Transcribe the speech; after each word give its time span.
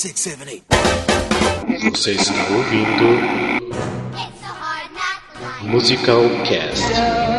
six, 0.00 0.18
seven, 0.18 0.48
eight. 0.48 0.64
Você 1.92 2.12
está 2.12 2.32
ouvindo 2.54 3.20
Musical 5.62 6.22
Cast. 6.46 7.29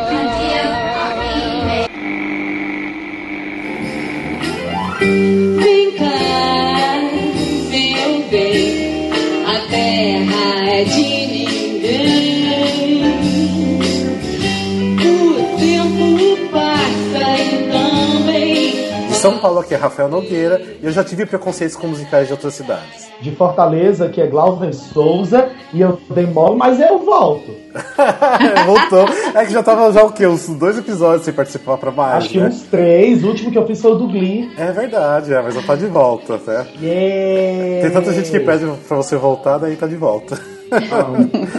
São 19.21 19.37
Paulo 19.37 19.59
aqui 19.59 19.73
é 19.73 19.77
Rafael 19.77 20.09
Nogueira 20.09 20.61
e 20.81 20.85
eu 20.85 20.91
já 20.91 21.03
tive 21.03 21.25
preconceitos 21.25 21.75
com 21.75 21.87
musicais 21.87 22.27
de 22.27 22.33
outras 22.33 22.53
cidades. 22.55 23.09
De 23.21 23.31
Fortaleza, 23.35 24.09
que 24.09 24.19
é 24.19 24.25
Glauber 24.25 24.73
Souza, 24.73 25.49
e 25.71 25.79
eu 25.81 25.99
demoro, 26.09 26.55
mas 26.57 26.79
eu 26.79 26.99
volto. 27.05 27.51
Voltou. 28.65 29.05
É 29.35 29.45
que 29.45 29.53
já 29.53 29.61
tava 29.63 29.91
já 29.93 30.03
o 30.03 30.11
quê? 30.11 30.25
Uns 30.25 30.47
dois 30.49 30.77
episódios 30.77 31.23
sem 31.23 31.33
participar 31.33 31.77
pra 31.77 31.91
mais, 31.91 32.15
Acho 32.25 32.29
que 32.29 32.39
né? 32.39 32.47
uns 32.47 32.63
três, 32.63 33.23
o 33.23 33.27
último 33.27 33.51
que 33.51 33.57
eu 33.57 33.65
fiz 33.67 33.79
foi 33.81 33.91
o 33.91 33.95
do 33.95 34.07
Glee. 34.07 34.51
É 34.57 34.71
verdade, 34.71 35.33
é, 35.33 35.41
mas 35.41 35.55
eu 35.55 35.63
tô 35.63 35.75
de 35.75 35.85
volta, 35.85 36.39
né? 36.45 36.67
Yeah! 36.81 37.81
Tem 37.83 37.91
tanta 37.91 38.13
gente 38.13 38.31
que 38.31 38.39
pede 38.39 38.65
pra 38.87 38.97
você 38.97 39.15
voltar, 39.15 39.59
daí 39.59 39.75
tá 39.75 39.85
de 39.87 39.95
volta. 39.95 40.37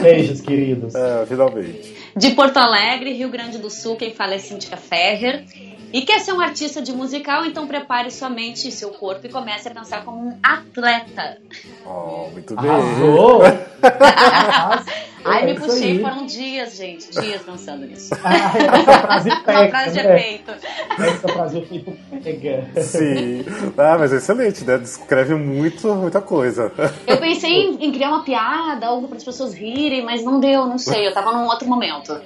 Beijos, 0.02 0.40
queridos. 0.40 0.94
É, 1.02 1.24
finalmente. 1.26 2.01
De 2.16 2.30
Porto 2.32 2.58
Alegre, 2.58 3.12
Rio 3.12 3.28
Grande 3.28 3.58
do 3.58 3.70
Sul, 3.70 3.96
quem 3.96 4.14
fala 4.14 4.34
é 4.34 4.38
Cíntia 4.38 4.76
Ferrer. 4.76 5.44
E 5.92 6.02
quer 6.02 6.20
ser 6.20 6.32
um 6.32 6.40
artista 6.40 6.80
de 6.80 6.92
musical, 6.92 7.44
então 7.44 7.66
prepare 7.66 8.10
sua 8.10 8.30
mente 8.30 8.66
e 8.66 8.72
seu 8.72 8.90
corpo 8.90 9.26
e 9.26 9.28
comece 9.28 9.68
a 9.68 9.70
pensar 9.70 10.04
como 10.04 10.26
um 10.26 10.38
atleta. 10.42 11.38
Oh, 11.84 12.28
muito 12.32 12.56
bem. 12.56 12.70
Arrasou! 12.70 13.42
Ai, 15.24 15.42
é 15.42 15.46
me 15.46 15.60
puxei, 15.60 15.92
aí. 15.92 16.00
foram 16.00 16.26
dias, 16.26 16.76
gente, 16.76 17.10
dias 17.10 17.42
pensando 17.42 17.86
nisso. 17.86 18.10
Ai, 18.24 18.36
essa 18.80 18.98
frase 18.98 19.30
Uma 19.52 19.68
frase 19.68 19.92
de 19.92 20.00
efeito. 20.00 20.50
Essa 20.98 21.28
frase 21.28 21.60
de 21.60 21.62
efeito 21.62 21.98
pega. 22.22 22.82
Sim. 22.82 23.44
Ah, 23.78 23.96
mas 23.98 24.12
é 24.12 24.16
excelente, 24.16 24.64
né? 24.64 24.78
Descreve 24.78 25.34
muito, 25.34 25.94
muita 25.94 26.20
coisa. 26.20 26.72
Eu 27.06 27.18
pensei 27.18 27.50
em, 27.50 27.86
em 27.86 27.92
criar 27.92 28.08
uma 28.08 28.24
piada, 28.24 28.86
algo 28.86 29.06
para 29.06 29.16
as 29.16 29.24
pessoas 29.24 29.54
rirem, 29.54 30.04
mas 30.04 30.24
não 30.24 30.40
deu, 30.40 30.66
não 30.66 30.78
sei, 30.78 31.06
eu 31.06 31.14
tava 31.14 31.32
num 31.32 31.46
outro 31.46 31.68
momento. 31.68 32.20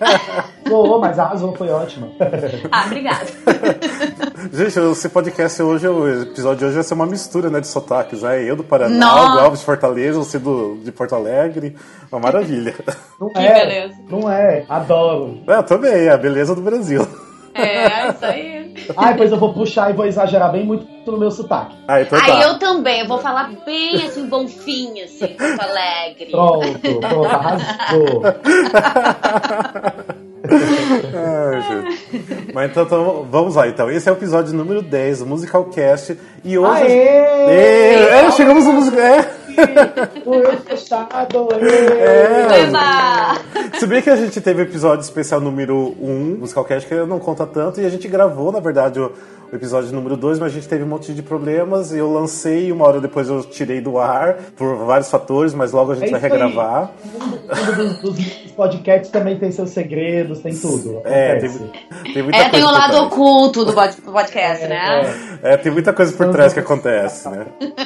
Boa, 0.66 0.98
mas 0.98 1.18
arrasou, 1.18 1.54
foi 1.54 1.68
ótimo. 1.68 2.14
Ah, 2.70 2.84
obrigada. 2.86 3.26
Gente, 4.52 4.78
esse 4.78 5.08
podcast 5.08 5.62
hoje, 5.62 5.86
o 5.86 6.22
episódio 6.22 6.58
de 6.58 6.64
hoje 6.66 6.74
vai 6.76 6.84
ser 6.84 6.94
uma 6.94 7.06
mistura, 7.06 7.50
né, 7.50 7.60
de 7.60 7.68
sotaques. 7.68 8.22
Né? 8.22 8.42
Eu 8.42 8.56
do 8.56 8.64
Paraná, 8.64 8.96
Nossa. 8.96 9.36
o 9.36 9.44
Alves 9.44 9.60
de 9.60 9.66
Fortaleza, 9.66 10.18
você 10.18 10.38
do, 10.38 10.78
de 10.82 10.91
Porto 10.91 11.14
Alegre. 11.14 11.45
Uma 12.11 12.20
maravilha. 12.20 12.75
Não 13.20 13.28
Que 13.30 13.39
é, 13.39 13.66
beleza. 13.66 13.94
não 14.11 14.30
é, 14.30 14.64
adoro. 14.69 15.39
É, 15.48 15.62
também, 15.62 15.92
é 16.06 16.11
a 16.11 16.16
beleza 16.19 16.55
do 16.55 16.61
Brasil. 16.61 17.06
É, 17.55 18.11
isso 18.11 18.25
aí. 18.25 18.75
Ai, 18.97 19.16
pois 19.16 19.33
eu 19.33 19.38
vou 19.38 19.53
puxar 19.55 19.91
e 19.91 19.94
vou 19.94 20.05
exagerar 20.06 20.53
bem 20.53 20.64
muito 20.64 20.86
no 21.11 21.19
meu 21.19 21.30
sotaque. 21.30 21.75
Ah, 21.88 22.03
então 22.03 22.19
Aí 22.19 22.27
tá. 22.27 22.41
eu 22.42 22.58
também, 22.58 23.00
eu 23.00 23.08
vou 23.08 23.19
falar 23.19 23.50
bem 23.64 23.97
assim, 24.05 24.27
bonfinho, 24.27 25.03
assim, 25.05 25.27
Porto 25.28 25.61
Alegre. 25.61 26.30
Pronto, 26.30 26.78
pronto, 26.78 27.25
arrasou. 27.25 28.22
Ai, 30.48 31.62
gente. 31.62 32.53
Mas 32.53 32.70
então, 32.70 32.84
então, 32.84 33.27
vamos 33.31 33.56
lá, 33.56 33.66
então. 33.66 33.91
Esse 33.91 34.08
é 34.08 34.12
o 34.12 34.14
episódio 34.14 34.55
número 34.55 34.81
10 34.83 35.20
do 35.20 35.27
Musical 35.27 35.64
Cast. 35.64 36.16
E 36.44 36.56
hoje. 36.56 36.83
Aê! 36.83 37.08
É, 37.48 38.25
é, 38.27 38.31
chegamos 38.33 38.64
no 38.64 38.75
musical. 38.75 39.00
É. 39.00 39.28
O 40.26 40.34
eu 40.34 40.58
fechado, 40.58 41.48
É. 41.60 42.66
Se 43.78 43.86
bem 43.86 44.02
que 44.02 44.10
a 44.10 44.16
gente 44.16 44.40
teve 44.40 44.62
episódio 44.62 45.02
especial 45.02 45.40
número 45.40 45.94
1, 46.00 46.38
Musical 46.41 46.64
Cast, 46.64 46.88
que 46.88 46.94
não 47.06 47.19
conta 47.19 47.47
tanto, 47.47 47.81
e 47.81 47.86
a 47.86 47.88
gente 47.88 48.06
gravou, 48.08 48.53
na 48.53 48.60
verdade, 48.60 49.00
o, 49.00 49.12
o 49.52 49.56
episódio 49.56 49.92
número 49.92 50.16
2, 50.16 50.38
mas 50.38 50.50
a 50.50 50.54
gente 50.54 50.68
teve 50.68 50.82
um 50.82 50.86
monte 50.88 51.12
de 51.14 51.22
problemas, 51.22 51.92
e 51.92 51.98
eu 51.98 52.12
lancei, 52.12 52.66
e 52.68 52.72
uma 52.72 52.86
hora 52.86 53.00
depois 53.00 53.28
eu 53.28 53.42
tirei 53.44 53.80
do 53.80 53.98
ar, 53.98 54.34
por 54.56 54.76
vários 54.84 55.10
fatores, 55.10 55.54
mas 55.54 55.72
logo 55.72 55.92
a 55.92 55.94
gente 55.94 56.08
É 56.08 56.10
vai 56.12 56.20
regravar. 56.20 56.90
Dos, 58.02 58.14
dos 58.14 58.52
podcasts 58.56 59.10
também 59.10 59.38
tem 59.38 59.52
seus 59.52 59.70
segredos, 59.70 60.40
tem 60.40 60.54
tudo. 60.54 61.00
É, 61.04 61.36
tem, 61.36 61.48
acontece. 61.48 61.70
tem 62.12 62.22
muita 62.22 62.38
É, 62.38 62.48
tem 62.48 62.50
coisa 62.50 62.66
o 62.66 62.68
por 62.70 62.74
lado 62.78 62.90
trás. 62.92 63.06
oculto 63.06 63.64
do 63.64 63.72
pod- 63.72 63.96
podcast, 64.02 64.66
né? 64.66 65.38
É, 65.42 65.56
tem 65.56 65.70
muita 65.72 65.92
coisa 65.92 66.12
por 66.16 66.28
trás 66.30 66.52
que 66.52 66.60
acontece, 66.60 67.28
né? 67.28 67.46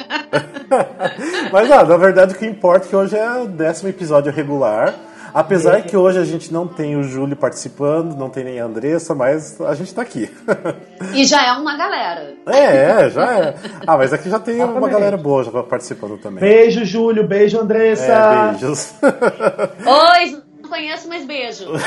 Mas 1.51 1.71
ah, 1.71 1.83
na 1.83 1.97
verdade 1.97 2.33
o 2.33 2.37
que 2.37 2.45
importa 2.45 2.85
é 2.87 2.89
que 2.89 2.95
hoje 2.95 3.17
é 3.17 3.31
o 3.41 3.45
décimo 3.47 3.89
episódio 3.89 4.31
regular. 4.31 4.93
Apesar 5.33 5.81
que 5.83 5.95
hoje 5.95 6.19
a 6.19 6.25
gente 6.25 6.51
não 6.51 6.67
tem 6.67 6.95
o 6.95 7.03
Júlio 7.03 7.35
participando, 7.35 8.15
não 8.15 8.29
tem 8.29 8.43
nem 8.43 8.59
a 8.59 8.65
Andressa, 8.65 9.15
mas 9.15 9.59
a 9.61 9.73
gente 9.73 9.93
tá 9.93 10.01
aqui. 10.01 10.29
E 11.13 11.25
já 11.25 11.45
é 11.45 11.51
uma 11.53 11.75
galera. 11.75 12.35
É, 12.47 13.05
é, 13.05 13.09
já 13.09 13.37
é. 13.37 13.55
Ah, 13.85 13.97
mas 13.97 14.13
aqui 14.13 14.29
já 14.29 14.39
tem 14.39 14.55
uma 14.55 14.65
Exatamente. 14.65 14.91
galera 14.91 15.17
boa 15.17 15.43
já 15.43 15.63
participando 15.63 16.17
também. 16.19 16.39
Beijo, 16.39 16.85
Júlio. 16.85 17.27
Beijo, 17.27 17.59
Andressa. 17.59 18.05
É, 18.05 18.51
beijos. 18.51 18.93
Oi, 19.03 20.41
conheço, 20.71 21.09
mas 21.09 21.25
beijo. 21.25 21.65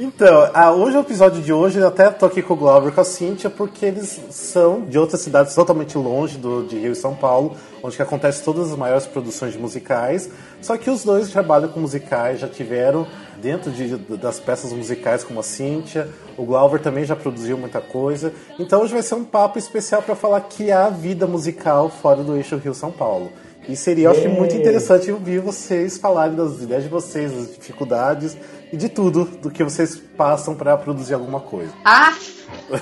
Então, 0.00 0.48
ah, 0.54 0.72
hoje 0.72 0.96
o 0.96 1.00
episódio 1.00 1.42
de 1.42 1.52
hoje, 1.52 1.78
eu 1.78 1.88
até 1.88 2.08
tô 2.08 2.24
aqui 2.26 2.40
com 2.40 2.54
o 2.54 2.56
Glauber 2.56 2.88
e 2.90 2.92
com 2.92 3.00
a 3.00 3.04
Cíntia, 3.04 3.50
porque 3.50 3.84
eles 3.84 4.20
são 4.30 4.82
de 4.82 4.96
outras 4.96 5.20
cidades 5.20 5.54
totalmente 5.54 5.98
longe 5.98 6.38
do, 6.38 6.62
de 6.62 6.78
Rio 6.78 6.92
e 6.92 6.96
São 6.96 7.14
Paulo, 7.14 7.56
onde 7.82 7.96
que 7.96 8.02
acontece 8.02 8.42
todas 8.42 8.70
as 8.70 8.78
maiores 8.78 9.06
produções 9.06 9.52
de 9.52 9.58
musicais. 9.58 10.30
Só 10.62 10.76
que 10.76 10.88
os 10.88 11.04
dois 11.04 11.30
trabalham 11.30 11.68
com 11.68 11.80
musicais, 11.80 12.40
já 12.40 12.48
tiveram 12.48 13.06
dentro 13.42 13.70
de, 13.72 13.96
das 14.16 14.38
peças 14.38 14.72
musicais 14.72 15.24
como 15.24 15.40
a 15.40 15.42
Cíntia. 15.42 16.08
O 16.36 16.44
Glauber 16.44 16.80
também 16.80 17.04
já 17.04 17.16
produziu 17.16 17.58
muita 17.58 17.80
coisa. 17.80 18.32
Então 18.58 18.82
hoje 18.82 18.92
vai 18.92 19.02
ser 19.02 19.16
um 19.16 19.24
papo 19.24 19.58
especial 19.58 20.00
para 20.00 20.14
falar 20.14 20.40
que 20.42 20.70
há 20.70 20.88
vida 20.88 21.26
musical 21.26 21.90
fora 21.90 22.22
do 22.22 22.36
eixo 22.36 22.56
Rio-São 22.56 22.92
Paulo. 22.92 23.30
E 23.68 23.76
seria, 23.76 24.06
eu 24.06 24.10
acho, 24.12 24.22
que 24.22 24.28
muito 24.28 24.56
interessante 24.56 25.12
ouvir 25.12 25.40
vocês 25.40 25.98
falarem 25.98 26.34
das 26.34 26.62
ideias 26.62 26.84
de 26.84 26.88
vocês, 26.88 27.30
das 27.30 27.54
dificuldades 27.54 28.34
e 28.72 28.76
de 28.76 28.88
tudo 28.88 29.24
do 29.24 29.50
que 29.50 29.62
vocês 29.62 29.96
passam 30.16 30.54
para 30.54 30.74
produzir 30.76 31.12
alguma 31.12 31.40
coisa. 31.40 31.70
Ah, 31.84 32.14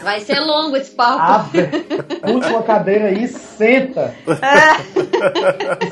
vai 0.01 0.21
ser 0.21 0.39
longo 0.39 0.77
esse 0.77 0.93
papo. 0.93 1.21
Ave, 1.21 1.67
puxa 2.23 2.51
uma 2.51 2.63
cadeira 2.63 3.07
aí 3.07 3.25
e 3.25 3.29
senta. 3.29 4.15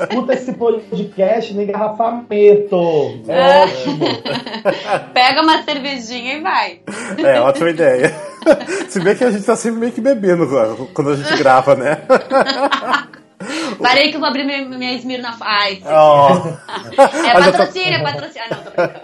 Escuta 0.01 0.33
esse 0.33 0.53
podcast 0.53 1.53
no 1.53 1.61
engarrafamento. 1.61 2.75
É 3.27 3.63
ótimo. 3.63 4.05
Pega 5.13 5.41
uma 5.41 5.61
cervejinha 5.63 6.37
e 6.37 6.41
vai. 6.41 6.79
É, 7.17 7.41
ótima 7.41 7.69
ideia. 7.69 8.15
Se 8.87 8.99
bem 9.01 9.15
que 9.15 9.23
a 9.23 9.31
gente 9.31 9.43
tá 9.43 9.57
sempre 9.57 9.79
meio 9.79 9.91
que 9.91 10.01
bebendo 10.01 10.47
quando 10.93 11.09
a 11.09 11.15
gente 11.15 11.35
grava, 11.37 11.75
né? 11.75 12.01
Parei 13.81 14.09
que 14.09 14.15
eu 14.15 14.19
vou 14.19 14.27
abrir 14.29 14.43
minha, 14.45 14.63
minha 14.65 14.93
Ice. 14.93 15.05
Ó. 15.85 16.29
É 16.97 17.31
Ah, 17.31 17.33
tá- 17.33 17.41
patrocínio, 17.51 17.93
é 17.93 17.99
patrocínio. 18.03 18.47
Ah, 18.49 18.55
não, 18.55 18.63
tô 18.63 18.71
brincando. 18.71 18.95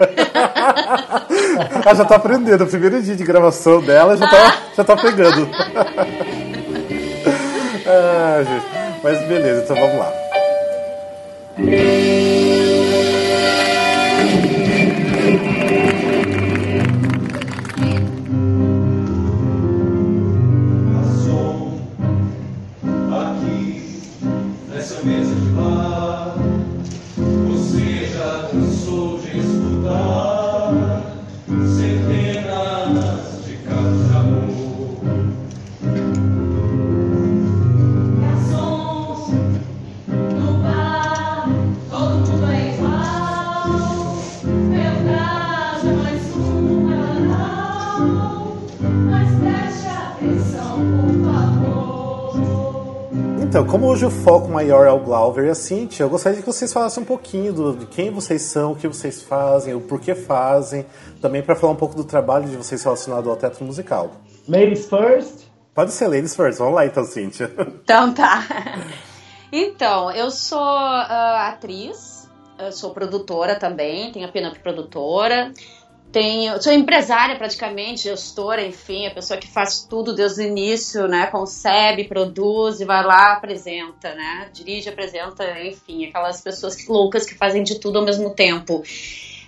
Ela 1.86 1.96
já 2.00 2.06
tá 2.06 2.16
aprendendo. 2.16 2.64
O 2.64 2.68
primeiro 2.68 3.02
dia 3.02 3.16
de 3.16 3.24
gravação 3.24 3.82
dela 3.82 4.16
já 4.18 4.28
tá, 4.28 4.58
já 4.78 4.84
tá 4.84 4.96
pegando. 4.96 5.50
ah, 7.88 8.44
gente. 8.44 8.66
Mas 9.04 9.20
beleza, 9.28 9.64
então 9.64 9.76
vamos 9.76 9.98
lá. 9.98 10.12
Então, 53.52 53.68
como 53.68 53.88
hoje 53.88 54.06
o 54.06 54.10
foco 54.10 54.48
maior 54.48 54.88
é 54.88 54.92
o 54.92 55.00
Glauber 55.00 55.48
e 55.48 55.50
a 55.50 55.56
Cintia, 55.56 56.06
eu 56.06 56.10
gostaria 56.10 56.40
que 56.40 56.46
vocês 56.46 56.72
falassem 56.72 57.04
um 57.04 57.06
pouquinho 57.06 57.52
do, 57.52 57.76
de 57.76 57.86
quem 57.86 58.10
vocês 58.10 58.44
são, 58.44 58.72
o 58.72 58.76
que 58.78 58.88
vocês 58.88 59.22
fazem, 59.22 59.74
o 59.74 59.82
porquê 59.82 60.16
fazem, 60.16 60.86
também 61.22 61.44
para 61.44 61.54
falar 61.54 61.74
um 61.74 61.76
pouco 61.76 61.94
do 61.94 62.06
trabalho 62.06 62.48
de 62.48 62.56
vocês 62.56 62.82
relacionado 62.82 63.30
ao 63.30 63.36
teatro 63.36 63.66
musical. 63.66 64.12
Ladies 64.48 64.86
first. 64.86 65.48
Pode 65.76 65.92
ser 65.92 66.08
ladies 66.08 66.34
first, 66.34 66.60
vamos 66.60 66.76
lá 66.76 66.86
então, 66.86 67.04
Cíntia. 67.04 67.52
Então 67.84 68.14
tá. 68.14 68.42
Então, 69.52 70.10
eu 70.12 70.32
sou 70.32 70.64
ah, 70.64 71.50
atriz, 71.50 72.30
eu 72.58 72.72
sou 72.72 72.92
produtora 72.92 73.60
também, 73.60 74.14
tenho 74.14 74.26
a 74.26 74.32
Pinup 74.32 74.58
Produtora. 74.60 75.52
Tenho, 76.12 76.62
sou 76.62 76.74
empresária 76.74 77.38
praticamente, 77.38 78.04
gestora, 78.04 78.66
enfim, 78.66 79.08
a 79.08 79.12
pessoa 79.12 79.40
que 79.40 79.48
faz 79.48 79.86
tudo 79.90 80.14
desde 80.14 80.42
o 80.42 80.46
início, 80.46 81.08
né? 81.08 81.28
Concebe, 81.28 82.04
produz 82.04 82.82
e 82.82 82.86
vai 82.86 83.04
lá, 83.04 83.34
apresenta, 83.34 84.14
né? 84.14 84.50
Dirige, 84.52 84.90
apresenta, 84.90 85.44
enfim, 85.62 86.06
aquelas 86.06 86.42
pessoas 86.42 86.86
loucas 86.86 87.26
que 87.26 87.36
fazem 87.36 87.64
de 87.64 87.80
tudo 87.80 88.00
ao 88.00 88.06
mesmo 88.06 88.32
tempo. 88.32 88.84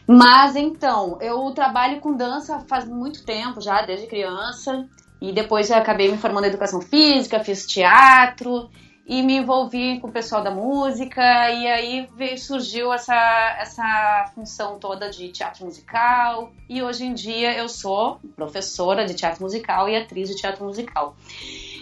Mas 0.07 0.55
então, 0.55 1.17
eu 1.21 1.51
trabalho 1.51 1.99
com 1.99 2.15
dança 2.15 2.59
faz 2.67 2.85
muito 2.85 3.25
tempo 3.25 3.59
já, 3.59 3.81
desde 3.81 4.07
criança. 4.07 4.87
E 5.21 5.31
depois 5.31 5.69
eu 5.69 5.77
acabei 5.77 6.11
me 6.11 6.17
formando 6.17 6.45
em 6.45 6.49
educação 6.49 6.81
física, 6.81 7.43
fiz 7.43 7.65
teatro 7.65 8.69
e 9.05 9.21
me 9.21 9.35
envolvi 9.37 9.99
com 9.99 10.07
o 10.07 10.11
pessoal 10.11 10.41
da 10.41 10.51
música. 10.51 11.21
E 11.51 11.67
aí 11.67 12.07
veio, 12.15 12.37
surgiu 12.37 12.93
essa, 12.93 13.57
essa 13.59 14.31
função 14.33 14.79
toda 14.79 15.09
de 15.09 15.29
teatro 15.29 15.65
musical. 15.65 16.51
E 16.69 16.81
hoje 16.81 17.05
em 17.05 17.13
dia 17.13 17.53
eu 17.57 17.67
sou 17.67 18.19
professora 18.35 19.05
de 19.05 19.13
teatro 19.13 19.43
musical 19.43 19.89
e 19.89 19.95
atriz 19.95 20.29
de 20.29 20.35
teatro 20.35 20.63
musical. 20.65 21.15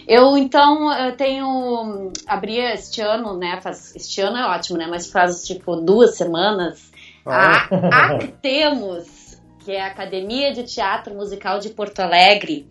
Eu 0.06 0.36
então 0.36 0.92
eu 0.92 1.16
tenho 1.16 2.10
abri 2.26 2.58
este 2.58 3.00
ano, 3.00 3.36
né? 3.38 3.60
Faz, 3.60 3.94
este 3.94 4.20
ano 4.20 4.36
é 4.36 4.46
ótimo, 4.46 4.78
né? 4.78 4.86
Mas 4.90 5.10
faz 5.10 5.44
tipo 5.44 5.76
duas 5.76 6.16
semanas 6.16 6.90
Ah. 7.24 7.68
a 7.70 8.06
Actemos, 8.16 9.40
que 9.64 9.70
é 9.70 9.80
a 9.80 9.86
Academia 9.86 10.52
de 10.52 10.64
Teatro 10.64 11.14
Musical 11.14 11.60
de 11.60 11.68
Porto 11.70 12.00
Alegre. 12.00 12.66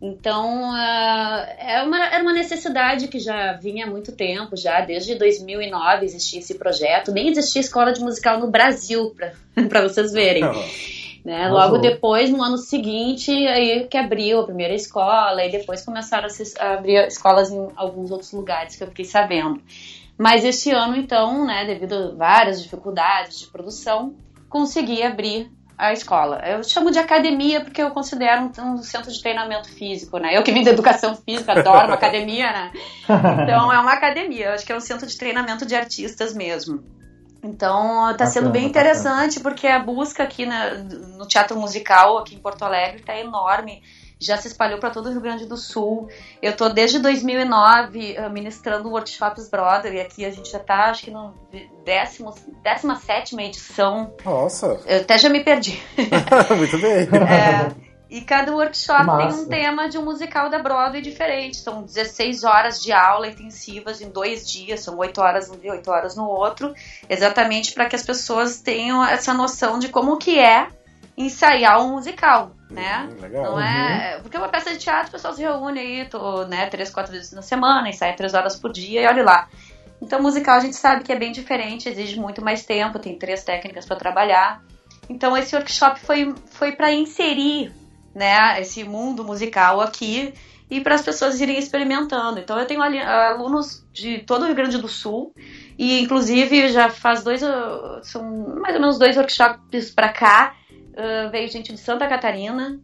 Então, 0.00 0.70
ah, 0.72 1.46
é 1.58 1.82
uma, 1.82 2.06
era 2.06 2.22
uma 2.22 2.32
necessidade 2.32 3.08
que 3.08 3.18
já 3.18 3.54
vinha 3.54 3.84
há 3.84 3.90
muito 3.90 4.12
tempo, 4.12 4.56
já 4.56 4.80
desde 4.80 5.16
2009 5.16 6.04
existia 6.04 6.38
esse 6.38 6.54
projeto. 6.56 7.10
Nem 7.10 7.28
existia 7.28 7.60
escola 7.60 7.92
de 7.92 8.00
musical 8.00 8.38
no 8.38 8.48
Brasil, 8.48 9.12
para 9.68 9.82
vocês 9.88 10.12
verem. 10.12 10.44
Né? 11.24 11.48
Logo 11.48 11.78
depois, 11.78 12.30
no 12.30 12.42
ano 12.42 12.56
seguinte, 12.56 13.30
aí 13.30 13.88
que 13.88 13.96
abriu 13.98 14.40
a 14.40 14.44
primeira 14.44 14.72
escola, 14.72 15.44
e 15.44 15.50
depois 15.50 15.84
começaram 15.84 16.26
a, 16.26 16.30
se, 16.30 16.58
a 16.60 16.74
abrir 16.74 17.06
escolas 17.08 17.50
em 17.50 17.68
alguns 17.74 18.12
outros 18.12 18.32
lugares 18.32 18.76
que 18.76 18.84
eu 18.84 18.88
fiquei 18.88 19.04
sabendo. 19.04 19.60
Mas 20.16 20.44
esse 20.44 20.70
ano, 20.70 20.96
então, 20.96 21.44
né, 21.44 21.64
devido 21.64 21.94
a 21.94 22.14
várias 22.14 22.62
dificuldades 22.62 23.40
de 23.40 23.46
produção, 23.48 24.14
consegui 24.48 25.02
abrir 25.02 25.50
a 25.78 25.92
escola. 25.92 26.40
Eu 26.44 26.62
chamo 26.64 26.90
de 26.90 26.98
academia 26.98 27.60
porque 27.62 27.80
eu 27.80 27.90
considero 27.92 28.50
um, 28.58 28.72
um 28.72 28.82
centro 28.82 29.12
de 29.12 29.22
treinamento 29.22 29.68
físico, 29.68 30.18
né? 30.18 30.36
Eu 30.36 30.42
que 30.42 30.50
vim 30.52 30.64
da 30.64 30.72
educação 30.72 31.14
física, 31.14 31.52
adoro 31.52 31.86
uma 31.86 31.94
academia, 31.94 32.50
né? 32.52 32.72
Então 33.44 33.72
é 33.72 33.78
uma 33.78 33.92
academia, 33.92 34.46
eu 34.46 34.52
acho 34.54 34.66
que 34.66 34.72
é 34.72 34.76
um 34.76 34.80
centro 34.80 35.06
de 35.06 35.16
treinamento 35.16 35.64
de 35.64 35.76
artistas 35.76 36.34
mesmo. 36.34 36.82
Então 37.42 38.12
tá 38.16 38.26
sendo 38.26 38.50
bem 38.50 38.64
interessante 38.66 39.38
porque 39.40 39.68
a 39.68 39.78
busca 39.78 40.24
aqui 40.24 40.44
na- 40.44 40.74
no 40.74 41.26
teatro 41.28 41.56
musical 41.58 42.18
aqui 42.18 42.34
em 42.34 42.38
Porto 42.40 42.64
Alegre 42.64 43.00
tá 43.02 43.16
enorme. 43.16 43.80
Já 44.20 44.36
se 44.36 44.48
espalhou 44.48 44.78
para 44.80 44.90
todo 44.90 45.06
o 45.06 45.12
Rio 45.12 45.20
Grande 45.20 45.46
do 45.46 45.56
Sul. 45.56 46.08
Eu 46.42 46.56
tô 46.56 46.68
desde 46.68 46.98
2009 46.98 48.14
eh, 48.16 48.28
ministrando 48.28 48.88
workshops 48.90 49.48
Broadway. 49.48 50.00
Aqui 50.00 50.24
a 50.24 50.30
gente 50.30 50.50
já 50.50 50.58
tá, 50.58 50.86
acho 50.90 51.04
que 51.04 51.10
no 51.10 51.34
décimo, 51.84 52.34
17 52.64 53.40
edição. 53.40 54.12
Nossa, 54.24 54.80
Eu 54.86 55.00
até 55.02 55.16
já 55.18 55.28
me 55.28 55.44
perdi. 55.44 55.80
muito 56.56 56.78
bem. 56.78 57.08
É, 57.28 57.88
e 58.10 58.22
cada 58.22 58.52
workshop 58.52 59.00
Que 59.00 59.06
tem 59.06 59.26
massa. 59.26 59.40
um 59.42 59.48
tema 59.48 59.88
de 59.88 59.98
um 59.98 60.04
musical 60.04 60.48
da 60.48 60.58
Broadway 60.58 61.02
diferente. 61.02 61.58
São 61.58 61.82
16 61.82 62.42
horas 62.42 62.82
de 62.82 62.90
aula 62.90 63.28
intensivas 63.28 64.00
em 64.00 64.08
dois 64.08 64.50
dias, 64.50 64.80
são 64.80 64.96
8 64.96 65.20
horas 65.20 65.50
um 65.50 65.58
dia, 65.58 65.72
8 65.72 65.90
horas 65.90 66.16
no 66.16 66.26
outro, 66.26 66.72
exatamente 67.08 67.72
para 67.72 67.86
que 67.86 67.94
as 67.94 68.02
pessoas 68.02 68.60
tenham 68.60 69.04
essa 69.04 69.34
noção 69.34 69.78
de 69.78 69.88
como 69.88 70.16
que 70.16 70.38
é 70.38 70.68
ensaiar 71.18 71.82
um 71.82 71.90
musical, 71.94 72.52
né? 72.70 73.08
Hum, 73.10 73.20
legal. 73.20 73.44
Não 73.44 73.60
é. 73.60 74.20
Porque 74.22 74.38
uma 74.38 74.48
peça 74.48 74.70
de 74.70 74.78
teatro, 74.78 75.08
o 75.08 75.12
pessoal 75.12 75.34
se 75.34 75.42
reúne 75.42 75.80
aí, 75.80 76.04
tô, 76.08 76.44
né, 76.44 76.66
três, 76.66 76.90
quatro 76.90 77.12
vezes 77.12 77.32
na 77.32 77.42
semana, 77.42 77.88
ensaia 77.88 78.14
três 78.14 78.34
horas 78.34 78.54
por 78.54 78.72
dia 78.72 79.02
e 79.02 79.06
olha 79.06 79.24
lá. 79.24 79.48
Então, 80.00 80.22
musical 80.22 80.56
a 80.56 80.60
gente 80.60 80.76
sabe 80.76 81.02
que 81.02 81.12
é 81.12 81.18
bem 81.18 81.32
diferente, 81.32 81.88
exige 81.88 82.18
muito 82.20 82.40
mais 82.40 82.64
tempo, 82.64 83.00
tem 83.00 83.18
três 83.18 83.42
técnicas 83.42 83.84
para 83.84 83.96
trabalhar. 83.96 84.62
Então, 85.10 85.36
esse 85.36 85.56
workshop 85.56 85.98
foi, 85.98 86.32
foi 86.50 86.72
para 86.72 86.92
inserir 86.92 87.72
né, 88.14 88.60
esse 88.60 88.84
mundo 88.84 89.24
musical 89.24 89.80
aqui 89.80 90.32
e 90.70 90.80
para 90.80 90.94
as 90.94 91.02
pessoas 91.02 91.40
irem 91.40 91.58
experimentando. 91.58 92.38
Então, 92.38 92.56
eu 92.58 92.66
tenho 92.66 92.80
ali- 92.80 93.00
alunos 93.00 93.84
de 93.92 94.18
todo 94.18 94.42
o 94.42 94.46
Rio 94.46 94.54
Grande 94.54 94.78
do 94.78 94.86
Sul 94.86 95.34
e, 95.76 96.00
inclusive, 96.00 96.68
já 96.68 96.90
faz 96.90 97.24
dois, 97.24 97.42
uh, 97.42 98.00
são 98.02 98.22
mais 98.60 98.74
ou 98.76 98.80
menos 98.80 98.98
dois 98.98 99.16
workshops 99.16 99.90
para 99.90 100.10
cá. 100.12 100.54
Uh, 100.98 101.30
veio 101.30 101.48
gente 101.48 101.72
de 101.72 101.78
Santa 101.78 102.08
Catarina 102.08 102.80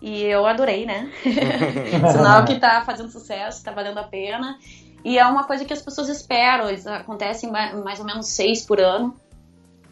e 0.00 0.22
eu 0.22 0.46
adorei, 0.46 0.86
né? 0.86 1.12
Sinal 2.10 2.44
que 2.46 2.58
tá 2.58 2.82
fazendo 2.86 3.10
sucesso, 3.10 3.62
tá 3.62 3.70
valendo 3.70 3.98
a 3.98 4.04
pena. 4.04 4.58
E 5.04 5.18
é 5.18 5.26
uma 5.26 5.44
coisa 5.44 5.64
que 5.64 5.72
as 5.72 5.82
pessoas 5.82 6.08
esperam, 6.08 6.68
eles 6.68 6.86
acontecem 6.86 7.50
ma- 7.50 7.74
mais 7.74 8.00
ou 8.00 8.06
menos 8.06 8.28
seis 8.28 8.64
por 8.64 8.80
ano. 8.80 9.14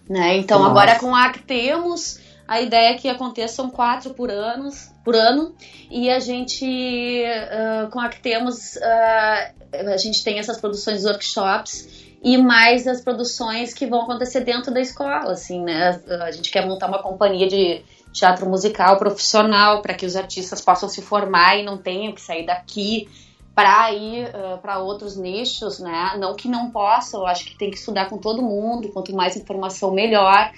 Né? 0.08 0.38
Então 0.38 0.60
Nossa. 0.60 0.70
agora 0.70 0.98
com 0.98 1.14
a 1.14 1.26
Actemos, 1.26 2.18
a 2.46 2.60
ideia 2.60 2.92
é 2.92 2.94
que 2.94 3.08
aconteçam 3.08 3.68
quatro 3.68 4.14
por, 4.14 4.30
anos, 4.30 4.90
por 5.04 5.14
ano. 5.14 5.54
E 5.90 6.08
a 6.08 6.18
gente, 6.18 7.22
ah, 7.26 7.88
com 7.90 8.00
a 8.00 8.06
Actemos, 8.06 8.78
ah, 8.78 9.50
a 9.92 9.96
gente 9.98 10.24
tem 10.24 10.38
essas 10.38 10.58
produções 10.58 11.04
workshops 11.04 12.07
e 12.22 12.36
mais 12.36 12.86
as 12.86 13.00
produções 13.00 13.72
que 13.72 13.86
vão 13.86 14.02
acontecer 14.02 14.40
dentro 14.40 14.72
da 14.72 14.80
escola, 14.80 15.32
assim, 15.32 15.62
né? 15.62 16.00
A 16.22 16.30
gente 16.30 16.50
quer 16.50 16.66
montar 16.66 16.88
uma 16.88 17.02
companhia 17.02 17.46
de 17.46 17.82
teatro 18.12 18.48
musical 18.48 18.96
profissional 18.96 19.82
para 19.82 19.94
que 19.94 20.04
os 20.04 20.16
artistas 20.16 20.60
possam 20.60 20.88
se 20.88 21.00
formar 21.00 21.58
e 21.58 21.64
não 21.64 21.78
tenham 21.78 22.12
que 22.12 22.20
sair 22.20 22.44
daqui 22.44 23.08
para 23.54 23.92
ir 23.92 24.30
para 24.62 24.78
outros 24.78 25.16
nichos, 25.16 25.78
né? 25.78 26.16
Não 26.18 26.34
que 26.34 26.48
não 26.48 26.70
possam, 26.70 27.20
eu 27.20 27.26
acho 27.26 27.44
que 27.44 27.56
tem 27.56 27.70
que 27.70 27.76
estudar 27.76 28.08
com 28.08 28.18
todo 28.18 28.42
mundo, 28.42 28.88
quanto 28.88 29.14
mais 29.14 29.36
informação 29.36 29.92
melhor. 29.92 30.52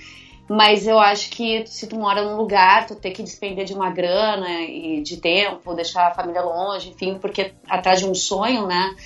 Mas 0.49 0.87
eu 0.87 0.99
acho 0.99 1.31
que 1.31 1.65
se 1.67 1.87
tu 1.87 1.97
mora 1.97 2.25
num 2.25 2.37
lugar, 2.37 2.87
tu 2.87 2.97
tem 2.97 3.13
que 3.13 3.23
despender 3.23 3.65
de 3.65 3.73
uma 3.73 3.89
grana 3.89 4.51
e 4.63 5.01
de 5.01 5.17
tempo, 5.19 5.75
deixar 5.75 6.09
a 6.09 6.15
família 6.15 6.43
longe, 6.43 6.91
enfim, 6.91 7.19
porque 7.21 7.53
atrás 7.69 8.01
de 8.01 8.07
um 8.07 8.15
sonho, 8.15 8.67
né? 8.67 8.97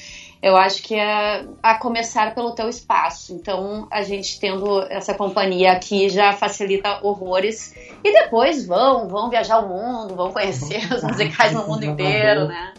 Eu 0.44 0.58
acho 0.58 0.82
que 0.82 0.94
é 0.94 1.46
a 1.62 1.78
começar 1.78 2.34
pelo 2.34 2.54
teu 2.54 2.68
espaço. 2.68 3.32
Então, 3.32 3.88
a 3.90 4.02
gente 4.02 4.38
tendo 4.38 4.82
essa 4.90 5.14
companhia 5.14 5.72
aqui 5.72 6.10
já 6.10 6.34
facilita 6.34 6.98
horrores. 7.02 7.74
E 8.04 8.12
depois 8.12 8.66
vão, 8.66 9.08
vão 9.08 9.30
viajar 9.30 9.60
o 9.60 9.68
mundo, 9.70 10.14
vão 10.14 10.30
conhecer 10.30 10.84
os 10.92 11.02
musicais 11.02 11.54
no 11.54 11.66
mundo 11.66 11.86
inteiro, 11.86 12.46
né? 12.46 12.74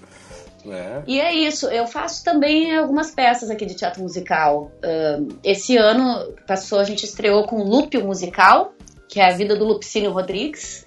É. 0.67 1.01
E 1.07 1.19
é 1.19 1.33
isso, 1.33 1.65
eu 1.67 1.87
faço 1.87 2.23
também 2.23 2.75
algumas 2.75 3.09
peças 3.09 3.49
aqui 3.49 3.65
de 3.65 3.73
teatro 3.73 4.03
musical. 4.03 4.71
Esse 5.43 5.75
ano 5.75 6.35
passou, 6.45 6.77
a 6.79 6.83
gente 6.83 7.03
estreou 7.03 7.47
com 7.47 7.63
Lupe 7.63 7.97
o 7.97 8.05
Musical, 8.05 8.73
que 9.09 9.19
é 9.19 9.25
a 9.25 9.35
vida 9.35 9.55
do 9.55 9.65
Lupicínio 9.65 10.11
Rodrigues. 10.11 10.84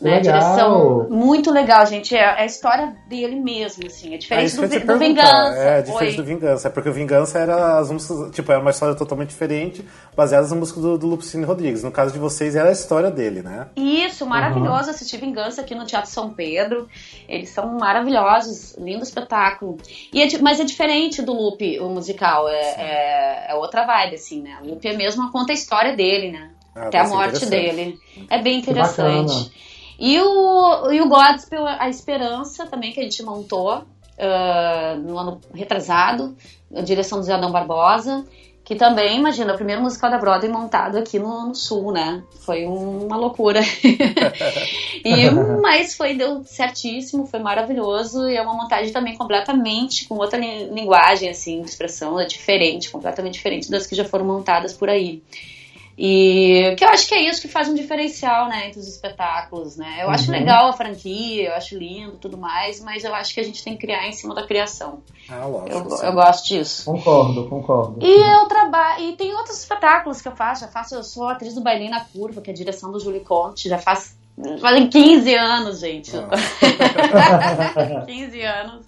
Né, 0.00 0.16
Legal. 0.16 0.22
direção 0.22 1.06
muito 1.08 1.50
legal, 1.50 1.86
gente. 1.86 2.14
É 2.14 2.24
é 2.24 2.42
a 2.42 2.46
história 2.46 2.94
dele 3.08 3.36
mesmo, 3.36 3.86
assim. 3.86 4.14
É 4.14 4.18
diferente 4.18 4.56
do, 4.56 4.86
do. 4.86 4.98
Vingança. 4.98 5.58
É, 5.58 5.82
diferente 5.82 6.10
Oi. 6.10 6.16
do 6.16 6.24
Vingança. 6.24 6.68
É 6.68 6.70
porque 6.70 6.88
o 6.88 6.92
Vingança 6.92 7.38
era 7.38 7.78
as 7.78 7.90
músicas. 7.90 8.30
Tipo, 8.34 8.52
era 8.52 8.60
uma 8.60 8.70
história 8.70 8.94
totalmente 8.94 9.30
diferente, 9.30 9.84
baseada 10.16 10.46
na 10.48 10.56
música 10.56 10.80
do, 10.80 10.98
do 10.98 11.06
Lupicínio 11.06 11.46
Rodrigues. 11.46 11.82
No 11.82 11.90
caso 11.90 12.12
de 12.12 12.18
vocês, 12.18 12.56
era 12.56 12.68
a 12.70 12.72
história 12.72 13.10
dele, 13.10 13.42
né? 13.42 13.68
Isso, 13.76 14.26
maravilhoso 14.26 14.90
assistir 14.90 15.18
Vingança 15.18 15.60
aqui 15.60 15.74
no 15.74 15.84
Teatro 15.84 16.10
São 16.10 16.30
Pedro. 16.30 16.88
Eles 17.28 17.50
são 17.50 17.78
maravilhosos, 17.78 18.74
lindo 18.78 19.02
espetáculo. 19.02 19.76
E 20.12 20.22
é 20.22 20.38
mas 20.40 20.58
é 20.58 20.64
diferente 20.64 21.22
do 21.22 21.32
Lupe, 21.32 21.78
o 21.78 21.88
musical. 21.88 22.48
É, 22.48 22.74
é, 22.78 23.46
é 23.50 23.54
outra 23.54 23.84
vibe, 23.84 24.14
assim, 24.14 24.42
né? 24.42 24.58
O 24.62 24.70
Lupe 24.70 24.88
é 24.88 24.96
mesmo 24.96 25.30
conta 25.30 25.52
a 25.52 25.54
história 25.54 25.94
dele, 25.94 26.32
né? 26.32 26.50
Ah, 26.74 26.86
Até 26.86 26.98
a 26.98 27.06
morte 27.06 27.46
dele. 27.46 27.98
É 28.28 28.42
bem 28.42 28.60
Que 28.60 28.70
interessante. 28.70 29.52
E 29.98 30.20
o, 30.20 30.90
e 30.92 31.00
o 31.00 31.08
Godspell, 31.08 31.66
a 31.66 31.88
Esperança 31.88 32.66
também, 32.66 32.92
que 32.92 33.00
a 33.00 33.02
gente 33.04 33.22
montou 33.22 33.84
ah, 34.18 34.96
no 34.98 35.18
ano 35.18 35.40
retrasado, 35.54 36.36
a 36.74 36.80
direção 36.80 37.18
do 37.18 37.24
Zé 37.24 37.34
Adão 37.34 37.52
Barbosa, 37.52 38.24
que 38.64 38.74
também, 38.74 39.18
imagina, 39.18 39.52
o 39.52 39.56
primeiro 39.56 39.82
musical 39.82 40.10
da 40.10 40.16
Broadway 40.18 40.50
montado 40.50 40.96
aqui 40.96 41.18
no, 41.18 41.48
no 41.48 41.54
Sul, 41.54 41.92
né? 41.92 42.22
Foi 42.46 42.66
um- 42.66 43.04
uma 43.06 43.16
loucura. 43.16 43.60
e, 45.04 45.30
mas 45.60 45.94
foi, 45.94 46.14
deu 46.14 46.42
certíssimo, 46.44 47.26
foi 47.26 47.40
maravilhoso, 47.40 48.26
e 48.28 48.36
é 48.36 48.42
uma 48.42 48.54
montagem 48.54 48.92
também 48.92 49.16
completamente, 49.16 50.06
com 50.08 50.14
outra 50.16 50.38
li- 50.38 50.64
linguagem, 50.70 51.28
assim, 51.28 51.60
de 51.62 51.68
expressão, 51.68 52.18
é 52.18 52.24
diferente, 52.24 52.90
completamente 52.90 53.34
diferente 53.34 53.70
das 53.70 53.86
que 53.86 53.94
já 53.94 54.04
foram 54.04 54.24
montadas 54.24 54.72
por 54.72 54.88
aí. 54.88 55.22
E 55.96 56.74
que 56.76 56.84
eu 56.84 56.88
acho 56.88 57.06
que 57.06 57.14
é 57.14 57.20
isso 57.28 57.40
que 57.40 57.46
faz 57.46 57.68
um 57.68 57.74
diferencial, 57.74 58.48
né, 58.48 58.66
entre 58.66 58.80
os 58.80 58.88
espetáculos, 58.88 59.76
né? 59.76 59.98
Eu 60.02 60.10
acho 60.10 60.30
Uhum. 60.30 60.36
legal 60.38 60.68
a 60.68 60.72
franquia, 60.72 61.50
eu 61.50 61.54
acho 61.54 61.78
lindo 61.78 62.12
tudo 62.20 62.36
mais, 62.36 62.80
mas 62.82 63.04
eu 63.04 63.14
acho 63.14 63.32
que 63.32 63.38
a 63.38 63.44
gente 63.44 63.62
tem 63.62 63.74
que 63.74 63.80
criar 63.86 64.04
em 64.08 64.12
cima 64.12 64.34
da 64.34 64.44
criação. 64.44 64.98
Ah, 65.28 65.46
lógico. 65.46 65.70
Eu, 65.90 65.96
sim. 65.96 66.06
eu 66.06 66.12
gosto 66.12 66.48
disso. 66.48 66.84
Concordo, 66.84 67.48
concordo. 67.48 67.98
E 68.04 68.12
eu 68.12 68.46
trabalho. 68.46 69.04
E 69.04 69.12
tem 69.16 69.32
outros 69.34 69.58
espetáculos 69.58 70.20
que 70.20 70.26
eu 70.26 70.34
faço. 70.34 70.62
Já 70.62 70.68
faço, 70.68 70.96
eu 70.96 71.04
sou 71.04 71.28
atriz 71.28 71.54
do 71.54 71.60
Bailinho 71.60 71.92
na 71.92 72.04
Curva, 72.04 72.40
que 72.40 72.50
é 72.50 72.52
a 72.52 72.56
direção 72.56 72.90
do 72.90 72.98
Julie 72.98 73.20
Conte. 73.20 73.68
Já 73.68 73.78
faz. 73.78 74.16
Fazem 74.60 74.88
15 74.88 75.32
anos, 75.32 75.78
gente. 75.78 76.10
15 78.06 78.42
anos. 78.42 78.86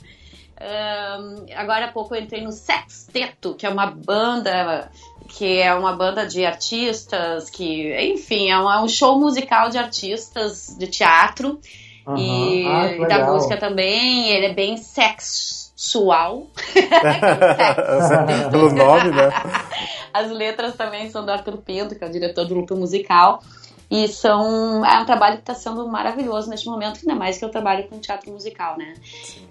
Ahn, 0.59 1.45
agora 1.55 1.87
há 1.87 1.93
pouco 1.93 2.15
eu 2.15 2.23
entrei 2.23 2.43
no 2.43 2.51
Sexteto, 2.51 3.55
que 3.55 3.67
é 3.67 3.69
uma 3.69 3.87
banda 3.87 4.91
que 5.27 5.59
é 5.59 5.75
uma 5.75 5.93
banda 5.95 6.27
de 6.27 6.45
artistas 6.45 7.51
que, 7.51 7.95
enfim, 8.13 8.51
é 8.51 8.59
um, 8.59 8.71
é 8.71 8.81
um 8.83 8.89
show 8.89 9.19
musical 9.19 9.69
de 9.69 9.79
artistas 9.79 10.75
de 10.79 10.87
teatro 10.87 11.61
Aham. 12.07 12.19
e, 12.19 12.67
Ah, 12.67 12.93
e 12.93 13.07
da 13.07 13.27
música 13.27 13.57
também. 13.57 14.31
Ele 14.31 14.47
é 14.47 14.55
bem 14.55 14.77
sexual. 14.77 16.47
Pelo 18.51 18.73
nome, 18.75 19.11
né? 19.11 19.31
As 20.13 20.31
letras 20.31 20.75
também 20.77 21.11
são 21.11 21.25
do 21.25 21.33
Arthur 21.33 21.59
Pinto, 21.59 21.95
que 21.95 22.05
é 22.05 22.07
o 22.07 22.11
diretor 22.13 22.47
do 22.47 22.55
Luto 22.55 22.77
Musical. 22.77 23.43
E 23.89 24.09
são, 24.09 24.85
é 24.85 25.01
um 25.01 25.05
trabalho 25.05 25.37
que 25.37 25.43
está 25.43 25.55
sendo 25.55 25.87
maravilhoso 25.87 26.51
neste 26.51 26.67
momento, 26.67 26.99
ainda 26.99 27.15
mais 27.15 27.39
que 27.39 27.45
eu 27.45 27.49
trabalho 27.49 27.87
com 27.89 28.01
teatro 28.01 28.33
musical, 28.33 28.77
né? 28.77 28.95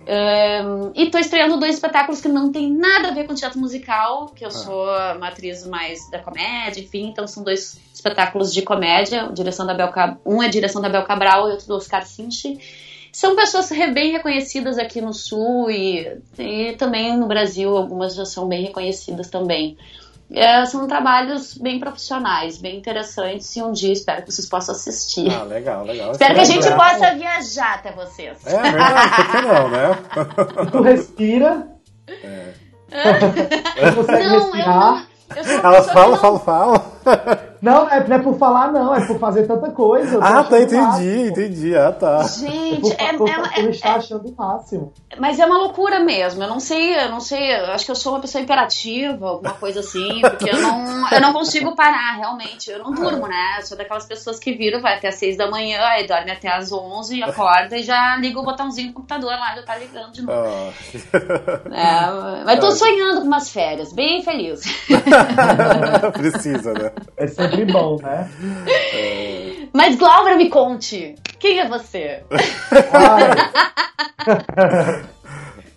Ahn, 0.08 0.92
e 0.94 1.04
estou 1.04 1.22
estreando 1.22 1.58
dois 1.58 1.76
espetáculos 1.76 2.20
que 2.20 2.28
não 2.28 2.52
tem 2.52 2.70
nada 2.70 3.10
a 3.10 3.12
ver 3.12 3.26
com 3.26 3.34
teatro 3.34 3.60
musical, 3.60 4.28
que 4.36 4.46
eu 4.46 4.52
sou 4.52 4.88
uma 5.16 5.30
atriz 5.30 5.66
mais 5.66 6.10
da 6.12 6.20
comédia, 6.20 6.82
enfim, 6.82 7.08
então 7.08 7.26
são 7.26 7.44
dois 7.44 7.80
espetáculos 7.94 8.54
de 8.54 8.62
comédia, 8.62 9.30
direção 9.34 9.66
da 9.66 9.74
Bel 9.74 9.92
um 10.26 10.44
é 10.44 10.50
direção 10.50 10.82
da 10.82 10.90
Bel 10.90 11.04
Cabral 11.04 11.48
e 11.48 11.52
outro 11.52 11.68
do 11.68 11.76
Oscar 11.76 12.06
Sinchi. 12.06 12.60
São 13.16 13.34
pessoas 13.34 13.70
bem 13.94 14.12
reconhecidas 14.12 14.78
aqui 14.78 15.00
no 15.00 15.14
Sul 15.14 15.72
e, 15.72 16.20
e 16.38 16.74
também 16.74 17.16
no 17.16 17.28
Brasil, 17.28 17.78
algumas 17.78 18.14
já 18.14 18.26
são 18.26 18.46
bem 18.46 18.64
reconhecidas 18.64 19.30
também. 19.30 19.78
É, 20.32 20.66
são 20.66 20.88
trabalhos 20.88 21.56
bem 21.58 21.80
profissionais, 21.80 22.58
bem 22.58 22.78
interessantes 22.78 23.56
e 23.56 23.62
um 23.62 23.72
dia 23.72 23.94
espero 23.94 24.24
que 24.24 24.32
vocês 24.32 24.48
possam 24.50 24.74
assistir. 24.74 25.32
Ah, 25.32 25.44
legal, 25.44 25.86
legal. 25.86 26.12
espero 26.12 26.34
que 26.34 26.40
a 26.40 26.46
gente 26.46 26.64
legal. 26.64 26.80
possa 26.80 27.14
viajar 27.16 27.76
até 27.76 27.92
vocês. 27.92 28.38
É 28.46 28.62
verdade, 28.62 29.16
por 29.16 29.32
que 29.32 29.42
não, 29.42 29.70
né? 29.70 29.98
Tu 30.72 30.82
respira. 30.82 31.68
Tu 32.90 33.96
consegue 33.96 34.24
não, 34.24 34.36
eu 34.36 34.42
respirar. 34.42 34.94
não. 34.96 35.16
Eu 35.36 35.44
sou 35.44 35.54
uma 35.54 35.70
Ela 35.70 35.84
fala, 35.84 36.16
que 36.16 36.22
fala, 36.22 36.40
fala. 36.40 37.55
Não, 37.66 37.86
não 37.86 37.90
é, 37.92 38.08
não 38.08 38.16
é 38.16 38.20
por 38.20 38.38
falar, 38.38 38.72
não, 38.72 38.96
é 38.96 39.06
por 39.08 39.18
fazer 39.20 39.48
tanta 39.48 39.72
coisa. 39.72 40.20
Ah, 40.22 40.44
tá, 40.44 40.60
entendi, 40.62 40.76
máximo. 40.82 41.26
entendi. 41.28 41.76
Ah, 41.76 41.92
tá. 41.92 42.24
Gente, 42.24 42.82
Por, 42.82 42.92
é, 42.98 43.14
por, 43.14 43.28
é- 43.30 43.34
por 43.42 43.64
é- 43.66 43.70
estar 43.72 43.96
achando 43.96 44.30
o 44.30 44.36
máximo. 44.36 44.94
mas 45.20 45.40
é 45.40 45.46
uma 45.46 45.58
loucura 45.58 46.00
mesmo. 46.00 46.44
Eu 46.44 46.48
não 46.48 46.60
sei, 46.60 46.96
eu 46.96 47.10
não 47.10 47.20
sei. 47.20 47.56
Eu 47.60 47.72
acho 47.72 47.84
que 47.86 47.92
eu 47.92 47.96
sou 47.96 48.14
uma 48.14 48.20
pessoa 48.22 48.42
imperativa, 48.42 49.28
alguma 49.28 49.54
coisa 49.54 49.80
assim, 49.80 50.22
porque 50.22 50.50
eu 50.50 50.62
não, 50.62 51.12
eu 51.12 51.20
não 51.22 51.34
consigo 51.34 51.76
parar, 51.76 52.18
realmente. 52.18 52.70
Eu 52.70 52.80
não 52.84 52.92
durmo, 52.94 53.28
né? 53.28 53.58
Eu 53.60 53.66
sou 53.66 53.76
daquelas 53.78 54.06
pessoas 54.06 54.38
que 54.38 54.54
viram, 54.54 54.80
vai 54.82 54.98
até 54.98 55.08
as 55.08 55.16
seis 55.16 55.36
da 55.36 55.50
manhã, 55.50 55.80
aí 55.82 56.06
dorme 56.08 56.30
até 56.32 56.48
as 56.50 56.72
onze, 56.72 57.24
acorda 57.24 57.76
e 57.78 57.82
já 57.84 58.16
liga 58.18 58.40
o 58.40 58.44
botãozinho 58.44 58.90
do 58.90 58.94
computador 58.94 59.32
lá, 59.32 59.56
já 59.56 59.64
tá 59.64 59.76
ligando 59.78 60.12
de 60.12 60.22
novo. 60.22 60.72
Ah. 61.72 62.42
É, 62.42 62.44
mas 62.46 62.60
tô 62.60 62.72
sonhando 62.72 63.22
com 63.22 63.28
umas 63.28 63.50
férias, 63.50 63.92
bem 63.92 64.22
feliz. 64.24 64.62
Precisa, 66.14 66.74
né? 66.74 66.92
É 67.18 67.28
sempre 67.28 67.55
bom, 67.64 67.98
né? 68.02 68.28
Mas 69.72 69.96
Glauber, 69.96 70.36
me 70.36 70.50
conte, 70.50 71.16
quem 71.40 71.60
é 71.60 71.68
você? 71.70 72.24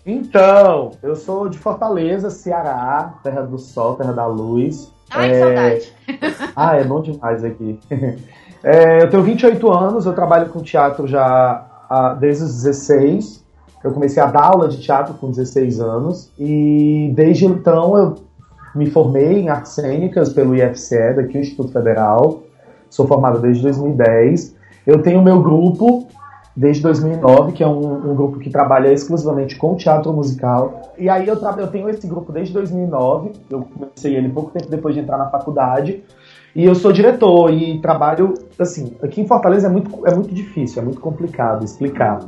Então, 0.05 0.91
eu 1.03 1.15
sou 1.15 1.47
de 1.49 1.57
Fortaleza, 1.57 2.29
Ceará, 2.29 3.13
terra 3.23 3.41
do 3.41 3.57
sol, 3.59 3.95
terra 3.95 4.13
da 4.13 4.25
luz. 4.25 4.91
Ai, 5.11 5.29
que 5.29 5.35
É, 5.35 5.39
saudade. 5.39 5.93
Ah, 6.55 6.75
é 6.77 6.83
bom 6.83 7.01
demais 7.01 7.43
aqui. 7.43 7.79
É, 8.63 9.03
eu 9.03 9.09
tenho 9.09 9.23
28 9.23 9.71
anos, 9.71 10.05
eu 10.05 10.13
trabalho 10.13 10.49
com 10.49 10.61
teatro 10.61 11.07
já 11.07 11.65
há- 11.89 12.13
desde 12.19 12.43
os 12.43 12.55
16. 12.63 13.45
Eu 13.83 13.91
comecei 13.93 14.21
a 14.21 14.25
dar 14.25 14.43
aula 14.43 14.67
de 14.67 14.81
teatro 14.81 15.13
com 15.13 15.29
16 15.29 15.79
anos 15.79 16.29
e 16.37 17.11
desde 17.15 17.45
então 17.45 17.97
eu 17.97 18.15
me 18.79 18.89
formei 18.89 19.41
em 19.41 19.49
artes 19.49 19.73
cênicas 19.73 20.31
pelo 20.31 20.55
IFCE, 20.55 21.13
daqui 21.15 21.37
o 21.37 21.41
Instituto 21.41 21.71
Federal. 21.71 22.43
Sou 22.89 23.05
formado 23.05 23.39
desde 23.39 23.61
2010. 23.63 24.55
Eu 24.87 25.01
tenho 25.01 25.21
meu 25.21 25.41
grupo 25.41 26.07
desde 26.55 26.81
2009, 26.83 27.51
que 27.51 27.61
é 27.61 27.67
um, 27.67 28.11
um 28.11 28.15
grupo 28.15 28.39
que 28.39 28.49
trabalha 28.49 28.91
exclusivamente 28.91 29.57
com 29.57 29.75
teatro 29.75 30.13
musical. 30.13 30.93
E 30.97 31.09
aí 31.09 31.27
eu, 31.27 31.35
eu 31.35 31.67
tenho 31.67 31.89
esse 31.89 32.07
grupo 32.07 32.31
desde 32.31 32.53
2009. 32.53 33.33
Eu 33.49 33.67
comecei 33.73 34.15
ele 34.15 34.29
pouco 34.29 34.51
tempo 34.51 34.69
depois 34.69 34.95
de 34.95 35.01
entrar 35.01 35.17
na 35.17 35.29
faculdade. 35.29 36.01
E 36.55 36.63
eu 36.65 36.73
sou 36.73 36.91
diretor 36.91 37.53
e 37.53 37.79
trabalho, 37.79 38.33
assim, 38.57 38.95
aqui 39.03 39.21
em 39.21 39.27
Fortaleza 39.27 39.67
é 39.67 39.69
muito, 39.69 40.07
é 40.07 40.15
muito 40.15 40.33
difícil, 40.33 40.81
é 40.81 40.85
muito 40.85 40.99
complicado 40.99 41.63
explicar. 41.63 42.19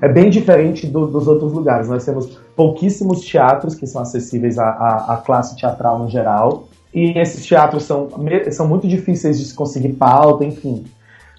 É 0.00 0.08
bem 0.08 0.28
diferente 0.30 0.86
do- 0.86 1.06
dos 1.06 1.26
outros 1.26 1.52
lugares. 1.52 1.88
Nós 1.88 2.04
temos 2.04 2.38
pouquíssimos 2.54 3.20
teatros 3.20 3.74
que 3.74 3.86
são 3.86 4.02
acessíveis 4.02 4.58
à, 4.58 4.64
à- 4.68 5.14
à 5.14 5.16
classe 5.18 5.56
teatral 5.56 5.98
no 5.98 6.08
geral. 6.08 6.64
E 6.94 7.18
esses 7.18 7.44
teatros 7.46 7.84
são, 7.84 8.08
são 8.52 8.66
muito 8.68 8.86
difíceis 8.88 9.38
de 9.38 9.44
se 9.46 9.54
conseguir 9.54 9.90
pauta, 9.94 10.44
enfim. 10.44 10.84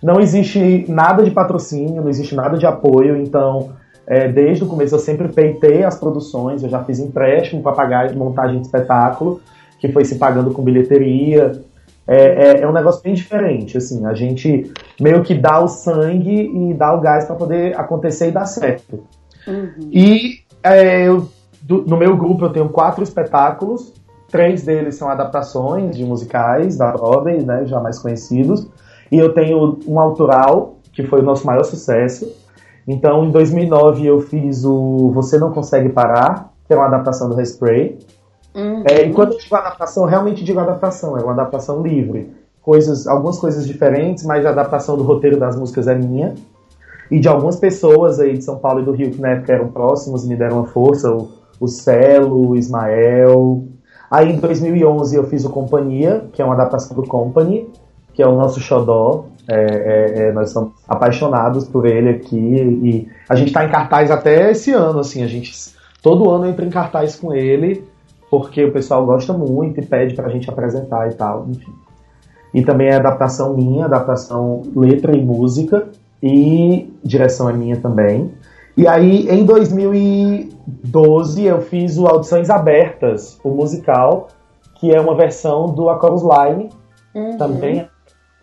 Não 0.02 0.20
existe 0.20 0.86
nada 0.88 1.24
de 1.24 1.32
patrocínio, 1.32 2.02
não 2.02 2.10
existe 2.10 2.36
nada 2.36 2.58
de 2.58 2.66
apoio, 2.66 3.16
então 3.18 3.70
é, 4.06 4.28
desde 4.28 4.64
o 4.64 4.68
começo 4.68 4.94
eu 4.96 5.00
sempre 5.00 5.28
peitei 5.28 5.84
as 5.84 6.00
produções, 6.00 6.62
eu 6.64 6.70
já 6.70 6.84
fiz 6.84 7.00
empréstimo 7.00 7.62
para 7.64 7.72
pagar 7.74 8.14
montagem 8.16 8.58
de 8.60 8.68
espetáculo, 8.68 9.42
que 9.80 9.92
foi 9.92 10.06
se 10.06 10.16
pagando 10.16 10.52
com 10.52 10.62
bilheteria. 10.62 11.64
É, 12.08 12.60
é, 12.60 12.62
é 12.62 12.68
um 12.68 12.72
negócio 12.72 13.04
bem 13.04 13.14
diferente, 13.14 13.78
assim, 13.78 14.06
a 14.06 14.14
gente 14.14 14.72
meio 15.00 15.22
que 15.24 15.34
dá 15.36 15.60
o 15.60 15.68
sangue 15.68 16.50
e 16.54 16.74
dá 16.74 16.94
o 16.94 17.02
gás 17.02 17.26
para 17.26 17.36
poder 17.36 17.78
acontecer 17.78 18.30
e 18.30 18.32
dar 18.32 18.46
certo. 18.46 19.04
Uhum. 19.46 19.90
E 19.92 20.40
é, 20.64 21.06
eu- 21.08 21.28
do- 21.62 21.84
no 21.86 21.98
meu 21.98 22.16
grupo 22.16 22.46
eu 22.46 22.50
tenho 22.50 22.70
quatro 22.70 23.04
espetáculos, 23.04 23.94
três 24.30 24.64
deles 24.64 24.96
são 24.96 25.10
adaptações 25.10 25.98
de 25.98 26.06
musicais 26.06 26.78
da 26.78 26.92
Broadway, 26.92 27.44
né, 27.44 27.66
já 27.66 27.80
mais 27.80 28.00
conhecidos, 28.00 28.68
e 29.12 29.18
eu 29.18 29.34
tenho 29.34 29.78
um 29.86 30.00
autoral, 30.00 30.78
que 30.94 31.04
foi 31.04 31.20
o 31.20 31.24
nosso 31.24 31.46
maior 31.46 31.64
sucesso. 31.64 32.32
Então, 32.88 33.26
em 33.26 33.32
2009 33.32 34.06
eu 34.06 34.22
fiz 34.22 34.64
o 34.64 35.12
Você 35.14 35.38
Não 35.38 35.52
Consegue 35.52 35.90
Parar, 35.90 36.54
que 36.66 36.74
é 36.74 36.78
uma 36.78 36.86
adaptação 36.88 37.28
do 37.30 37.36
Respray. 37.36 37.98
Uhum. 38.58 38.82
É, 38.86 39.04
e 39.04 39.14
quando 39.14 39.34
eu 39.34 39.38
digo 39.38 39.56
adaptação, 39.56 40.04
eu 40.04 40.10
realmente 40.10 40.44
digo 40.44 40.60
adaptação, 40.60 41.16
é 41.16 41.22
uma 41.22 41.34
adaptação 41.34 41.84
livre. 41.84 42.34
Coisas, 42.60 43.06
algumas 43.06 43.38
coisas 43.38 43.68
diferentes, 43.68 44.26
mas 44.26 44.44
a 44.46 44.50
adaptação 44.50 44.98
do 44.98 45.04
roteiro 45.04 45.38
das 45.38 45.56
músicas 45.56 45.88
é 45.88 45.94
minha. 45.94 46.34
E 47.12 47.20
de 47.20 47.28
algumas 47.28 47.56
pessoas 47.56 48.20
aí 48.20 48.36
de 48.36 48.44
São 48.44 48.58
Paulo 48.58 48.82
e 48.82 48.84
do 48.84 48.92
Rio 48.92 49.12
que 49.12 49.22
na 49.22 49.30
época 49.30 49.54
eram 49.54 49.68
próximos 49.68 50.26
e 50.26 50.28
me 50.28 50.36
deram 50.36 50.58
uma 50.58 50.66
força, 50.66 51.10
o, 51.12 51.30
o 51.60 51.68
Celo, 51.68 52.50
o 52.50 52.56
Ismael. 52.56 53.64
Aí 54.10 54.34
em 54.34 54.40
2011 54.40 55.16
eu 55.16 55.24
fiz 55.26 55.46
o 55.46 55.52
Companhia, 55.52 56.26
que 56.34 56.42
é 56.42 56.46
uma 56.46 56.56
adaptação 56.56 56.98
do 56.98 57.04
Company, 57.04 57.70
que 58.14 58.24
é 58.24 58.28
o 58.28 58.36
nosso 58.36 58.60
xodó. 58.60 59.26
É, 59.48 59.56
é, 59.56 60.20
é, 60.24 60.32
nós 60.34 60.50
somos 60.50 60.74
apaixonados 60.90 61.66
por 61.66 61.86
ele 61.86 62.10
aqui 62.10 62.36
e 62.36 63.08
a 63.30 63.36
gente 63.36 63.48
está 63.48 63.64
em 63.64 63.70
cartaz 63.70 64.12
até 64.12 64.52
esse 64.52 64.74
ano, 64.74 65.00
assim, 65.00 65.24
a 65.24 65.28
gente 65.28 65.54
todo 66.02 66.30
ano 66.30 66.48
entra 66.48 66.66
em 66.66 66.70
cartaz 66.70 67.16
com 67.16 67.34
ele 67.34 67.88
porque 68.30 68.64
o 68.66 68.72
pessoal 68.72 69.06
gosta 69.06 69.34
muito 69.34 69.80
e 69.80 69.86
pede 69.86 70.16
pra 70.16 70.30
gente 70.30 70.50
apresentar 70.50 71.10
e 71.10 71.16
tal, 71.16 71.46
enfim. 71.50 71.72
E 72.54 72.62
também 72.64 72.88
é 72.88 72.96
adaptação 72.96 73.54
minha, 73.56 73.86
adaptação 73.86 74.64
letra 74.76 75.16
e 75.16 75.24
música, 75.24 75.88
e 76.22 76.92
direção 77.04 77.50
é 77.50 77.54
minha 77.54 77.78
também. 77.78 78.32
E 78.76 78.88
aí, 78.88 79.28
em 79.30 79.44
2012, 79.46 81.44
eu 81.46 81.62
fiz 81.62 81.98
o 81.98 82.08
Audições 82.08 82.50
Abertas, 82.50 83.40
o 83.44 83.50
musical, 83.50 84.28
que 84.76 84.94
é 84.94 85.00
uma 85.02 85.16
versão 85.16 85.68
do 85.68 85.90
A 85.90 86.00
Chorus 86.00 86.22
Line, 86.24 86.70
Uhum. 87.16 87.38
também 87.38 87.80
é 87.80 87.88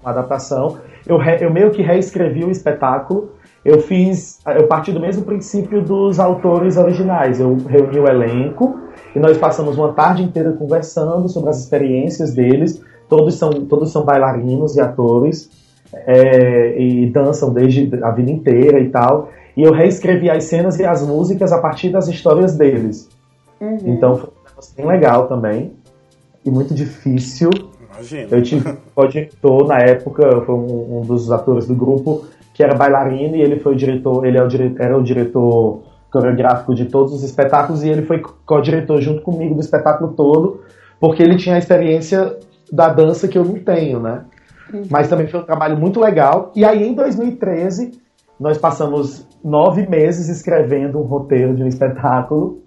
uma 0.02 0.10
adaptação. 0.10 0.78
Eu, 1.06 1.16
re- 1.16 1.38
eu 1.40 1.52
meio 1.52 1.70
que 1.70 1.80
reescrevi 1.82 2.44
o 2.44 2.50
espetáculo. 2.50 3.30
Eu 3.64 3.80
fiz, 3.80 4.40
eu 4.46 4.66
parti 4.66 4.90
do 4.90 4.98
mesmo 4.98 5.24
princípio 5.24 5.80
dos 5.80 6.18
autores 6.18 6.76
originais. 6.76 7.38
Eu 7.38 7.56
reuni 7.68 7.98
o 8.00 8.08
elenco 8.08 8.80
e 9.14 9.18
nós 9.18 9.38
passamos 9.38 9.78
uma 9.78 9.92
tarde 9.92 10.22
inteira 10.22 10.52
conversando 10.52 11.28
sobre 11.28 11.50
as 11.50 11.60
experiências 11.60 12.34
deles. 12.34 12.82
Todos 13.08 13.34
são, 13.34 13.50
todos 13.50 13.92
são 13.92 14.04
bailarinos 14.04 14.76
e 14.76 14.80
atores 14.80 15.50
é, 15.92 16.80
e 16.80 17.10
dançam 17.10 17.52
desde 17.52 17.90
a 18.02 18.10
vida 18.10 18.30
inteira 18.30 18.80
e 18.80 18.88
tal. 18.88 19.30
E 19.56 19.62
eu 19.62 19.72
reescrevi 19.72 20.28
as 20.28 20.44
cenas 20.44 20.78
e 20.80 20.84
as 20.84 21.06
músicas 21.06 21.52
a 21.52 21.58
partir 21.58 21.90
das 21.90 22.08
histórias 22.08 22.56
deles. 22.56 23.08
Uhum. 23.60 23.78
Então 23.84 24.16
foi 24.16 24.28
um 24.28 24.48
negócio 24.48 24.76
bem 24.76 24.86
legal 24.86 25.26
também 25.28 25.72
e 26.44 26.50
muito 26.50 26.74
difícil. 26.74 27.50
Imagina. 27.92 28.28
Eu 28.30 28.42
tive 28.42 28.68
um 28.68 28.76
co-diretor 28.94 29.68
na 29.68 29.78
época, 29.78 30.40
foi 30.44 30.54
um, 30.54 30.98
um 30.98 31.00
dos 31.02 31.30
atores 31.30 31.66
do 31.66 31.74
grupo, 31.74 32.24
que 32.52 32.62
era 32.62 32.74
bailarino, 32.74 33.36
e 33.36 33.42
ele 33.42 33.60
foi 33.60 33.74
o 33.74 33.76
diretor, 33.76 34.24
ele 34.26 34.36
é 34.38 34.42
o 34.42 34.48
dire- 34.48 34.74
era 34.78 34.96
o 34.98 35.02
diretor 35.02 35.82
coreográfico 36.14 36.74
de 36.74 36.84
todos 36.84 37.12
os 37.12 37.24
espetáculos, 37.24 37.82
e 37.82 37.88
ele 37.88 38.02
foi 38.02 38.22
co-diretor 38.46 39.00
junto 39.00 39.20
comigo 39.20 39.54
do 39.54 39.60
espetáculo 39.60 40.12
todo, 40.12 40.60
porque 41.00 41.20
ele 41.20 41.36
tinha 41.36 41.56
a 41.56 41.58
experiência 41.58 42.38
da 42.72 42.88
dança 42.88 43.26
que 43.26 43.36
eu 43.36 43.44
não 43.44 43.58
tenho, 43.58 43.98
né? 43.98 44.24
Mas 44.88 45.08
também 45.08 45.26
foi 45.26 45.40
um 45.40 45.44
trabalho 45.44 45.76
muito 45.76 46.00
legal. 46.00 46.52
E 46.54 46.64
aí, 46.64 46.86
em 46.86 46.94
2013, 46.94 48.00
nós 48.38 48.56
passamos 48.56 49.26
nove 49.42 49.86
meses 49.86 50.28
escrevendo 50.28 50.98
um 50.98 51.02
roteiro 51.02 51.54
de 51.54 51.62
um 51.62 51.66
espetáculo. 51.66 52.62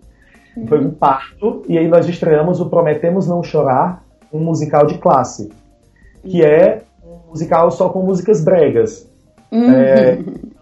Foi 0.67 0.79
um 0.79 0.91
parto. 0.91 1.63
E 1.67 1.77
aí 1.77 1.87
nós 1.87 2.07
estreamos 2.07 2.59
o 2.59 2.69
Prometemos 2.69 3.27
Não 3.27 3.41
Chorar, 3.41 4.03
um 4.31 4.39
musical 4.39 4.85
de 4.85 4.97
classe. 4.97 5.49
Que 6.23 6.43
é 6.43 6.81
um 7.03 7.29
musical 7.29 7.71
só 7.71 7.89
com 7.89 8.03
músicas 8.03 8.43
bregas. 8.43 9.09
É, 9.51 10.19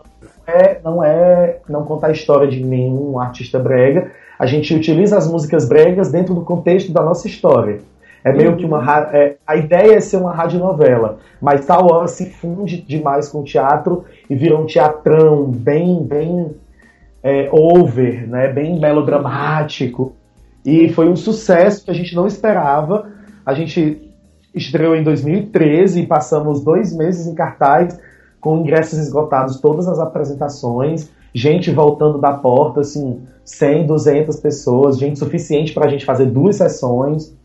é- 0.48 0.80
não 0.84 1.04
é 1.04 1.58
não 1.68 1.84
conta 1.84 2.08
a 2.08 2.12
história 2.12 2.48
de 2.48 2.64
nenhum 2.64 3.20
artista 3.20 3.60
brega. 3.60 4.12
A 4.38 4.46
gente 4.46 4.74
utiliza 4.74 5.18
as 5.18 5.30
músicas 5.30 5.68
bregas 5.68 6.12
dentro 6.12 6.34
do 6.34 6.42
contexto 6.42 6.92
da 6.92 7.02
nossa 7.02 7.28
história. 7.28 7.80
É 8.24 8.34
meio 8.34 8.56
que 8.58 8.66
uma 8.66 8.84
é, 9.14 9.36
a 9.46 9.56
ideia 9.56 9.96
é 9.96 10.00
ser 10.00 10.18
uma 10.18 10.34
radionovela, 10.34 11.20
mas 11.40 11.66
tal 11.66 11.92
hora 11.92 12.08
se 12.08 12.32
funde 12.32 12.82
demais 12.82 13.30
com 13.30 13.42
o 13.42 13.44
teatro 13.44 14.04
e 14.28 14.36
vira 14.36 14.58
um 14.58 14.66
teatrão 14.66 15.46
bem 15.46 16.04
bem 16.04 16.56
é, 17.24 17.50
over, 17.52 18.28
né, 18.28 18.48
bem 18.48 18.80
melodramático. 18.80 20.16
E 20.66 20.90
foi 20.90 21.08
um 21.08 21.16
sucesso 21.16 21.86
que 21.86 21.92
a 21.92 21.94
gente 21.94 22.16
não 22.16 22.26
esperava. 22.26 23.10
A 23.46 23.54
gente 23.54 24.02
estreou 24.54 24.96
em 24.96 25.04
2013 25.04 26.02
e 26.02 26.08
passamos 26.08 26.64
dois 26.64 26.96
meses 26.96 27.28
em 27.28 27.36
cartaz 27.36 28.00
com 28.46 28.60
ingressos 28.60 29.00
esgotados 29.00 29.60
todas 29.60 29.88
as 29.88 29.98
apresentações, 29.98 31.10
gente 31.34 31.72
voltando 31.72 32.20
da 32.20 32.32
porta, 32.32 32.82
assim, 32.82 33.24
100, 33.44 33.88
200 33.88 34.40
pessoas, 34.40 35.00
gente 35.00 35.18
suficiente 35.18 35.74
para 35.74 35.88
a 35.88 35.90
gente 35.90 36.06
fazer 36.06 36.28
duas 36.28 36.58
sessões. 36.58 37.36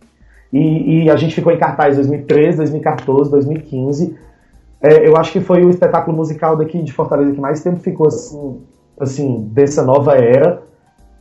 E, 0.53 1.05
e 1.05 1.11
a 1.11 1.17
gente 1.17 1.35
ficou 1.35 1.51
em 1.55 1.59
cartaz 1.59 1.97
2013, 1.97 2.59
2014, 2.59 3.31
2015. 3.31 4.15
É, 4.83 5.09
eu 5.09 5.17
acho 5.17 5.33
que 5.33 5.41
foi 5.41 5.65
o 5.65 5.71
espetáculo 5.71 6.15
musical 6.15 6.55
daqui 6.55 6.83
de 6.83 6.93
Fortaleza 6.93 7.33
que 7.33 7.41
mais 7.41 7.63
tempo 7.63 7.81
ficou 7.81 8.09
assim, 8.09 8.61
assim 9.01 9.49
dessa 9.53 9.83
nova 9.83 10.17
era. 10.17 10.63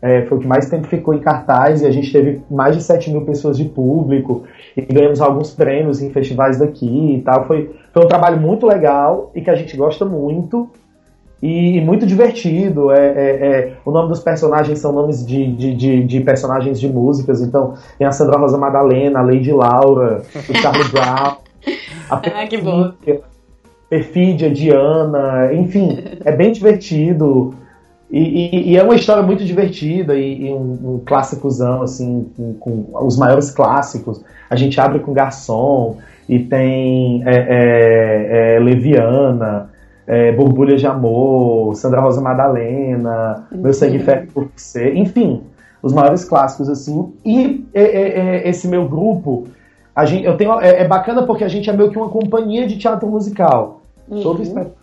É, 0.01 0.21
foi 0.23 0.37
o 0.37 0.41
que 0.41 0.47
mais 0.47 0.69
tempo 0.69 0.87
ficou 0.87 1.13
em 1.13 1.19
cartaz 1.19 1.81
e 1.81 1.85
a 1.85 1.91
gente 1.91 2.11
teve 2.11 2.41
mais 2.49 2.75
de 2.75 2.81
7 2.81 3.11
mil 3.11 3.21
pessoas 3.21 3.57
de 3.57 3.65
público 3.65 4.43
e 4.75 4.81
ganhamos 4.81 5.19
alguns 5.19 5.51
prêmios 5.53 6.01
em 6.01 6.09
festivais 6.09 6.57
daqui 6.57 7.15
e 7.15 7.21
tal. 7.21 7.45
Foi, 7.45 7.69
foi 7.93 8.05
um 8.05 8.07
trabalho 8.07 8.39
muito 8.39 8.65
legal 8.65 9.29
e 9.35 9.41
que 9.41 9.49
a 9.49 9.55
gente 9.55 9.75
gosta 9.75 10.05
muito 10.05 10.69
e 11.41 11.81
muito 11.81 12.05
divertido. 12.05 12.91
É, 12.91 12.97
é- 13.07 13.47
é- 13.47 13.73
o 13.85 13.91
nome 13.91 14.09
dos 14.09 14.19
personagens 14.21 14.79
são 14.79 14.91
nomes 14.91 15.25
de, 15.25 15.51
de, 15.53 15.73
de, 15.73 16.03
de 16.03 16.21
personagens 16.21 16.79
de 16.79 16.87
músicas. 16.87 17.41
Então, 17.41 17.73
tem 17.97 18.07
a 18.07 18.11
Sandra 18.11 18.37
Rosa 18.37 18.57
Madalena, 18.57 19.19
a 19.19 19.23
Lady 19.23 19.51
Laura, 19.51 20.21
o 20.47 20.53
Charlie 20.57 20.87
Brown, 20.91 21.37
a 22.09 22.15
Ah, 22.15 22.47
que 22.47 22.57
bom. 22.57 22.91
Perfídia, 22.91 23.21
Perfídia, 23.89 24.49
Diana, 24.51 25.53
enfim, 25.53 25.97
é 26.23 26.31
bem 26.31 26.51
divertido. 26.51 27.55
E, 28.11 28.19
e- 28.19 28.69
e 28.71 28.77
é 28.77 28.83
uma 28.83 28.95
história 28.95 29.21
muito 29.21 29.45
divertida 29.45 30.15
e, 30.15 30.47
e 30.47 30.53
um, 30.53 30.95
um 30.95 31.01
clássicozão, 31.05 31.83
assim, 31.83 32.27
com, 32.35 32.53
com 32.53 33.05
os 33.05 33.17
maiores 33.17 33.51
clássicos. 33.51 34.21
A 34.49 34.55
gente 34.55 34.79
abre 34.81 34.99
com 34.99 35.13
Garçom 35.13 35.97
e 36.27 36.39
tem 36.39 37.23
é, 37.25 37.35
é, 37.35 38.55
é, 38.55 38.59
Leviana, 38.59 39.69
é, 40.07 40.31
Borbulha 40.31 40.75
de 40.75 40.87
Amor, 40.87 41.75
Sandra 41.75 42.01
Rosa 42.01 42.19
Madalena, 42.19 43.47
Meu 43.51 43.73
Sangue 43.73 43.99
Ferve 43.99 44.27
por 44.27 44.49
Você, 44.55 44.91
enfim, 44.95 45.43
os 45.83 45.93
maiores 45.93 46.25
clássicos, 46.25 46.67
assim. 46.67 47.13
E 47.23 47.63
é, 47.73 47.83
é, 47.83 48.49
esse 48.49 48.67
meu 48.67 48.87
grupo, 48.87 49.45
a 49.95 50.03
gente, 50.05 50.25
eu 50.25 50.35
tenho, 50.35 50.59
é, 50.59 50.81
é 50.81 50.87
bacana 50.87 51.23
porque 51.23 51.43
a 51.43 51.47
gente 51.47 51.69
é 51.69 51.73
meio 51.73 51.91
que 51.91 51.97
uma 51.97 52.09
companhia 52.09 52.65
de 52.65 52.77
teatro 52.77 53.07
musical. 53.07 53.81
Todo 54.23 54.41
espetáculo 54.41 54.78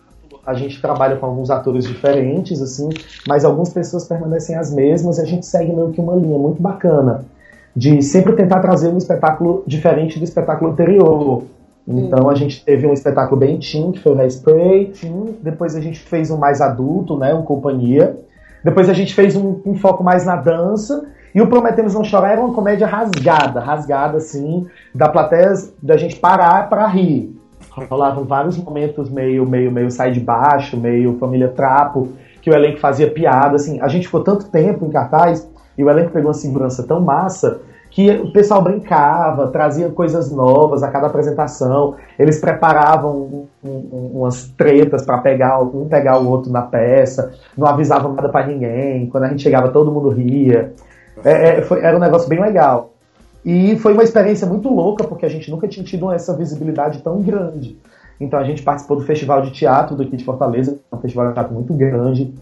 a 0.47 0.55
gente 0.55 0.81
trabalha 0.81 1.17
com 1.17 1.27
alguns 1.27 1.51
atores 1.51 1.85
diferentes, 1.85 2.63
assim, 2.63 2.89
mas 3.27 3.45
algumas 3.45 3.71
pessoas 3.71 4.07
permanecem 4.07 4.57
as 4.57 4.73
mesmas 4.73 5.19
e 5.19 5.23
a 5.23 5.25
gente 5.25 5.45
segue 5.45 5.73
meio 5.73 5.91
que 5.91 6.01
uma 6.01 6.15
linha 6.15 6.39
muito 6.39 6.63
bacana 6.63 7.25
de 7.77 8.01
sempre 8.01 8.33
tentar 8.33 8.61
trazer 8.61 8.89
um 8.89 8.97
espetáculo 8.97 9.63
diferente 9.67 10.19
do 10.19 10.25
espetáculo 10.25 10.71
anterior. 10.71 11.43
Então 11.87 12.31
a 12.31 12.35
gente 12.35 12.65
teve 12.65 12.87
um 12.87 12.93
espetáculo 12.93 13.39
bem 13.39 13.59
teen, 13.59 13.93
que 13.93 14.01
foi 14.01 14.13
o 14.13 14.19
Hairspray, 14.19 14.87
teen. 14.87 15.37
depois 15.43 15.77
a 15.77 15.81
gente 15.81 16.01
fez 16.01 16.31
um 16.31 16.39
mais 16.39 16.61
adulto, 16.61 17.19
né, 17.19 17.35
um 17.35 17.43
companhia. 17.43 18.17
Depois 18.65 18.89
a 18.89 18.95
gente 18.95 19.15
fez 19.15 19.37
um, 19.37 19.61
um 19.65 19.75
foco 19.75 20.03
mais 20.03 20.25
na 20.25 20.37
dança. 20.37 21.07
E 21.35 21.41
o 21.41 21.47
Prometemos 21.49 21.95
Não 21.95 22.03
Chorar 22.03 22.33
era 22.33 22.41
uma 22.41 22.55
comédia 22.55 22.87
rasgada, 22.87 23.61
rasgada 23.61 24.17
assim, 24.17 24.67
da 24.95 25.07
plateia 25.09 25.53
da 25.83 25.97
gente 25.97 26.17
parar 26.17 26.69
para 26.71 26.87
rir. 26.87 27.39
Rolavam 27.85 28.25
vários 28.25 28.57
momentos 28.57 29.11
meio, 29.11 29.47
meio, 29.49 29.71
meio 29.71 29.91
sai 29.91 30.11
de 30.11 30.21
baixo, 30.21 30.77
meio 30.77 31.19
família 31.19 31.49
trapo, 31.49 32.09
que 32.41 32.51
o 32.51 32.55
elenco 32.55 32.79
fazia 32.79 33.11
piada, 33.11 33.57
assim. 33.57 33.81
A 33.81 33.89
gente 33.89 34.07
ficou 34.07 34.23
tanto 34.23 34.49
tempo 34.51 34.85
em 34.85 34.91
cartaz 34.91 35.49
e 35.77 35.85
o 35.85 35.91
elenco 35.91 36.11
pegou 36.11 36.29
uma 36.29 36.35
segurança 36.35 36.83
tão 36.83 37.01
massa 37.01 37.61
que 37.91 38.11
o 38.11 38.31
pessoal 38.31 38.63
brincava, 38.63 39.49
trazia 39.49 39.89
coisas 39.89 40.31
novas 40.31 40.83
a 40.83 40.91
cada 40.91 41.07
apresentação. 41.07 41.95
Eles 42.19 42.39
preparavam 42.41 43.17
um- 43.17 43.47
um- 43.65 44.11
umas 44.15 44.49
tretas 44.49 45.05
para 45.05 45.19
pegar 45.19 45.61
um 45.63 45.87
pegar 45.89 46.19
o 46.19 46.29
outro 46.29 46.53
na 46.53 46.63
peça, 46.63 47.33
não 47.57 47.67
avisavam 47.67 48.13
nada 48.13 48.29
para 48.29 48.47
ninguém. 48.47 49.07
Quando 49.09 49.25
a 49.25 49.29
gente 49.29 49.43
chegava, 49.43 49.69
todo 49.69 49.91
mundo 49.91 50.11
ria. 50.11 50.73
É, 51.25 51.59
é, 51.59 51.63
foi- 51.63 51.81
era 51.83 51.97
um 51.97 52.01
negócio 52.01 52.29
bem 52.29 52.41
legal. 52.41 52.91
E 53.47 53.77
foi 53.77 53.93
uma 53.93 54.03
experiência 54.03 54.45
muito 54.45 54.69
louca, 54.69 55.05
porque 55.05 55.25
a 55.25 55.29
gente 55.29 55.49
nunca 55.53 55.69
tinha 55.69 55.85
tido 55.87 56.11
essa 56.11 56.37
visibilidade 56.37 57.01
tão 57.01 57.23
grande. 57.23 57.79
Então 58.21 58.41
a 58.41 58.43
gente 58.43 58.61
participou 58.61 58.97
do 58.97 59.05
Festival 59.05 59.41
de 59.41 59.53
Teatro 59.53 59.95
daqui 59.95 60.17
de 60.17 60.25
Fortaleza, 60.25 60.81
um 60.93 60.99
festival 60.99 61.29
de 61.29 61.35
teatro 61.35 61.55
muito 61.55 61.73
grande. 61.73 62.35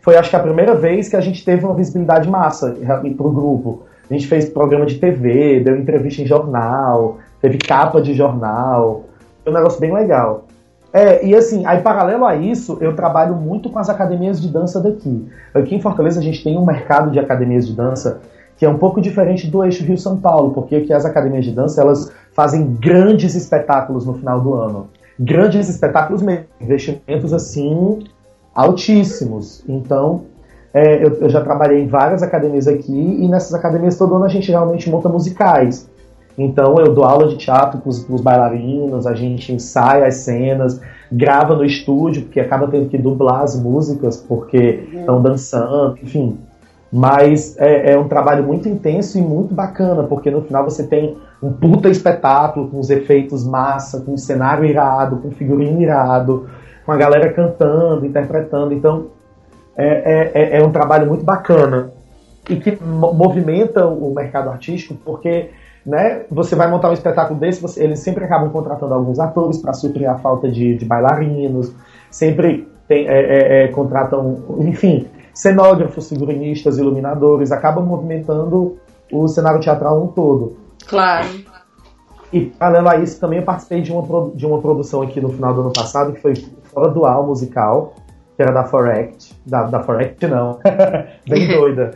Foi 0.00 0.16
acho 0.16 0.30
que 0.30 0.36
a 0.36 0.40
primeira 0.40 0.76
vez 0.76 1.08
que 1.08 1.16
a 1.16 1.20
gente 1.20 1.44
teve 1.44 1.64
uma 1.64 1.74
visibilidade 1.74 2.30
massa 2.30 2.76
para 3.16 3.26
o 3.26 3.32
grupo. 3.32 3.82
A 4.08 4.14
gente 4.14 4.28
fez 4.28 4.48
programa 4.48 4.86
de 4.86 5.00
TV, 5.00 5.58
deu 5.58 5.76
entrevista 5.76 6.22
em 6.22 6.26
jornal, 6.26 7.18
teve 7.40 7.58
capa 7.58 8.00
de 8.00 8.14
jornal. 8.14 9.06
Foi 9.42 9.52
um 9.52 9.56
negócio 9.56 9.80
bem 9.80 9.92
legal. 9.92 10.44
É, 10.92 11.26
e 11.26 11.34
assim, 11.34 11.66
aí 11.66 11.80
paralelo 11.80 12.24
a 12.24 12.36
isso, 12.36 12.78
eu 12.80 12.94
trabalho 12.94 13.34
muito 13.34 13.68
com 13.68 13.80
as 13.80 13.88
academias 13.88 14.40
de 14.40 14.48
dança 14.48 14.80
daqui. 14.80 15.26
Aqui 15.52 15.74
em 15.74 15.80
Fortaleza 15.80 16.20
a 16.20 16.22
gente 16.22 16.44
tem 16.44 16.56
um 16.56 16.64
mercado 16.64 17.10
de 17.10 17.18
academias 17.18 17.66
de 17.66 17.74
dança 17.74 18.20
que 18.56 18.64
é 18.64 18.68
um 18.68 18.78
pouco 18.78 19.00
diferente 19.00 19.46
do 19.50 19.64
eixo 19.64 19.84
Rio-São 19.84 20.16
Paulo, 20.18 20.52
porque 20.52 20.76
aqui 20.76 20.92
as 20.92 21.04
academias 21.04 21.44
de 21.44 21.52
dança 21.52 21.80
elas 21.80 22.12
fazem 22.32 22.74
grandes 22.74 23.34
espetáculos 23.34 24.06
no 24.06 24.14
final 24.14 24.40
do 24.40 24.54
ano. 24.54 24.88
Grandes 25.18 25.68
espetáculos 25.68 26.22
mesmo, 26.22 26.44
investimentos 26.60 27.32
assim 27.32 28.00
altíssimos. 28.54 29.64
Então, 29.68 30.24
é, 30.74 31.04
eu, 31.04 31.14
eu 31.14 31.28
já 31.28 31.42
trabalhei 31.42 31.82
em 31.82 31.86
várias 31.86 32.22
academias 32.22 32.66
aqui 32.66 32.92
e 32.92 33.28
nessas 33.28 33.54
academias 33.54 33.96
todo 33.96 34.14
ano 34.14 34.24
a 34.24 34.28
gente 34.28 34.50
realmente 34.50 34.88
monta 34.88 35.08
musicais. 35.08 35.90
Então 36.36 36.78
eu 36.78 36.94
dou 36.94 37.04
aula 37.04 37.28
de 37.28 37.36
teatro 37.36 37.80
com 37.80 37.90
os, 37.90 38.20
bailarinos, 38.20 39.06
a 39.06 39.14
gente 39.14 39.52
ensaia 39.52 40.06
as 40.06 40.16
cenas, 40.16 40.80
grava 41.10 41.54
no 41.54 41.64
estúdio, 41.64 42.22
porque 42.22 42.40
acaba 42.40 42.68
tendo 42.68 42.88
que 42.88 42.96
dublar 42.96 43.42
as 43.42 43.60
músicas, 43.60 44.16
porque 44.16 44.88
estão 44.92 45.20
dançando, 45.20 45.98
enfim. 46.02 46.38
Mas 46.92 47.56
é, 47.58 47.92
é 47.92 47.98
um 47.98 48.06
trabalho 48.06 48.44
muito 48.44 48.68
intenso 48.68 49.18
e 49.18 49.22
muito 49.22 49.54
bacana, 49.54 50.02
porque 50.02 50.30
no 50.30 50.42
final 50.42 50.62
você 50.64 50.86
tem 50.86 51.16
um 51.42 51.50
puta 51.50 51.88
espetáculo 51.88 52.68
com 52.68 52.78
os 52.78 52.90
efeitos 52.90 53.46
massa, 53.46 54.00
com 54.00 54.12
um 54.12 54.18
cenário 54.18 54.64
irado, 54.64 55.16
com 55.16 55.30
figurino 55.30 55.80
irado, 55.80 56.46
com 56.84 56.92
a 56.92 56.96
galera 56.96 57.32
cantando, 57.32 58.04
interpretando. 58.04 58.74
Então 58.74 59.06
é, 59.74 60.30
é, 60.34 60.58
é 60.58 60.62
um 60.64 60.70
trabalho 60.70 61.06
muito 61.06 61.24
bacana 61.24 61.90
e 62.48 62.56
que 62.56 62.78
mo- 62.84 63.14
movimenta 63.14 63.86
o 63.86 64.12
mercado 64.14 64.50
artístico, 64.50 64.94
porque 65.02 65.48
né, 65.86 66.22
você 66.30 66.54
vai 66.54 66.68
montar 66.70 66.90
um 66.90 66.92
espetáculo 66.92 67.40
desse, 67.40 67.60
você- 67.60 67.82
eles 67.82 68.00
sempre 68.00 68.24
acabam 68.24 68.50
contratando 68.50 68.92
alguns 68.92 69.18
atores 69.18 69.58
para 69.58 69.72
suprir 69.72 70.08
a 70.10 70.18
falta 70.18 70.48
de, 70.50 70.76
de 70.76 70.84
bailarinos, 70.84 71.72
sempre 72.10 72.68
tem, 72.86 73.08
é, 73.08 73.20
é, 73.20 73.64
é, 73.64 73.68
contratam, 73.68 74.36
enfim, 74.58 75.06
cenógrafos, 75.34 76.08
figurinistas, 76.08 76.78
iluminadores, 76.78 77.52
acabam 77.52 77.84
movimentando 77.84 78.76
o 79.10 79.28
cenário 79.28 79.60
teatral 79.60 80.02
um 80.02 80.06
todo. 80.08 80.56
Claro. 80.86 81.26
E 82.32 82.46
paralelo 82.46 82.88
a 82.88 82.96
isso, 82.96 83.20
também 83.20 83.38
eu 83.40 83.44
participei 83.44 83.82
de 83.82 83.92
uma, 83.92 84.30
de 84.34 84.46
uma 84.46 84.60
produção 84.60 85.02
aqui 85.02 85.20
no 85.20 85.28
final 85.28 85.52
do 85.52 85.60
ano 85.62 85.72
passado, 85.72 86.12
que 86.12 86.20
foi 86.20 86.34
Fora 86.72 86.88
do 86.90 87.04
Ar 87.04 87.22
musical, 87.22 87.92
que 88.36 88.42
era 88.42 88.50
da 88.52 88.64
Forect. 88.64 89.34
Da, 89.46 89.64
da 89.64 89.82
Forect, 89.82 90.26
não. 90.26 90.58
Bem 91.28 91.48
doida. 91.48 91.90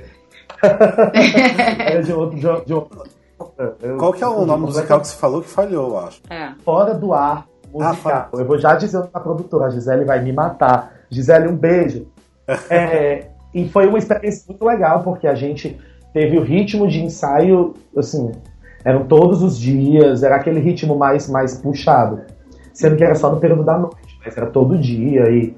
era 0.63 2.03
de 2.03 2.13
outro, 2.13 2.37
de, 2.37 2.65
de 2.67 2.75
outro- 2.75 3.03
Eu- 3.83 3.97
Qual 3.97 4.13
que 4.13 4.23
é 4.23 4.27
o 4.27 4.45
nome 4.45 4.67
musical 4.67 5.01
que 5.01 5.09
você 5.09 5.17
falou 5.17 5.41
que 5.43 5.49
falhou, 5.49 5.91
eu 5.91 5.99
acho? 5.99 6.21
É. 6.29 6.53
Fora 6.65 6.95
do 6.95 7.13
ar 7.13 7.47
musical. 7.73 7.95
fora. 7.95 8.29
eu 8.43 8.45
vou 8.47 8.59
já 8.59 8.75
dizendo 8.75 9.09
pra 9.09 9.21
produtora, 9.21 9.67
a 9.67 9.71
Gisele 9.71 10.05
vai 10.05 10.23
me 10.23 10.33
matar. 10.33 10.93
Gisele, 11.11 11.49
um 11.49 11.57
beijo. 11.57 12.07
É, 12.71 13.27
e 13.55 13.69
foi 13.69 13.87
uma 13.87 13.99
experiência 13.99 14.45
muito 14.49 14.65
legal, 14.65 15.03
porque 15.03 15.27
a 15.27 15.35
gente 15.35 15.79
teve 16.13 16.39
o 16.39 16.43
ritmo 16.43 16.87
de 16.87 17.03
ensaio, 17.03 17.75
assim, 17.97 18.33
eram 18.85 19.05
todos 19.05 19.43
os 19.43 19.59
dias, 19.59 20.23
era 20.23 20.37
aquele 20.37 20.61
ritmo 20.61 20.97
mais, 20.97 21.29
mais 21.29 21.59
puxado. 21.59 22.21
Sendo 22.73 22.97
que 22.97 23.05
era 23.05 23.15
só 23.15 23.31
no 23.31 23.41
período 23.41 23.65
da 23.65 23.79
noite, 23.79 24.19
mas 24.25 24.37
era 24.37 24.47
todo 24.47 24.79
dia 24.79 25.31
e 25.31 25.55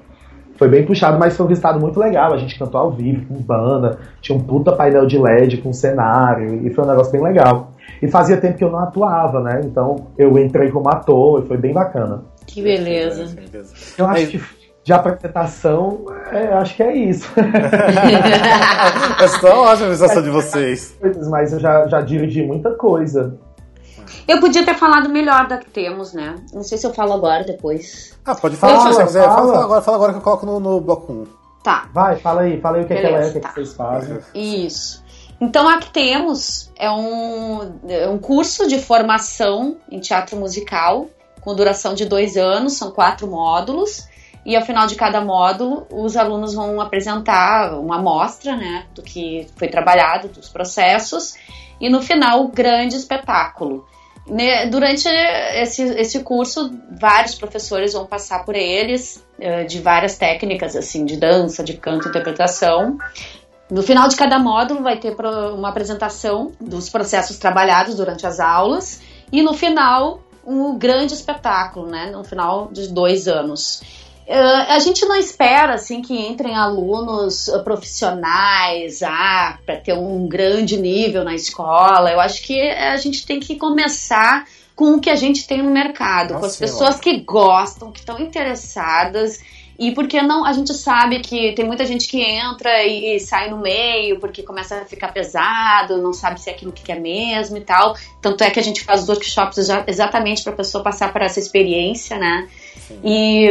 foi 0.59 0.67
bem 0.67 0.85
puxado, 0.85 1.17
mas 1.17 1.37
foi 1.37 1.45
um 1.45 1.49
resultado 1.49 1.79
muito 1.79 1.97
legal. 1.97 2.33
A 2.33 2.37
gente 2.37 2.59
cantou 2.59 2.81
ao 2.81 2.91
vivo, 2.91 3.25
com 3.27 3.41
banda, 3.41 3.99
tinha 4.21 4.37
um 4.37 4.41
puta 4.41 4.73
painel 4.73 5.05
de 5.05 5.17
LED 5.17 5.57
com 5.57 5.71
cenário, 5.71 6.67
e 6.67 6.73
foi 6.73 6.83
um 6.83 6.87
negócio 6.87 7.11
bem 7.11 7.21
legal. 7.21 7.71
E 8.01 8.07
fazia 8.09 8.35
tempo 8.35 8.57
que 8.57 8.63
eu 8.63 8.71
não 8.71 8.79
atuava, 8.79 9.41
né? 9.41 9.61
Então 9.63 10.07
eu 10.17 10.37
entrei 10.37 10.69
como 10.69 10.89
ator 10.89 11.43
e 11.43 11.47
foi 11.47 11.57
bem 11.57 11.73
bacana. 11.73 12.23
Que 12.45 12.61
beleza. 12.61 13.25
Beleza. 13.33 13.73
Eu 13.97 14.05
acho 14.07 14.27
que 14.27 14.41
de 14.89 14.93
apresentação, 14.93 16.03
é, 16.31 16.51
acho 16.53 16.75
que 16.75 16.81
é 16.81 16.95
isso. 16.95 17.29
Essa 19.21 19.37
é 19.47 19.53
uma 19.53 19.61
ótima 19.69 19.85
apresentação 19.85 20.23
de 20.23 20.31
vocês. 20.31 20.97
mas 21.29 21.53
eu 21.53 21.59
já, 21.59 21.87
já 21.87 22.01
dirigi 22.01 22.41
muita 22.41 22.71
coisa. 22.71 23.37
Eu 24.27 24.39
podia 24.39 24.65
ter 24.65 24.73
falado 24.73 25.07
melhor 25.07 25.47
da 25.47 25.59
que 25.59 25.69
temos, 25.69 26.11
né? 26.11 26.37
Não 26.51 26.63
sei 26.63 26.75
se 26.79 26.87
eu 26.87 26.91
falo 26.91 27.13
agora, 27.13 27.43
depois. 27.43 28.17
Ah, 28.25 28.33
pode 28.33 28.55
falar 28.55 28.77
se 28.77 28.79
Fala, 28.79 28.93
você 28.95 29.03
quiser. 29.03 29.23
Fala, 29.25 29.35
fala. 29.35 29.51
fala 29.51 29.63
agora, 29.63 29.81
fala 29.83 29.97
agora 29.97 30.13
que 30.13 30.17
eu 30.17 30.23
coloco 30.23 30.45
no, 30.47 30.59
no 30.59 30.81
bloco 30.81 31.13
1. 31.13 31.27
Tá. 31.63 31.87
Vai, 31.93 32.15
fala 32.15 32.41
aí, 32.41 32.59
fala 32.59 32.77
aí 32.77 32.83
o 32.83 32.87
que, 32.87 32.93
é 32.93 32.99
que 32.99 33.05
ela 33.05 33.17
é, 33.19 33.27
o 33.27 33.31
que, 33.31 33.37
é 33.37 33.41
Beleza, 33.41 33.47
que 33.47 33.53
vocês 33.53 33.73
fazem. 33.75 34.17
Isso. 34.33 35.03
Então, 35.39 35.69
a 35.69 35.77
que 35.77 35.91
temos 35.91 36.71
é 36.75 36.89
um, 36.89 37.79
é 37.87 38.09
um 38.09 38.17
curso 38.17 38.67
de 38.67 38.79
formação 38.79 39.77
em 39.91 39.99
teatro 39.99 40.35
musical, 40.35 41.05
com 41.41 41.53
duração 41.53 41.93
de 41.93 42.05
dois 42.05 42.35
anos, 42.37 42.73
são 42.73 42.89
quatro 42.89 43.27
módulos. 43.27 44.08
E 44.45 44.55
ao 44.55 44.63
final 44.63 44.87
de 44.87 44.95
cada 44.95 45.21
módulo, 45.21 45.85
os 45.91 46.15
alunos 46.15 46.53
vão 46.53 46.79
apresentar 46.79 47.77
uma 47.77 47.97
amostra 47.97 48.55
né, 48.55 48.85
do 48.95 49.01
que 49.01 49.47
foi 49.57 49.67
trabalhado, 49.67 50.29
dos 50.29 50.49
processos, 50.49 51.35
e 51.79 51.89
no 51.89 52.01
final, 52.01 52.43
o 52.43 52.47
grande 52.49 52.95
espetáculo. 52.95 53.85
Durante 54.69 55.07
esse, 55.07 55.81
esse 55.81 56.23
curso, 56.23 56.71
vários 56.99 57.33
professores 57.35 57.93
vão 57.93 58.05
passar 58.05 58.45
por 58.45 58.55
eles, 58.55 59.25
eh, 59.39 59.63
de 59.63 59.81
várias 59.81 60.17
técnicas, 60.17 60.75
assim, 60.75 61.03
de 61.03 61.17
dança, 61.17 61.63
de 61.63 61.73
canto, 61.73 62.09
interpretação. 62.09 62.97
No 63.71 63.81
final 63.81 64.07
de 64.07 64.15
cada 64.15 64.37
módulo 64.37 64.83
vai 64.83 64.97
ter 64.97 65.15
uma 65.53 65.69
apresentação 65.69 66.51
dos 66.59 66.89
processos 66.89 67.37
trabalhados 67.37 67.95
durante 67.95 68.27
as 68.27 68.39
aulas 68.39 69.01
e 69.31 69.41
no 69.41 69.53
final 69.53 70.21
um 70.45 70.77
grande 70.77 71.13
espetáculo, 71.13 71.87
né? 71.87 72.11
No 72.11 72.23
final 72.23 72.69
de 72.71 72.87
dois 72.87 73.27
anos. 73.27 73.81
Eh, 74.31 74.37
a 74.73 74.77
gente 74.77 75.03
não 75.07 75.15
espera 75.15 75.73
assim 75.73 76.03
que 76.03 76.13
entrem 76.15 76.53
alunos 76.55 77.47
eh, 77.47 77.57
profissionais 77.63 79.01
ah, 79.01 79.57
para 79.65 79.77
ter 79.77 79.93
um 79.93 80.27
grande 80.27 80.77
nível 80.77 81.23
na 81.23 81.33
escola. 81.33 82.11
Eu 82.11 82.19
acho 82.19 82.43
que 82.43 82.61
a 82.61 82.95
gente 82.97 83.25
tem 83.25 83.39
que 83.39 83.55
começar 83.55 84.45
com 84.75 84.93
o 84.93 85.01
que 85.01 85.09
a 85.09 85.15
gente 85.15 85.47
tem 85.47 85.63
no 85.63 85.71
mercado, 85.71 86.35
Ah, 86.35 86.39
com 86.39 86.45
as 86.45 86.51
sim, 86.53 86.59
pessoas 86.59 86.99
que 86.99 87.19
gostam, 87.21 87.91
que 87.91 87.99
estão 88.01 88.19
interessadas 88.19 89.39
e 89.79 89.91
porque 89.93 90.21
não, 90.21 90.45
a 90.45 90.51
gente 90.53 90.73
sabe 90.73 91.21
que 91.21 91.53
tem 91.53 91.65
muita 91.65 91.85
gente 91.85 92.07
que 92.07 92.21
entra 92.21 92.83
e, 92.83 93.15
e 93.15 93.19
sai 93.19 93.49
no 93.49 93.57
meio 93.57 94.19
porque 94.19 94.43
começa 94.43 94.75
a 94.81 94.85
ficar 94.85 95.11
pesado, 95.13 96.01
não 96.01 96.13
sabe 96.13 96.39
se 96.39 96.49
é 96.49 96.53
aquilo 96.53 96.71
que 96.71 96.83
quer 96.83 96.99
mesmo 96.99 97.57
e 97.57 97.61
tal. 97.61 97.95
Tanto 98.21 98.43
é 98.43 98.51
que 98.51 98.59
a 98.59 98.63
gente 98.63 98.83
faz 98.83 99.03
os 99.03 99.09
workshops 99.09 99.65
já- 99.65 99.83
exatamente 99.87 100.43
para 100.43 100.53
a 100.53 100.55
pessoa 100.55 100.83
passar 100.83 101.11
por 101.11 101.21
essa 101.21 101.39
experiência, 101.39 102.17
né? 102.17 102.47
E, 103.03 103.49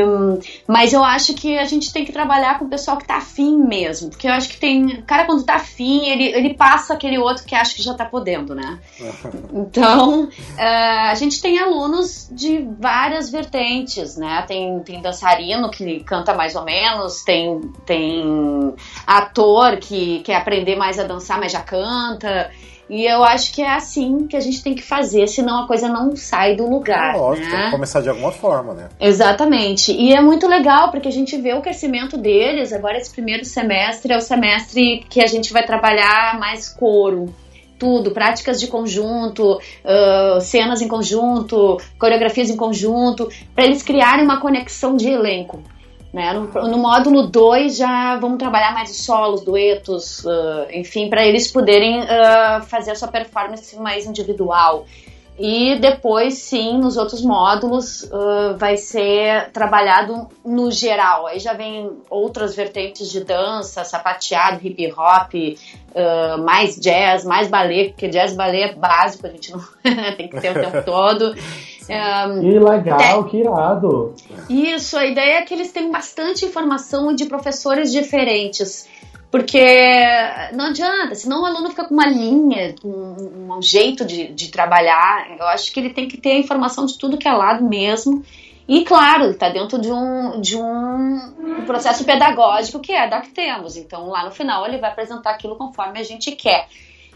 mas 0.66 0.92
eu 0.92 1.02
acho 1.02 1.34
que 1.34 1.58
a 1.58 1.64
gente 1.64 1.92
tem 1.92 2.04
que 2.04 2.12
trabalhar 2.12 2.58
com 2.58 2.64
o 2.64 2.68
pessoal 2.68 2.96
que 2.96 3.06
tá 3.06 3.16
afim 3.16 3.56
mesmo. 3.58 4.10
Porque 4.10 4.26
eu 4.26 4.32
acho 4.32 4.48
que 4.48 4.58
tem. 4.58 4.86
O 4.86 5.02
cara, 5.02 5.24
quando 5.24 5.44
tá 5.44 5.54
afim, 5.54 6.06
ele, 6.06 6.24
ele 6.24 6.54
passa 6.54 6.94
aquele 6.94 7.18
outro 7.18 7.44
que 7.44 7.54
acha 7.54 7.74
que 7.74 7.82
já 7.82 7.94
tá 7.94 8.04
podendo, 8.04 8.54
né? 8.54 8.78
Então, 9.52 10.28
eh, 10.56 11.10
a 11.10 11.14
gente 11.14 11.40
tem 11.40 11.58
alunos 11.58 12.28
de 12.30 12.66
várias 12.78 13.30
vertentes, 13.30 14.16
né? 14.16 14.44
Tem, 14.46 14.80
tem 14.80 15.00
dançarino 15.00 15.70
que 15.70 16.00
canta 16.00 16.34
mais 16.34 16.54
ou 16.54 16.64
menos, 16.64 17.22
tem, 17.22 17.60
tem 17.84 18.74
ator 19.06 19.76
que 19.78 20.20
quer 20.20 20.36
aprender 20.36 20.76
mais 20.76 20.98
a 20.98 21.04
dançar, 21.04 21.38
mas 21.38 21.52
já 21.52 21.60
canta. 21.60 22.50
E 22.88 23.04
eu 23.04 23.22
acho 23.22 23.52
que 23.52 23.60
é 23.60 23.70
assim 23.70 24.26
que 24.26 24.36
a 24.36 24.40
gente 24.40 24.62
tem 24.62 24.74
que 24.74 24.82
fazer, 24.82 25.26
senão 25.28 25.64
a 25.64 25.66
coisa 25.66 25.88
não 25.88 26.16
sai 26.16 26.56
do 26.56 26.68
lugar. 26.68 27.16
Lógico, 27.16 27.46
né? 27.46 27.56
tem 27.56 27.64
que 27.66 27.70
começar 27.70 28.00
de 28.00 28.08
alguma 28.08 28.32
forma, 28.32 28.72
né? 28.72 28.88
Exatamente. 28.98 29.92
E 29.92 30.14
é 30.14 30.20
muito 30.20 30.48
legal 30.48 30.90
porque 30.90 31.08
a 31.08 31.12
gente 31.12 31.36
vê 31.36 31.52
o 31.52 31.60
crescimento 31.60 32.16
deles. 32.16 32.72
Agora, 32.72 32.96
esse 32.96 33.10
primeiro 33.10 33.44
semestre 33.44 34.12
é 34.12 34.16
o 34.16 34.20
semestre 34.20 35.04
que 35.08 35.20
a 35.20 35.26
gente 35.26 35.52
vai 35.52 35.66
trabalhar 35.66 36.38
mais 36.38 36.68
coro. 36.68 37.34
Tudo, 37.78 38.10
práticas 38.10 38.58
de 38.58 38.66
conjunto, 38.66 39.60
ah, 39.84 40.38
cenas 40.40 40.80
em 40.80 40.88
conjunto, 40.88 41.76
coreografias 41.98 42.50
em 42.50 42.56
conjunto, 42.56 43.28
para 43.54 43.64
eles 43.64 43.82
criarem 43.82 44.24
uma 44.24 44.40
conexão 44.40 44.96
de 44.96 45.08
elenco. 45.08 45.62
Né? 46.18 46.32
No, 46.32 46.48
no 46.68 46.78
módulo 46.78 47.28
2 47.28 47.76
já 47.76 48.16
vamos 48.16 48.38
trabalhar 48.38 48.74
mais 48.74 48.90
os 48.90 49.04
solos, 49.04 49.42
duetos, 49.42 50.26
ah, 50.26 50.66
enfim, 50.72 51.08
para 51.08 51.24
eles 51.24 51.46
poderem 51.46 52.00
ah, 52.00 52.60
fazer 52.66 52.90
a 52.90 52.96
sua 52.96 53.06
performance 53.06 53.78
mais 53.78 54.04
individual. 54.04 54.84
E 55.38 55.76
depois, 55.76 56.34
sim, 56.34 56.78
nos 56.78 56.96
outros 56.96 57.22
módulos 57.22 58.10
ah, 58.12 58.56
vai 58.58 58.76
ser 58.76 59.52
trabalhado 59.52 60.26
no 60.44 60.72
geral. 60.72 61.28
Aí 61.28 61.38
já 61.38 61.52
vem 61.52 61.88
outras 62.10 62.56
vertentes 62.56 63.12
de 63.12 63.22
dança, 63.22 63.84
sapateado, 63.84 64.58
hip 64.66 64.92
hop, 64.94 65.32
ah, 65.94 66.36
mais 66.38 66.80
jazz, 66.80 67.24
mais 67.24 67.46
ballet, 67.46 67.90
porque 67.90 68.08
jazz 68.08 68.32
e 68.32 68.36
ballet 68.36 68.70
é 68.70 68.74
básico, 68.74 69.24
a 69.24 69.30
gente 69.30 69.52
não 69.52 69.60
tem 70.16 70.26
que 70.26 70.40
ter 70.40 70.50
o 70.50 70.60
tempo 70.60 70.82
todo. 70.84 71.32
Que 72.40 72.58
legal, 72.58 73.24
que 73.24 73.36
irado. 73.38 74.14
isso, 74.48 74.96
a 74.96 75.06
ideia 75.06 75.38
é 75.38 75.42
que 75.42 75.54
eles 75.54 75.72
tenham 75.72 75.90
bastante 75.90 76.44
informação 76.44 77.14
de 77.14 77.24
professores 77.26 77.90
diferentes. 77.90 78.88
Porque 79.30 79.62
não 80.54 80.66
adianta, 80.66 81.14
senão 81.14 81.42
o 81.42 81.46
aluno 81.46 81.68
fica 81.68 81.84
com 81.84 81.92
uma 81.92 82.06
linha, 82.06 82.74
com 82.80 82.88
um 82.88 83.60
jeito 83.60 84.04
de, 84.04 84.28
de 84.28 84.50
trabalhar. 84.50 85.36
Eu 85.38 85.46
acho 85.48 85.70
que 85.72 85.80
ele 85.80 85.90
tem 85.90 86.08
que 86.08 86.16
ter 86.16 86.32
a 86.32 86.38
informação 86.38 86.86
de 86.86 86.96
tudo 86.96 87.18
que 87.18 87.28
é 87.28 87.32
lado 87.32 87.62
mesmo. 87.62 88.24
E 88.66 88.84
claro, 88.84 89.30
está 89.30 89.48
dentro 89.48 89.80
de 89.80 89.90
um, 89.90 90.40
de 90.40 90.56
um 90.56 91.64
processo 91.66 92.04
pedagógico 92.04 92.80
que 92.80 92.92
é 92.92 93.08
da 93.08 93.20
que 93.20 93.30
temos. 93.30 93.76
Então 93.76 94.08
lá 94.08 94.24
no 94.24 94.30
final 94.30 94.66
ele 94.66 94.78
vai 94.78 94.90
apresentar 94.90 95.30
aquilo 95.30 95.56
conforme 95.56 95.98
a 95.98 96.02
gente 96.02 96.32
quer. 96.32 96.66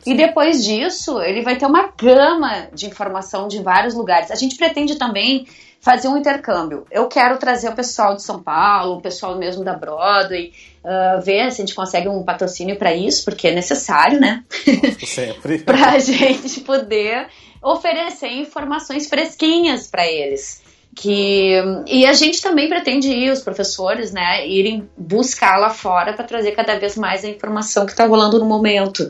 E 0.05 0.15
depois 0.15 0.65
disso, 0.65 1.21
ele 1.21 1.43
vai 1.43 1.57
ter 1.57 1.67
uma 1.67 1.93
gama 1.97 2.69
de 2.73 2.87
informação 2.87 3.47
de 3.47 3.63
vários 3.63 3.95
lugares. 3.95 4.31
A 4.31 4.35
gente 4.35 4.57
pretende 4.57 4.97
também 4.97 5.47
fazer 5.81 6.09
um 6.09 6.17
intercâmbio. 6.17 6.87
Eu 6.91 7.09
quero 7.09 7.37
trazer 7.39 7.69
o 7.69 7.75
pessoal 7.75 8.15
de 8.15 8.23
São 8.23 8.41
Paulo, 8.41 8.97
o 8.97 9.01
pessoal 9.01 9.37
mesmo 9.37 9.65
da 9.65 9.75
Broadway, 9.75 10.53
ah, 10.85 11.21
ver 11.23 11.51
se 11.51 11.61
a 11.61 11.65
gente 11.65 11.75
consegue 11.75 12.09
um 12.09 12.25
patrocínio 12.25 12.77
para 12.77 12.95
isso, 12.95 13.25
porque 13.25 13.49
é 13.49 13.55
necessário, 13.55 14.21
né? 14.21 14.45
Sempre. 15.05 15.59
para 15.67 15.91
a 15.91 15.99
gente 15.99 16.61
poder 16.61 17.29
oferecer 17.63 18.29
informações 18.29 19.09
fresquinhas 19.09 19.87
para 19.87 20.07
eles. 20.07 20.63
Que, 20.95 21.55
e 21.87 22.05
a 22.05 22.13
gente 22.13 22.43
também 22.43 22.69
pretende 22.69 23.09
ir, 23.09 23.31
os 23.31 23.41
professores, 23.41 24.13
né, 24.13 24.47
irem 24.47 24.89
buscar 24.97 25.57
lá 25.57 25.71
fora 25.71 26.13
para 26.13 26.25
trazer 26.25 26.53
cada 26.53 26.79
vez 26.79 26.97
mais 26.97 27.25
a 27.25 27.29
informação 27.29 27.87
que 27.87 27.93
está 27.93 28.05
rolando 28.05 28.39
no 28.39 28.45
momento. 28.45 29.09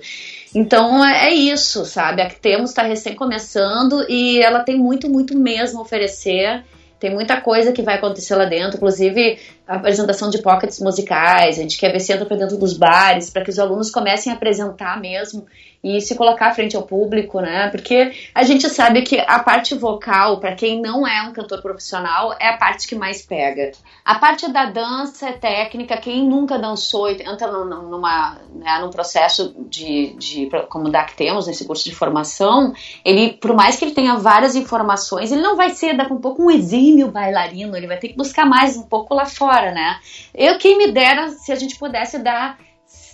Então 0.54 1.04
é 1.04 1.28
é 1.28 1.34
isso, 1.34 1.84
sabe? 1.84 2.20
A 2.20 2.28
que 2.28 2.38
temos 2.38 2.70
está 2.70 2.82
recém 2.82 3.14
começando 3.14 4.04
e 4.08 4.40
ela 4.40 4.60
tem 4.60 4.76
muito, 4.76 5.08
muito 5.08 5.36
mesmo 5.36 5.78
a 5.78 5.82
oferecer. 5.82 6.64
Tem 6.98 7.12
muita 7.12 7.40
coisa 7.40 7.72
que 7.72 7.82
vai 7.82 7.96
acontecer 7.96 8.36
lá 8.36 8.44
dentro, 8.44 8.76
inclusive 8.76 9.38
a 9.66 9.76
apresentação 9.76 10.30
de 10.30 10.40
pockets 10.40 10.78
musicais. 10.78 11.58
A 11.58 11.62
gente 11.62 11.76
quer 11.76 11.90
ver 11.90 11.98
se 11.98 12.12
entra 12.12 12.26
para 12.26 12.36
dentro 12.36 12.56
dos 12.56 12.76
bares, 12.76 13.28
para 13.28 13.42
que 13.42 13.50
os 13.50 13.58
alunos 13.58 13.90
comecem 13.90 14.32
a 14.32 14.36
apresentar 14.36 15.00
mesmo 15.00 15.44
e 15.82 16.00
se 16.00 16.14
colocar 16.14 16.54
frente 16.54 16.76
ao 16.76 16.82
público, 16.82 17.40
né? 17.40 17.68
Porque 17.68 18.12
a 18.34 18.44
gente 18.44 18.68
sabe 18.68 19.02
que 19.02 19.18
a 19.18 19.40
parte 19.40 19.74
vocal, 19.74 20.38
para 20.38 20.54
quem 20.54 20.80
não 20.80 21.06
é 21.06 21.22
um 21.22 21.32
cantor 21.32 21.60
profissional, 21.60 22.34
é 22.38 22.48
a 22.48 22.56
parte 22.56 22.86
que 22.86 22.94
mais 22.94 23.22
pega. 23.22 23.72
A 24.04 24.14
parte 24.16 24.50
da 24.52 24.66
dança 24.66 25.28
é 25.28 25.32
técnica, 25.32 25.96
quem 25.96 26.24
nunca 26.24 26.58
dançou 26.58 27.10
e 27.10 27.20
entra 27.22 27.50
num- 27.50 27.88
numa, 27.88 28.38
né, 28.54 28.78
num 28.80 28.90
processo 28.90 29.54
de, 29.68 30.14
de 30.14 30.48
como 30.68 30.88
da 30.88 31.02
que 31.02 31.16
temos 31.16 31.48
nesse 31.48 31.64
curso 31.64 31.84
de 31.84 31.94
formação, 31.94 32.72
ele, 33.04 33.32
por 33.32 33.52
mais 33.54 33.76
que 33.76 33.84
ele 33.84 33.92
tenha 33.92 34.14
várias 34.16 34.54
informações, 34.54 35.32
ele 35.32 35.42
não 35.42 35.56
vai 35.56 35.70
ser 35.70 35.96
daqui 35.96 36.12
a 36.12 36.14
um 36.14 36.20
pouco 36.20 36.44
um 36.44 36.50
exímio 36.50 37.10
bailarino, 37.10 37.76
ele 37.76 37.88
vai 37.88 37.98
ter 37.98 38.08
que 38.08 38.16
buscar 38.16 38.46
mais 38.46 38.76
um 38.76 38.82
pouco 38.82 39.14
lá 39.14 39.26
fora, 39.26 39.72
né? 39.72 39.98
Eu 40.34 40.58
quem 40.58 40.78
me 40.78 40.92
dera 40.92 41.30
se 41.30 41.50
a 41.50 41.56
gente 41.56 41.76
pudesse 41.76 42.18
dar 42.18 42.56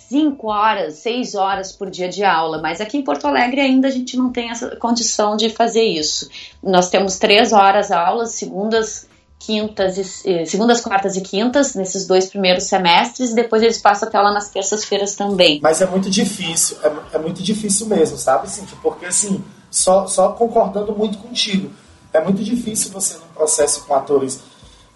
cinco 0.08 0.48
horas, 0.48 0.94
seis 0.94 1.34
horas 1.34 1.70
por 1.70 1.90
dia 1.90 2.08
de 2.08 2.24
aula, 2.24 2.60
mas 2.62 2.80
aqui 2.80 2.96
em 2.96 3.04
Porto 3.04 3.26
Alegre 3.26 3.60
ainda 3.60 3.88
a 3.88 3.90
gente 3.90 4.16
não 4.16 4.32
tem 4.32 4.50
essa 4.50 4.74
condição 4.76 5.36
de 5.36 5.50
fazer 5.50 5.84
isso. 5.84 6.28
Nós 6.62 6.88
temos 6.88 7.18
três 7.18 7.52
horas 7.52 7.90
aulas, 7.90 8.32
segundas, 8.32 9.06
quintas, 9.38 10.24
e, 10.24 10.30
eh, 10.30 10.44
segundas, 10.46 10.80
quartas 10.80 11.16
e 11.16 11.20
quintas 11.20 11.74
nesses 11.74 12.06
dois 12.06 12.26
primeiros 12.26 12.64
semestres, 12.64 13.30
e 13.30 13.34
depois 13.34 13.62
eles 13.62 13.78
passam 13.78 14.08
até 14.08 14.18
lá 14.18 14.32
nas 14.32 14.48
terças-feiras 14.48 15.14
também. 15.14 15.60
Mas 15.62 15.82
é 15.82 15.86
muito 15.86 16.08
difícil, 16.10 16.78
é, 16.82 17.16
é 17.16 17.18
muito 17.18 17.42
difícil 17.42 17.86
mesmo, 17.86 18.16
sabe, 18.16 18.50
Cintia? 18.50 18.78
Porque 18.82 19.04
assim, 19.04 19.44
só, 19.70 20.06
só 20.06 20.30
concordando 20.30 20.96
muito 20.96 21.18
contigo, 21.18 21.70
é 22.12 22.20
muito 22.24 22.42
difícil 22.42 22.90
você 22.90 23.14
num 23.14 23.28
processo 23.34 23.84
com 23.84 23.94
atores 23.94 24.40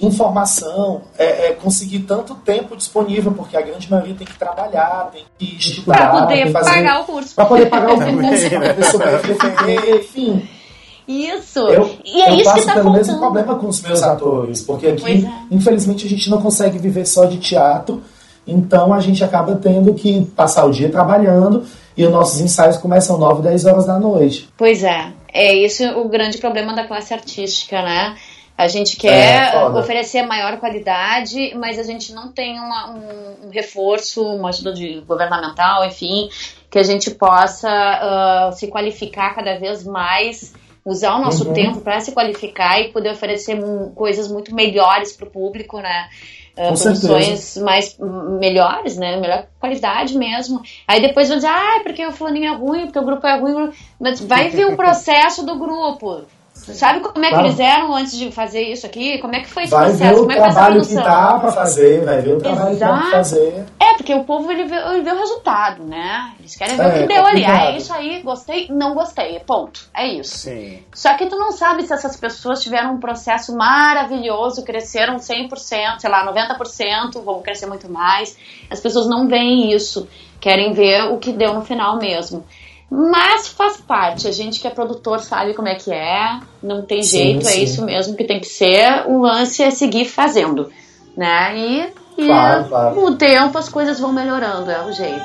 informação, 0.00 1.02
é, 1.18 1.48
é 1.48 1.52
conseguir 1.52 2.00
tanto 2.00 2.34
tempo 2.34 2.76
disponível, 2.76 3.32
porque 3.32 3.56
a 3.56 3.60
grande 3.60 3.90
maioria 3.90 4.14
tem 4.14 4.26
que 4.26 4.38
trabalhar, 4.38 5.10
tem 5.12 5.24
que 5.38 5.56
estudar, 5.56 5.96
Para 5.96 6.10
tem 6.10 6.20
poder 6.22 6.42
que 6.46 6.50
fazer- 6.52 6.70
pagar 6.70 7.00
o 7.00 7.04
curso. 7.04 7.34
Pra 7.34 7.44
poder 7.46 7.66
pagar 7.66 7.92
o 7.94 7.96
curso, 8.20 8.50
né? 8.50 8.68
poder 8.72 8.84
sobreviver, 8.84 9.96
enfim. 10.00 10.48
Isso! 11.06 11.58
Eu, 11.60 11.90
e 12.04 12.22
é 12.22 12.30
eu 12.30 12.34
isso 12.36 12.44
passo 12.44 12.60
que 12.60 12.66
tá 12.66 12.72
pelo 12.74 12.84
faltando. 12.84 13.06
mesmo 13.06 13.18
problema 13.18 13.54
com 13.56 13.66
os 13.66 13.82
meus 13.82 14.02
atores, 14.02 14.62
porque 14.62 14.86
aqui, 14.86 15.26
é. 15.26 15.54
infelizmente, 15.54 16.06
a 16.06 16.08
gente 16.08 16.30
não 16.30 16.40
consegue 16.40 16.78
viver 16.78 17.04
só 17.06 17.24
de 17.24 17.38
teatro, 17.38 18.02
então 18.46 18.92
a 18.94 19.00
gente 19.00 19.22
acaba 19.22 19.54
tendo 19.56 19.92
que 19.94 20.24
passar 20.36 20.64
o 20.64 20.70
dia 20.70 20.88
trabalhando 20.90 21.64
e 21.96 22.04
os 22.04 22.10
nossos 22.10 22.40
ensaios 22.40 22.76
começam 22.76 23.18
9, 23.18 23.42
10 23.42 23.66
horas 23.66 23.86
da 23.86 23.98
noite. 23.98 24.48
Pois 24.56 24.82
é, 24.84 25.12
é 25.32 25.52
isso 25.54 25.84
o 25.98 26.08
grande 26.08 26.38
problema 26.38 26.72
da 26.74 26.86
classe 26.86 27.12
artística, 27.12 27.82
né? 27.82 28.14
A 28.62 28.68
gente 28.68 28.96
quer 28.96 29.52
É, 29.54 29.64
oferecer 29.66 30.22
maior 30.22 30.58
qualidade, 30.58 31.54
mas 31.56 31.78
a 31.78 31.82
gente 31.82 32.12
não 32.12 32.28
tem 32.32 32.58
uma- 32.58 32.90
um, 32.90 33.46
um 33.46 33.50
reforço, 33.50 34.22
uma 34.24 34.48
ajuda 34.50 34.72
de 34.72 35.00
governamental, 35.00 35.84
enfim, 35.84 36.28
que 36.70 36.78
a 36.78 36.82
gente 36.82 37.10
possa 37.10 37.68
ah, 37.68 38.50
se 38.52 38.68
qualificar 38.68 39.34
cada 39.34 39.58
vez 39.58 39.84
mais, 39.84 40.54
usar 40.84 41.16
o 41.16 41.22
nosso 41.22 41.46
Uhum. 41.48 41.52
tempo 41.54 41.80
para 41.80 42.00
se 42.00 42.12
qualificar 42.12 42.80
e 42.80 42.88
poder 42.92 43.10
oferecer 43.12 43.56
coisas 43.94 44.28
muito 44.28 44.54
melhores 44.54 45.12
para 45.12 45.26
o 45.26 45.30
público, 45.30 45.78
né? 45.78 46.08
Ah, 46.56 46.68
Com 46.68 46.74
produções 46.74 47.56
mais 47.56 47.96
hum, 47.98 48.38
melhores, 48.38 48.96
né? 48.96 49.16
Melhor 49.16 49.46
qualidade 49.58 50.16
mesmo. 50.18 50.60
Aí 50.86 51.00
depois 51.00 51.28
vão 51.28 51.36
dizer, 51.38 51.48
ah, 51.50 51.80
porque 51.82 52.04
o 52.06 52.12
fulaninho 52.12 52.52
é 52.52 52.56
ruim, 52.56 52.84
porque 52.86 52.98
o 52.98 53.04
grupo 53.04 53.26
é 53.26 53.38
ruim. 53.38 53.70
Mas 53.98 54.20
vai 54.20 54.50
ver 54.50 54.66
o 54.66 54.76
processo 54.76 55.46
do 55.46 55.58
grupo. 55.58 56.22
Sabe 56.64 57.00
como 57.00 57.24
é 57.24 57.28
que 57.28 57.34
Claro. 57.34 57.46
eles 57.48 57.60
eram 57.60 57.94
antes 57.94 58.16
de 58.16 58.30
fazer 58.30 58.62
isso 58.62 58.86
aqui? 58.86 59.18
Como 59.18 59.34
é 59.34 59.40
que 59.40 59.48
foi 59.48 59.64
esse 59.64 59.72
Vai 59.72 59.90
ver 59.90 59.98
processo? 59.98 60.14
o 60.14 60.20
Como 60.20 60.32
é 60.32 60.34
que 60.34 60.40
foi 60.40 60.48
essa 60.48 60.58
trabalho 60.60 60.82
que 60.86 60.94
tá 60.94 61.38
pra 61.38 61.52
fazer, 61.52 62.04
vai 62.04 62.20
ver 62.20 62.34
o 62.34 62.38
trabalho 62.38 62.74
que 62.74 62.80
tá 62.80 62.86
pra 62.88 62.96
Exato. 62.96 63.10
fazer. 63.10 63.64
É, 63.80 63.94
porque 63.94 64.14
o 64.14 64.24
povo 64.24 64.50
ele 64.52 64.64
vê, 64.64 64.76
ele 64.76 65.02
vê 65.02 65.10
o 65.10 65.18
resultado, 65.18 65.84
né? 65.84 66.32
Eles 66.38 66.56
querem 66.56 66.76
ver 66.76 66.82
É, 66.82 66.88
o 66.88 66.92
que 67.00 67.06
deu 67.06 67.26
ali. 67.26 67.44
Ah, 67.44 67.64
é 67.66 67.76
isso 67.76 67.92
aí, 67.92 68.20
gostei, 68.22 68.68
não 68.70 68.94
gostei. 68.94 69.40
Ponto. 69.40 69.80
É 69.94 70.06
isso. 70.06 70.36
Sim. 70.38 70.82
Só 70.94 71.14
que 71.14 71.26
tu 71.26 71.36
não 71.36 71.50
sabe 71.52 71.82
se 71.86 71.92
essas 71.92 72.16
pessoas 72.16 72.62
tiveram 72.62 72.94
um 72.94 73.00
processo 73.00 73.54
maravilhoso, 73.56 74.64
cresceram 74.64 75.16
100%, 75.18 75.98
sei 76.00 76.10
lá, 76.10 76.24
90%, 76.24 77.22
vão 77.24 77.42
crescer 77.42 77.66
muito 77.66 77.90
mais. 77.90 78.36
As 78.70 78.80
pessoas 78.80 79.06
não 79.08 79.26
veem 79.28 79.72
isso, 79.72 80.08
querem 80.40 80.72
ver 80.72 81.04
o 81.12 81.18
que 81.18 81.32
deu 81.32 81.54
no 81.54 81.62
final 81.62 81.98
mesmo. 81.98 82.44
Mas 82.94 83.48
faz 83.48 83.78
parte, 83.78 84.28
a 84.28 84.30
gente 84.30 84.60
que 84.60 84.66
é 84.66 84.70
produtor 84.70 85.20
sabe 85.20 85.54
como 85.54 85.66
é 85.66 85.74
que 85.76 85.90
é, 85.90 86.38
não 86.62 86.82
tem 86.82 87.02
Sim, 87.02 87.16
jeito, 87.16 87.48
é 87.48 87.52
sim. 87.52 87.62
isso 87.62 87.82
mesmo 87.86 88.14
que 88.14 88.24
tem 88.24 88.38
que 88.38 88.46
ser. 88.46 89.06
O 89.06 89.22
lance 89.22 89.62
é 89.62 89.70
seguir 89.70 90.04
fazendo, 90.04 90.70
né? 91.16 91.56
E, 91.56 91.92
e 92.18 92.26
Claro, 92.26 92.68
claro. 92.68 92.94
com 92.94 93.06
o 93.06 93.16
tempo 93.16 93.56
as 93.56 93.70
coisas 93.70 93.98
vão 93.98 94.12
melhorando, 94.12 94.70
é 94.70 94.84
o 94.84 94.92
jeito. 94.92 95.24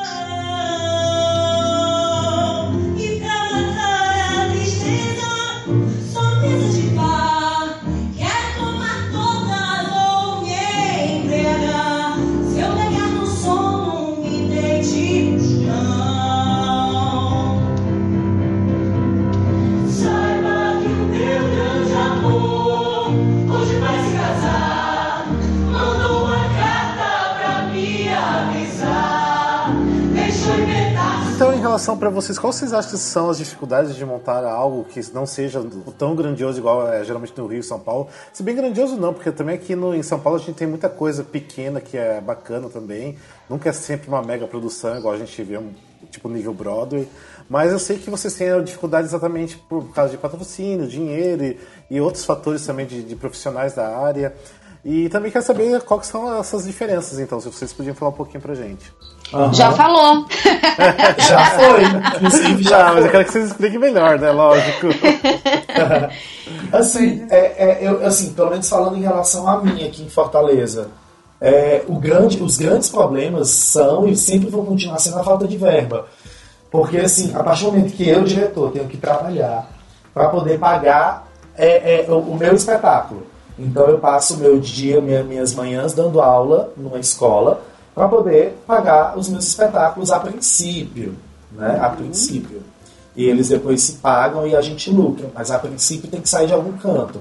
Relação 31.78 31.96
pra 31.96 32.10
vocês, 32.10 32.40
quais 32.40 32.56
vocês 32.56 32.74
acham 32.74 32.92
que 32.92 32.98
são 32.98 33.30
as 33.30 33.38
dificuldades 33.38 33.96
de 33.96 34.04
montar 34.04 34.44
algo 34.44 34.84
que 34.86 35.00
não 35.14 35.28
seja 35.28 35.64
tão 35.96 36.16
grandioso 36.16 36.58
igual 36.58 36.92
é 36.92 37.04
geralmente 37.04 37.34
no 37.38 37.46
Rio 37.46 37.60
e 37.60 37.64
São 37.64 37.80
Paulo? 37.80 38.08
Se 38.34 38.42
bem 38.42 38.56
grandioso 38.56 38.98
não, 38.98 39.14
porque 39.14 39.32
também 39.32 39.54
aqui 39.54 39.76
no, 39.76 39.94
em 39.94 40.02
São 40.02 40.20
Paulo 40.20 40.40
a 40.40 40.42
gente 40.42 40.56
tem 40.56 40.68
muita 40.68 40.90
coisa 40.90 41.24
pequena 41.24 41.80
que 41.80 41.96
é 41.96 42.20
bacana 42.20 42.68
também. 42.68 43.16
Nunca 43.48 43.70
é 43.70 43.72
sempre 43.72 44.08
uma 44.08 44.24
mega 44.24 44.48
produção, 44.48 44.98
igual 44.98 45.14
a 45.14 45.18
gente 45.20 45.44
vê 45.44 45.60
um 45.60 45.72
tipo 46.10 46.28
nível 46.30 46.52
Broadway. 46.52 47.08
Mas 47.48 47.72
eu 47.72 47.78
sei 47.78 48.00
que 48.00 48.10
vocês 48.10 48.34
têm 48.34 48.64
dificuldade 48.64 49.08
exatamente 49.08 49.58
por 49.70 49.94
causa 49.94 50.10
de 50.10 50.18
patrocínio, 50.18 50.88
dinheiro 50.88 51.44
e, 51.44 51.60
e 51.92 52.02
outros 52.02 52.26
fatores 52.26 52.66
também 52.66 52.88
de, 52.88 53.04
de 53.04 53.16
profissionais 53.16 53.76
da 53.76 53.96
área. 53.96 54.34
E 54.84 55.10
também 55.10 55.32
quero 55.32 55.46
saber 55.46 55.80
quais 55.84 56.08
são 56.08 56.40
essas 56.40 56.66
diferenças, 56.66 57.20
então, 57.20 57.40
se 57.40 57.52
vocês 57.52 57.72
podiam 57.72 57.94
falar 57.94 58.10
um 58.10 58.16
pouquinho 58.16 58.42
pra 58.42 58.56
gente. 58.56 58.92
Já 59.54 59.72
falou. 59.74 60.26
Já 61.18 61.46
foi, 61.46 61.84
inclusive 62.16 62.64
já 62.64 62.94
mas 62.94 63.06
eu 63.06 63.12
quero 63.12 63.26
que 63.26 63.32
vocês 63.32 63.48
expliquem 63.48 63.80
melhor, 63.80 64.18
né? 64.20 64.32
Lógico. 64.32 64.88
Assim, 66.72 67.26
é, 67.30 67.38
é, 67.58 67.78
eu, 67.82 68.06
assim, 68.06 68.34
pelo 68.34 68.50
menos 68.50 68.68
falando 68.70 68.98
em 68.98 69.02
relação 69.02 69.48
a 69.48 69.58
mim 69.62 69.86
aqui 69.86 70.04
em 70.04 70.10
Fortaleza, 70.10 70.90
é, 71.42 71.84
o 71.88 71.96
grande, 71.96 72.42
os 72.42 72.58
grandes 72.58 72.90
problemas 72.90 73.50
são 73.50 74.08
e 74.08 74.16
sempre 74.16 74.50
vão 74.50 74.66
continuar 74.66 75.00
sendo 75.00 75.20
a 75.20 75.24
falta 75.24 75.48
de 75.48 75.58
verba. 75.58 76.06
Porque, 76.72 76.98
assim, 76.98 77.34
a 77.36 77.44
partir 77.44 77.66
do 77.66 77.72
momento 77.72 77.94
que 77.94 78.08
eu, 78.08 78.24
diretor, 78.24 78.72
tenho 78.72 78.88
que 78.88 78.98
trabalhar 78.98 79.70
para 80.14 80.30
poder 80.30 80.58
pagar 80.60 81.28
é, 81.56 82.06
é, 82.06 82.12
o, 82.12 82.18
o 82.18 82.38
meu 82.38 82.54
espetáculo. 82.54 83.24
Então, 83.58 83.88
eu 83.88 83.98
passo 84.00 84.36
o 84.36 84.38
meu 84.38 84.60
dia, 84.60 85.00
minha- 85.02 85.24
minhas 85.24 85.54
manhãs 85.54 85.94
dando 85.94 86.22
aula 86.22 86.72
numa 86.78 87.00
escola 87.00 87.62
para 87.98 88.08
poder 88.08 88.56
pagar 88.68 89.18
os 89.18 89.28
meus 89.28 89.48
espetáculos 89.48 90.12
a 90.12 90.20
princípio. 90.20 91.16
Né? 91.52 91.80
A 91.82 91.90
princípio. 91.90 92.62
E 93.16 93.26
eles 93.26 93.50
depois 93.50 93.82
se 93.82 93.94
pagam 93.94 94.46
e 94.46 94.56
a 94.56 94.62
gente 94.62 94.92
lucra. 94.92 95.32
Mas 95.34 95.50
a 95.50 95.58
princípio 95.58 96.08
tem 96.08 96.22
que 96.22 96.30
sair 96.30 96.46
de 96.46 96.54
algum 96.54 96.78
canto. 96.78 97.20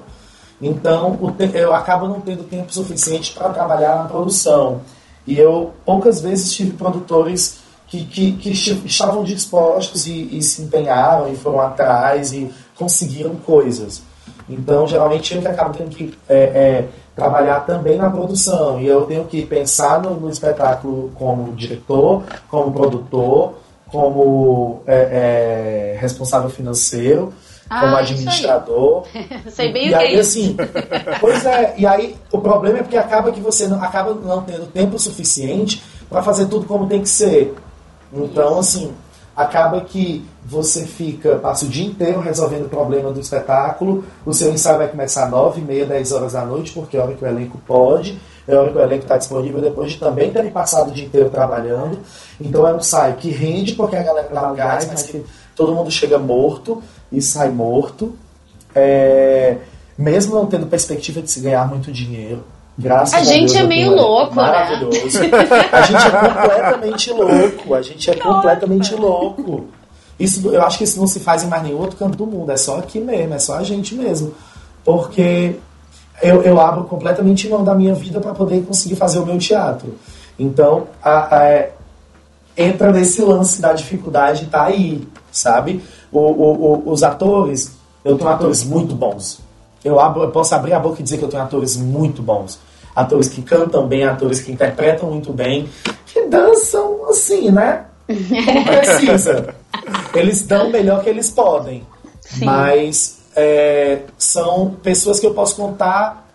Então, 0.61 1.35
eu 1.55 1.73
acabo 1.75 2.07
não 2.07 2.21
tendo 2.21 2.45
tempo 2.45 2.71
suficiente 2.75 3.33
para 3.33 3.49
trabalhar 3.55 3.97
na 3.97 4.05
produção. 4.05 4.83
E 5.27 5.39
eu 5.39 5.73
poucas 5.83 6.21
vezes 6.21 6.53
tive 6.53 6.73
produtores 6.73 7.57
que, 7.87 8.05
que, 8.05 8.33
que 8.33 8.51
estavam 8.51 9.25
dispostos 9.25 10.07
e, 10.07 10.37
e 10.37 10.43
se 10.43 10.61
empenharam 10.61 11.33
e 11.33 11.37
foram 11.37 11.63
atrás 11.63 12.35
e 12.35 12.53
conseguiram 12.75 13.35
coisas. 13.37 14.03
Então, 14.47 14.87
geralmente, 14.87 15.35
eu 15.35 15.41
que 15.41 15.49
acabo 15.49 15.73
tendo 15.73 15.97
que 15.97 16.13
é, 16.29 16.37
é, 16.37 16.89
trabalhar 17.17 17.61
também 17.61 17.97
na 17.97 18.11
produção. 18.11 18.79
E 18.79 18.87
eu 18.87 19.07
tenho 19.07 19.25
que 19.25 19.45
pensar 19.47 20.01
no, 20.03 20.11
no 20.21 20.29
espetáculo 20.31 21.11
como 21.15 21.53
diretor, 21.55 22.23
como 22.49 22.71
produtor, 22.71 23.55
como 23.87 24.83
é, 24.87 25.95
é, 25.95 25.99
responsável 25.99 26.51
financeiro, 26.51 27.33
Ah, 27.71 27.81
como 27.81 27.93
isso 27.95 28.13
administrador. 28.13 29.05
Sei 29.51 29.73
bem 29.73 29.87
e 29.87 29.89
o 29.89 29.93
que 29.93 29.95
aí, 29.95 30.15
é 30.15 30.21
isso. 30.21 30.39
assim, 30.39 30.57
pois 31.21 31.45
é, 31.47 31.75
e 31.79 31.87
aí 31.87 32.17
o 32.31 32.39
problema 32.39 32.79
é 32.79 32.83
porque 32.83 32.97
acaba 32.99 33.33
que 33.33 33.41
você 33.41 33.67
não, 33.67 33.83
acaba 33.83 34.13
não 34.15 34.43
tendo 34.43 34.67
tempo 34.67 34.99
suficiente 34.99 35.83
para 36.11 36.23
fazer 36.23 36.47
tudo 36.47 36.67
como 36.67 36.87
tem 36.87 37.01
que 37.01 37.09
ser. 37.09 37.55
Então, 38.13 38.59
assim, 38.59 38.93
acaba 39.37 39.83
que 39.83 40.25
você 40.45 40.87
fica, 40.87 41.37
passa 41.37 41.67
o 41.67 41.69
dia 41.69 41.87
inteiro 41.87 42.21
resolvendo 42.21 42.67
o 42.67 42.69
problema 42.69 43.13
do 43.13 43.21
espetáculo, 43.21 44.05
o 44.25 44.33
seu 44.33 44.51
ensaio 44.51 44.79
vai 44.79 44.89
começar 44.89 45.25
às 45.25 45.31
9 45.31 45.61
e 45.61 45.65
meia, 45.65 45.85
10 45.85 46.13
horas 46.13 46.33
da 46.33 46.45
noite, 46.45 46.73
porque 46.73 46.97
é 46.97 47.01
a 47.01 47.05
hora 47.05 47.15
que 47.15 47.23
o 47.23 47.29
elenco 47.29 47.59
pode, 47.67 48.19
é 48.49 48.55
a 48.55 48.61
hora 48.61 48.73
que 48.73 48.79
o 48.79 48.81
elenco 48.81 49.03
está 49.03 49.19
disponível 49.19 49.61
depois 49.61 49.93
de 49.93 49.99
também 49.99 50.31
terem 50.33 50.51
passado 50.51 50.91
o 50.91 50.95
dia 50.95 51.05
inteiro 51.05 51.29
trabalhando. 51.29 51.99
Então 52.41 52.67
é 52.67 52.73
um 52.73 52.79
ensaio 52.79 53.17
que 53.17 53.31
rende 53.31 53.75
porque 53.75 53.97
a 53.97 54.03
galera 54.03 54.29
dá 54.33 54.51
o 54.51 54.55
gás, 54.55 54.87
mas 54.87 55.03
que 55.03 55.23
todo 55.55 55.75
mundo 55.75 55.91
chega 55.91 56.19
morto 56.19 56.83
e 57.13 57.21
sai 57.21 57.51
morto. 57.51 58.17
É, 58.75 59.57
mesmo 59.99 60.35
não 60.35 60.47
tendo 60.47 60.67
perspectiva 60.67 61.21
de 61.21 61.31
se 61.31 61.41
ganhar 61.41 61.67
muito 61.69 61.91
dinheiro. 61.91 62.45
Graças 62.79 63.15
a, 63.15 63.19
A 63.19 63.25
gente 63.25 63.53
Deus, 63.53 63.65
é 63.65 63.67
meio 63.67 63.95
louco, 63.95 64.35
né? 64.37 64.43
A 65.73 65.83
gente 65.83 66.07
é 66.07 66.11
completamente 66.11 67.11
louco. 67.13 67.75
A 67.75 67.83
gente 67.83 68.11
é 68.11 68.15
completamente 68.17 68.95
louco. 68.95 69.65
Isso, 70.21 70.49
eu 70.49 70.63
acho 70.63 70.79
que 70.79 70.85
isso 70.85 70.99
não 71.01 71.07
se 71.07 71.21
faz 71.21 71.43
em 71.43 71.47
mais 71.49 71.63
nenhum 71.63 71.79
outro 71.79 71.97
canto 71.97 72.17
do 72.17 72.27
mundo. 72.27 72.51
É 72.53 72.57
só 72.57 72.79
aqui 72.79 72.99
mesmo, 73.01 73.35
é 73.35 73.39
só 73.39 73.57
a 73.57 73.63
gente 73.63 73.95
mesmo. 73.95 74.35
Porque 74.85 75.57
eu, 76.23 76.43
eu 76.43 76.61
abro 76.61 76.85
completamente 76.85 77.49
mão 77.49 77.65
da 77.65 77.75
minha 77.75 77.95
vida 77.95 78.21
para 78.21 78.33
poder 78.35 78.63
conseguir 78.65 78.97
fazer 78.97 79.19
o 79.19 79.27
meu 79.27 79.39
teatro. 79.39 79.95
Então, 80.39 80.87
a- 81.03 81.37
a- 81.37 81.45
é, 81.45 81.73
entra 82.57 82.93
nesse 82.93 83.23
lance 83.23 83.61
da 83.61 83.73
dificuldade 83.73 84.47
tá 84.47 84.65
aí, 84.65 85.07
sabe? 85.33 85.83
O, 86.13 86.19
o- 86.21 86.83
o- 86.89 86.93
os 86.93 87.03
atores, 87.03 87.73
eu 88.05 88.17
tenho 88.17 88.31
atores 88.31 88.65
muito 88.65 88.95
bons. 88.95 89.41
Eu, 89.85 90.01
abro- 90.01 90.23
eu 90.25 90.31
posso 90.31 90.55
abrir 90.55 90.73
a 90.73 90.79
boca 90.81 91.01
e 91.01 91.03
dizer 91.03 91.19
que 91.19 91.25
eu 91.25 91.29
tenho 91.29 91.43
atores 91.43 91.77
muito 91.77 92.23
bons. 92.23 92.59
Atores 92.97 93.29
que 93.29 93.43
cantam 93.43 93.87
bem, 93.87 94.05
atores 94.05 94.41
que 94.41 94.51
interpretam 94.51 95.11
muito 95.11 95.31
bem, 95.33 95.69
que 96.07 96.23
dançam 96.23 97.07
assim, 97.11 97.51
né? 97.51 97.85
Como 98.09 98.65
precisa. 98.65 99.55
Eles 100.15 100.43
dão 100.47 100.69
o 100.69 100.73
melhor 100.73 101.05
que 101.05 101.11
eles 101.11 101.29
podem. 101.29 101.87
Sim. 102.23 102.47
Mas 102.47 103.19
é, 103.37 104.01
são 104.17 104.71
pessoas 104.83 105.21
que 105.21 105.27
eu 105.27 105.35
posso 105.35 105.57
contar 105.57 106.27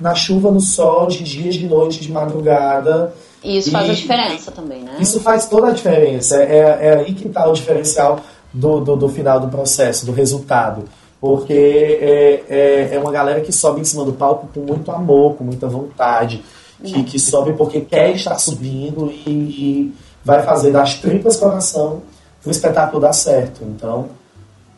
na 0.00 0.14
chuva, 0.14 0.52
no 0.52 0.60
sol, 0.60 1.08
de 1.08 1.24
dia, 1.24 1.50
de 1.50 1.66
noite, 1.66 2.00
de 2.00 2.12
madrugada. 2.12 3.12
E 3.42 3.58
isso 3.58 3.72
faz 3.72 3.88
E- 3.88 3.90
a 3.90 3.94
diferença 3.94 4.50
também, 4.52 4.82
né? 4.82 4.96
Isso 5.00 5.18
faz 5.20 5.46
toda 5.46 5.68
a 5.68 5.72
diferença. 5.72 6.40
É, 6.40 6.78
é 6.80 6.94
aí 7.00 7.12
que 7.12 7.26
está 7.26 7.48
o 7.48 7.52
diferencial 7.52 8.20
do, 8.52 8.80
do, 8.80 8.94
do 8.96 9.08
final 9.08 9.40
do 9.40 9.48
processo, 9.48 10.06
do 10.06 10.12
resultado. 10.12 10.84
Porque 11.20 11.52
é, 12.00 12.44
é, 12.48 12.94
é 12.94 12.98
uma 12.98 13.10
galera 13.10 13.40
que 13.40 13.52
sobe 13.52 13.80
em 13.80 13.84
cima 13.84 14.04
do 14.04 14.12
palco 14.12 14.48
com 14.54 14.60
muito 14.60 14.90
amor, 14.92 15.34
com 15.34 15.44
muita 15.44 15.66
vontade. 15.68 16.44
Que, 16.82 17.02
que 17.02 17.18
sobe 17.18 17.54
porque 17.54 17.80
quer 17.80 18.12
estar 18.14 18.38
subindo 18.38 19.10
e, 19.26 19.30
e 19.30 19.94
vai 20.24 20.42
fazer 20.44 20.70
das 20.70 20.94
tripas 20.94 21.36
coração 21.36 22.02
o 22.46 22.50
espetáculo 22.50 23.00
dar 23.02 23.12
certo. 23.12 23.64
Então, 23.64 24.10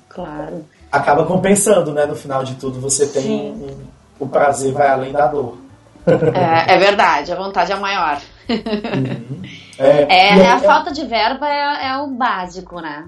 Claro. 0.09 0.65
acaba 0.91 1.27
compensando, 1.27 1.93
né? 1.93 2.07
No 2.07 2.17
final 2.17 2.43
de 2.43 2.55
tudo, 2.55 2.81
você 2.81 3.07
tem 3.07 3.23
Sim. 3.23 3.51
um, 3.51 3.77
o 4.25 4.27
prazer 4.27 4.73
vai 4.73 4.89
além 4.89 5.13
da 5.13 5.27
dor. 5.27 5.59
É, 6.07 6.75
é 6.75 6.79
verdade, 6.79 7.31
a 7.31 7.37
vontade 7.37 7.71
é 7.71 7.77
maior. 7.77 8.19
É, 9.79 10.03
É, 10.33 10.37
e 10.37 10.41
a 10.43 10.57
aí- 10.57 10.61
falta 10.61 10.93
de 10.93 11.05
verba 11.07 11.49
é, 11.49 11.89
é 11.91 11.97
o 11.99 12.07
básico, 12.09 12.81
né? 12.81 13.07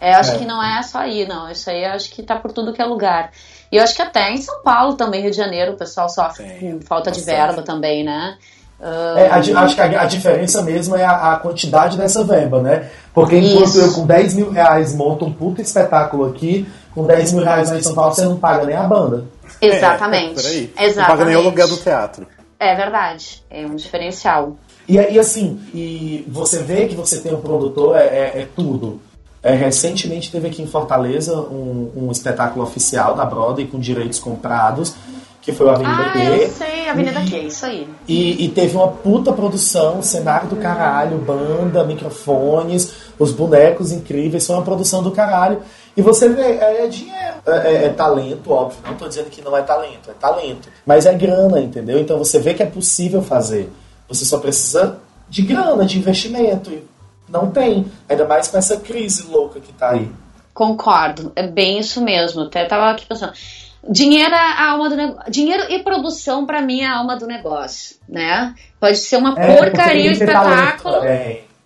Eu 0.00 0.14
acho 0.16 0.32
É. 0.32 0.38
que 0.38 0.44
não 0.44 0.62
é 0.62 0.82
só 0.82 0.98
aí, 0.98 1.26
não. 1.28 1.50
Isso 1.50 1.68
aí 1.68 1.84
eu 1.84 1.90
acho 1.90 2.10
que 2.10 2.22
tá 2.22 2.36
por 2.36 2.52
tudo 2.52 2.72
que 2.72 2.80
é 2.80 2.84
lugar. 2.84 3.30
E 3.70 3.76
eu 3.76 3.82
acho 3.82 3.94
que 3.94 4.02
até 4.02 4.30
em 4.32 4.38
São 4.38 4.62
Paulo 4.62 4.94
também, 4.94 5.20
Rio 5.20 5.30
de 5.30 5.36
Janeiro, 5.36 5.72
o 5.72 5.76
pessoal 5.76 6.08
sofre 6.08 6.44
Tem, 6.44 6.78
com 6.78 6.80
falta 6.80 7.10
de 7.10 7.18
bastante. 7.20 7.36
verba 7.36 7.62
também, 7.62 8.02
né? 8.04 8.36
Ah, 8.82 9.14
É, 9.18 9.28
a 9.28 9.36
acho 9.62 9.74
que 9.74 9.80
a, 9.82 10.00
a 10.02 10.04
diferença 10.06 10.62
mesmo 10.62 10.96
é 10.96 11.04
a, 11.04 11.34
a 11.34 11.36
quantidade 11.36 11.98
dessa 11.98 12.24
verba, 12.24 12.62
né? 12.62 12.88
Porque 13.12 13.36
enquanto 13.36 13.66
Isso. 13.68 13.80
eu 13.80 13.92
com 13.92 14.06
10 14.06 14.34
mil 14.34 14.50
reais 14.50 14.94
monto 14.94 15.26
um 15.26 15.32
puta 15.32 15.60
espetáculo 15.60 16.24
aqui, 16.30 16.66
com 16.94 17.04
10 17.04 17.32
mil 17.34 17.44
reais 17.44 17.70
lá 17.70 17.76
em 17.76 17.82
São 17.82 17.94
Paulo 17.94 18.14
você 18.14 18.24
não 18.24 18.38
paga 18.38 18.64
nem 18.64 18.74
a 18.76 18.82
banda. 18.84 19.26
exatamente. 19.60 20.44
É, 20.46 20.48
aí. 20.48 20.72
Exatamente. 20.78 20.96
Não 20.96 21.04
paga 21.06 21.24
nem 21.26 21.36
o 21.36 21.38
aluguel 21.40 21.68
do 21.68 21.76
teatro. 21.76 22.26
É 22.58 22.74
verdade. 22.74 23.42
É 23.50 23.64
um 23.66 23.74
diferencial. 23.76 24.56
E, 24.88 24.98
aí 24.98 25.18
assim, 25.18 25.60
e 25.74 26.24
você 26.28 26.62
vê 26.62 26.86
que 26.86 26.94
você 26.94 27.20
tem 27.20 27.34
um 27.34 27.40
produtor, 27.40 27.96
é, 27.96 28.06
é- 28.06 28.32
é 28.42 28.48
tudo. 28.56 29.00
É, 29.42 29.54
recentemente 29.54 30.30
teve 30.30 30.48
aqui 30.48 30.62
em 30.62 30.66
Fortaleza 30.66 31.34
um, 31.40 31.90
um 31.96 32.10
espetáculo 32.12 32.62
oficial 32.64 33.14
da 33.14 33.24
Broadway 33.24 33.66
com 33.66 33.78
direitos 33.80 34.18
comprados, 34.18 34.94
que 35.40 35.50
foi 35.52 35.66
o 35.66 35.70
Avenida 35.70 36.02
Ah, 36.02 36.10
Q. 36.12 36.18
eu 36.18 36.48
sei, 36.50 36.88
Avenida 36.90 37.20
E- 37.22 37.26
Q, 37.30 37.36
isso 37.46 37.64
aí. 37.64 37.88
E, 38.06 38.44
e 38.44 38.48
teve 38.50 38.76
uma 38.76 38.88
puta 38.88 39.32
produção, 39.32 40.02
cenário 40.02 40.48
do 40.48 40.56
caralho, 40.56 41.16
banda, 41.16 41.82
microfones, 41.84 42.92
os 43.18 43.32
bonecos 43.32 43.92
incríveis, 43.92 44.46
foi 44.46 44.56
uma 44.56 44.62
produção 44.64 45.02
do 45.02 45.10
caralho. 45.10 45.62
E 45.96 46.02
você 46.02 46.28
vê, 46.28 46.42
é, 46.42 46.84
é 46.84 46.86
dinheiro, 46.88 47.36
é, 47.46 47.56
é- 47.72 47.84
é 47.86 47.88
talento, 47.88 48.50
óbvio. 48.52 48.78
Não 48.86 48.94
tô 48.94 49.08
dizendo 49.08 49.30
que 49.30 49.40
não 49.42 49.56
é 49.56 49.62
talento, 49.62 50.10
é 50.10 50.12
talento. 50.20 50.68
Mas 50.84 51.06
é 51.06 51.14
grana, 51.14 51.58
entendeu? 51.60 51.98
Então 51.98 52.18
você 52.18 52.38
vê 52.38 52.52
que 52.52 52.62
é 52.62 52.66
possível 52.66 53.22
fazer. 53.22 53.72
Você 54.08 54.26
só 54.26 54.36
precisa 54.38 54.98
de 55.30 55.40
grana, 55.42 55.86
de 55.86 55.98
investimento. 55.98 56.70
Não 57.30 57.50
tem. 57.50 57.86
Ainda 58.08 58.26
mais 58.26 58.48
com 58.48 58.58
essa 58.58 58.78
crise 58.80 59.22
louca 59.26 59.60
que 59.60 59.72
tá 59.72 59.90
aí. 59.90 60.10
Concordo, 60.52 61.32
é 61.36 61.46
bem 61.46 61.78
isso 61.78 62.02
mesmo. 62.02 62.42
Até 62.42 62.64
tava 62.64 62.90
aqui 62.90 63.06
pensando. 63.06 63.32
Dinheiro 63.88 64.34
é 64.34 64.38
a 64.38 64.70
alma 64.72 64.90
do 64.90 64.96
negócio. 64.96 65.30
Dinheiro 65.30 65.64
e 65.72 65.78
produção, 65.82 66.44
pra 66.44 66.60
mim, 66.60 66.82
é 66.82 66.86
a 66.86 66.98
alma 66.98 67.16
do 67.16 67.26
negócio, 67.26 67.96
né? 68.08 68.54
Pode 68.78 68.98
ser 68.98 69.16
uma 69.16 69.34
É, 69.40 69.56
porcaria 69.56 70.10
o 70.12 70.18
que 70.18 70.26
talento 70.26 70.76
espetáculo. 70.76 70.96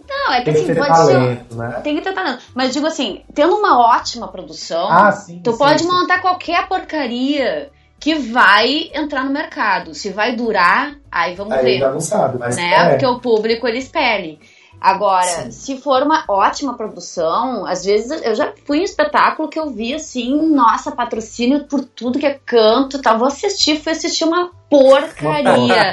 Não, 0.08 0.32
é 0.32 0.38
que 0.38 0.44
Tem 0.44 0.54
que 0.54 0.60
assim, 0.60 0.66
ter 0.66 0.76
pode 0.76 0.96
ser. 0.96 1.12
talento, 1.12 1.54
né? 1.56 1.80
Tem 1.82 1.96
que 1.96 2.02
ter 2.02 2.12
talento. 2.12 2.38
Mas 2.54 2.72
digo 2.72 2.86
assim, 2.86 3.22
tendo 3.34 3.56
uma 3.56 3.80
ótima 3.80 4.28
produção, 4.28 4.86
Ah, 4.88 5.10
sim, 5.10 5.40
tu 5.42 5.52
sim, 5.52 5.58
pode 5.58 5.82
sim. 5.82 5.88
montar 5.88 6.20
qualquer 6.20 6.68
porcaria 6.68 7.70
que 7.98 8.14
vai 8.14 8.90
entrar 8.94 9.24
no 9.24 9.30
mercado. 9.32 9.94
Se 9.94 10.10
vai 10.10 10.36
durar, 10.36 10.94
aí 11.10 11.34
vamos 11.34 11.54
Aí 11.54 11.64
ver. 11.64 11.78
já 11.80 11.90
não 11.90 12.00
sabe, 12.00 12.38
mas 12.38 12.54
né? 12.56 12.74
é. 12.74 12.88
Porque 12.90 13.06
o 13.06 13.18
público 13.18 13.66
ele 13.66 13.78
espere. 13.78 14.38
Agora, 14.84 15.24
Sim. 15.24 15.50
se 15.50 15.78
for 15.78 16.02
uma 16.02 16.24
ótima 16.28 16.74
produção, 16.74 17.64
às 17.64 17.86
vezes 17.86 18.22
eu 18.22 18.34
já 18.34 18.52
fui 18.66 18.80
em 18.80 18.82
espetáculo 18.82 19.48
que 19.48 19.58
eu 19.58 19.70
vi 19.70 19.94
assim, 19.94 20.36
nossa, 20.54 20.92
patrocínio 20.92 21.64
por 21.64 21.82
tudo 21.82 22.18
que 22.18 22.26
é 22.26 22.38
canto, 22.44 23.00
tal. 23.00 23.18
Vou 23.18 23.28
assistir, 23.28 23.80
fui 23.80 23.92
assistir 23.92 24.24
uma 24.24 24.50
porcaria. 24.68 25.90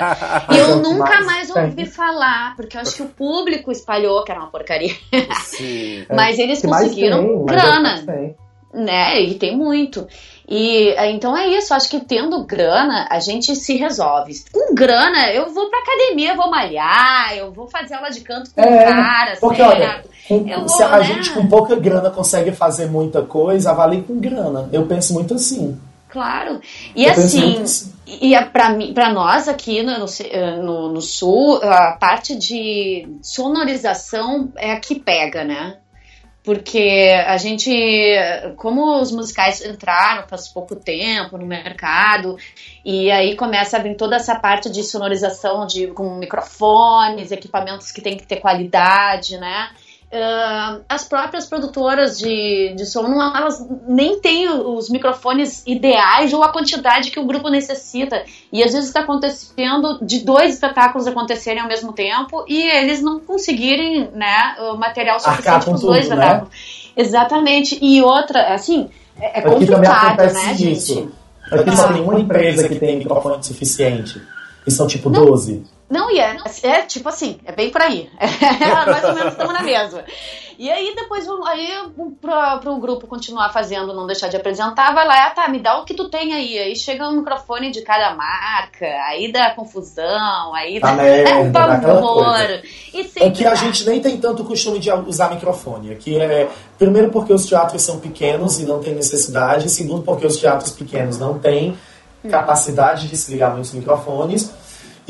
e 0.51 0.57
Mas 0.57 0.57
eu 0.57 0.75
nunca 0.81 1.21
mais 1.23 1.49
ouvi 1.49 1.85
falar, 1.85 2.53
porque 2.57 2.75
eu 2.75 2.81
acho 2.81 2.93
que 2.97 3.01
o 3.01 3.07
público 3.07 3.71
espalhou 3.71 4.25
que 4.25 4.31
era 4.33 4.41
uma 4.41 4.51
porcaria. 4.51 4.93
Sim. 5.45 6.05
Mas 6.13 6.37
eles 6.37 6.57
É, 6.57 6.61
que 6.61 6.67
mais 6.67 6.83
conseguiram 6.83 7.23
tem, 7.23 7.45
mas 7.45 7.57
é 7.57 7.61
grana 7.61 8.35
né? 8.73 9.21
E 9.21 9.35
tem 9.35 9.55
muito. 9.55 10.07
E 10.53 10.89
é, 10.97 11.09
então 11.11 11.35
é 11.37 11.47
isso, 11.47 11.73
acho 11.73 11.89
que 11.89 12.01
tendo 12.01 12.43
grana, 12.43 13.07
a 13.09 13.19
gente 13.21 13.55
se 13.55 13.77
resolve. 13.77 14.33
Com 14.51 14.75
grana, 14.75 15.31
eu 15.31 15.49
vou 15.53 15.69
pra 15.69 15.79
academia, 15.79 16.35
vou 16.35 16.49
malhar, 16.51 17.33
eu 17.37 17.53
vou 17.53 17.69
fazer 17.69 17.93
aula 17.93 18.09
de 18.11 18.19
canto 18.19 18.51
com 18.53 18.59
É, 18.61 18.83
cara, 18.83 19.37
Porque, 19.39 19.61
olha, 19.61 20.03
com- 20.27 20.45
Eu 20.45 20.67
se 20.67 20.83
a 20.83 20.87
vou, 20.89 20.97
né? 20.97 21.03
gente 21.05 21.29
com 21.31 21.47
pouca 21.47 21.75
grana 21.77 22.09
consegue 22.09 22.51
fazer 22.51 22.87
muita 22.87 23.21
coisa, 23.21 23.71
avalie 23.71 24.01
com 24.01 24.19
grana. 24.19 24.67
Eu 24.73 24.85
penso 24.87 25.13
muito 25.13 25.35
assim. 25.35 25.79
Claro. 26.09 26.59
E 26.93 27.05
Eu 27.05 27.11
assim, 27.11 27.61
assim. 27.61 27.93
e 28.05 28.37
pra, 28.51 28.71
mim, 28.71 28.93
pra 28.93 29.13
nós 29.13 29.47
aqui 29.47 29.81
no, 29.81 29.99
no, 29.99 30.05
no- 30.63 30.89
no 30.95 31.01
sul, 31.01 31.61
a 31.63 31.93
parte 31.93 32.35
de 32.35 33.07
sonorização 33.21 34.51
é 34.57 34.73
a 34.73 34.79
que 34.81 34.99
pega, 34.99 35.43
né? 35.45 35.77
Porque 36.43 37.13
a 37.27 37.37
gente, 37.37 37.71
como 38.57 38.99
os 38.99 39.11
musicais 39.11 39.63
entraram 39.63 40.27
faz 40.27 40.47
pouco 40.47 40.75
tempo 40.75 41.37
no 41.37 41.45
mercado, 41.45 42.35
e 42.83 43.11
aí 43.11 43.35
começa 43.35 43.77
a 43.77 43.79
vir 43.79 43.95
toda 43.95 44.15
essa 44.15 44.39
parte 44.39 44.67
de 44.69 44.83
sonorização 44.83 45.67
de, 45.67 45.87
com 45.87 46.15
microfones, 46.15 47.31
equipamentos 47.31 47.91
que 47.91 48.01
tem 48.01 48.17
que 48.17 48.25
ter 48.25 48.37
qualidade, 48.37 49.37
né? 49.37 49.69
Ah, 50.13 50.79
as 50.89 51.05
próprias 51.05 51.45
produtoras 51.45 52.17
de, 52.17 52.73
de 52.75 52.85
som, 52.85 53.03
não, 53.03 53.33
elas 53.33 53.65
nem 53.87 54.19
têm 54.19 54.49
os 54.49 54.89
microfones 54.89 55.63
ideais 55.65 56.33
ou 56.33 56.43
a 56.43 56.51
quantidade 56.51 57.11
que 57.11 57.19
o 57.19 57.25
grupo 57.25 57.49
necessita. 57.49 58.21
E 58.51 58.61
às 58.61 58.73
vezes 58.73 58.87
está 58.89 59.01
acontecendo 59.01 59.99
de 60.01 60.19
dois 60.19 60.55
espetáculos 60.55 61.07
acontecerem 61.07 61.61
ao 61.61 61.67
mesmo 61.67 61.93
tempo 61.93 62.43
e 62.45 62.61
eles 62.61 63.01
não 63.01 63.21
conseguirem 63.21 64.09
né, 64.13 64.55
o 64.59 64.75
material 64.75 65.17
suficiente 65.17 65.63
para 65.63 65.73
os 65.75 65.81
dois 65.81 66.07
tudo, 66.07 66.17
né? 66.17 66.25
espetáculos. 66.25 66.91
Exatamente. 66.97 67.79
E 67.81 68.01
outra, 68.01 68.53
assim, 68.53 68.89
é, 69.17 69.39
é 69.39 69.41
complicado, 69.41 70.17
né, 70.33 70.53
isso. 70.53 70.93
gente? 70.95 71.09
Aqui 71.49 71.75
só 71.75 71.85
Ah. 71.85 71.93
tem 71.93 72.01
uma 72.01 72.19
empresa 72.19 72.67
que 72.67 72.75
tem 72.75 72.97
microfone 72.97 73.41
suficiente. 73.43 74.21
E 74.67 74.71
são 74.71 74.87
tipo 74.87 75.09
12. 75.09 75.63
Não, 75.91 76.09
e 76.09 76.21
é, 76.21 76.37
é 76.63 76.81
tipo 76.83 77.09
assim, 77.09 77.37
é 77.43 77.51
bem 77.51 77.69
por 77.69 77.81
aí. 77.81 78.09
Mais 78.87 79.03
ou 79.03 79.13
menos 79.13 79.33
estamos 79.33 79.53
na 79.53 79.61
mesma. 79.61 80.05
E 80.57 80.71
aí 80.71 80.93
depois, 80.95 81.27
aí 81.47 81.67
pra, 82.21 82.59
pro 82.59 82.77
grupo 82.77 83.07
continuar 83.07 83.51
fazendo, 83.51 83.93
não 83.93 84.07
deixar 84.07 84.29
de 84.29 84.37
apresentar, 84.37 84.93
vai 84.93 85.05
lá, 85.05 85.27
ah, 85.27 85.31
tá, 85.31 85.49
me 85.49 85.59
dá 85.59 85.77
o 85.79 85.83
que 85.83 85.93
tu 85.93 86.07
tem 86.07 86.33
aí. 86.33 86.57
Aí 86.57 86.75
chega 86.77 87.09
um 87.09 87.17
microfone 87.17 87.71
de 87.71 87.81
cada 87.81 88.15
marca, 88.15 88.85
aí 89.07 89.29
dá 89.33 89.49
confusão, 89.49 90.55
aí 90.55 90.79
Dá 90.79 90.95
dá, 90.95 91.03
merda, 91.03 91.29
é 91.29 91.35
um 91.35 91.51
dá 91.51 91.67
pavor. 91.77 92.61
E 92.93 93.03
sempre 93.03 93.27
Aqui 93.27 93.45
a 93.45 93.55
gente 93.55 93.85
nem 93.85 93.99
tem 93.99 94.17
tanto 94.17 94.45
costume 94.45 94.79
de 94.79 94.89
usar 94.93 95.29
microfone. 95.29 95.91
Aqui 95.91 96.17
é. 96.17 96.47
Primeiro 96.77 97.09
porque 97.11 97.33
os 97.33 97.45
teatros 97.45 97.81
são 97.81 97.99
pequenos 97.99 98.61
e 98.61 98.65
não 98.65 98.79
tem 98.79 98.95
necessidade. 98.95 99.69
Segundo 99.69 100.03
porque 100.03 100.25
os 100.25 100.37
teatros 100.37 100.71
pequenos 100.71 101.19
não 101.19 101.37
têm 101.37 101.77
capacidade 102.29 103.03
de 103.03 103.09
desligar 103.09 103.51
muitos 103.51 103.73
microfones. 103.73 104.60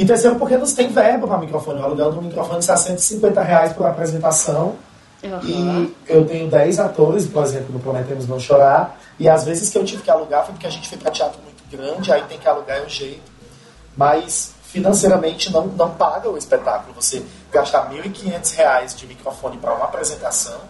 E 0.02 0.06
terceiro 0.06 0.36
porque 0.38 0.58
não 0.58 0.66
tem 0.66 0.88
verba 0.88 1.28
para 1.28 1.38
microfone. 1.38 1.80
O 1.80 1.84
aluguel 1.84 2.12
do 2.12 2.24
microfone 2.24 2.58
está 2.58 2.76
150 2.76 3.40
reais 3.44 3.72
por 3.74 3.86
apresentação. 3.86 4.76
Uhum. 5.24 5.40
E 5.44 5.96
eu 6.08 6.26
tenho 6.26 6.50
10 6.50 6.80
atores, 6.80 7.28
por 7.28 7.44
exemplo, 7.44 7.72
no 7.72 7.80
Prometemos 7.80 8.28
Não 8.28 8.40
Chorar. 8.40 9.00
E 9.20 9.30
às 9.30 9.46
vezes 9.46 9.70
que 9.70 9.78
eu 9.78 9.86
tive 9.86 10.02
que 10.02 10.10
alugar 10.10 10.44
foi 10.44 10.54
porque 10.54 10.66
a 10.66 10.72
gente 10.72 10.90
foi 10.90 10.98
para 10.98 11.12
teatro 11.12 11.40
muito 11.44 11.64
grande, 11.70 12.12
aí 12.12 12.24
tem 12.24 12.40
que 12.40 12.48
alugar 12.48 12.80
é 12.80 12.82
o 12.82 12.90
jeito. 12.90 13.32
Mas 13.96 14.56
financeiramente 14.64 15.54
não, 15.54 15.68
não 15.68 15.92
paga 15.92 16.28
o 16.28 16.36
espetáculo. 16.36 16.96
Você 16.96 17.24
gastar 17.52 17.88
1.500 17.92 18.56
reais 18.56 18.96
de 18.96 19.06
microfone 19.06 19.58
para 19.58 19.76
uma 19.76 19.86
apresentação 19.86 20.62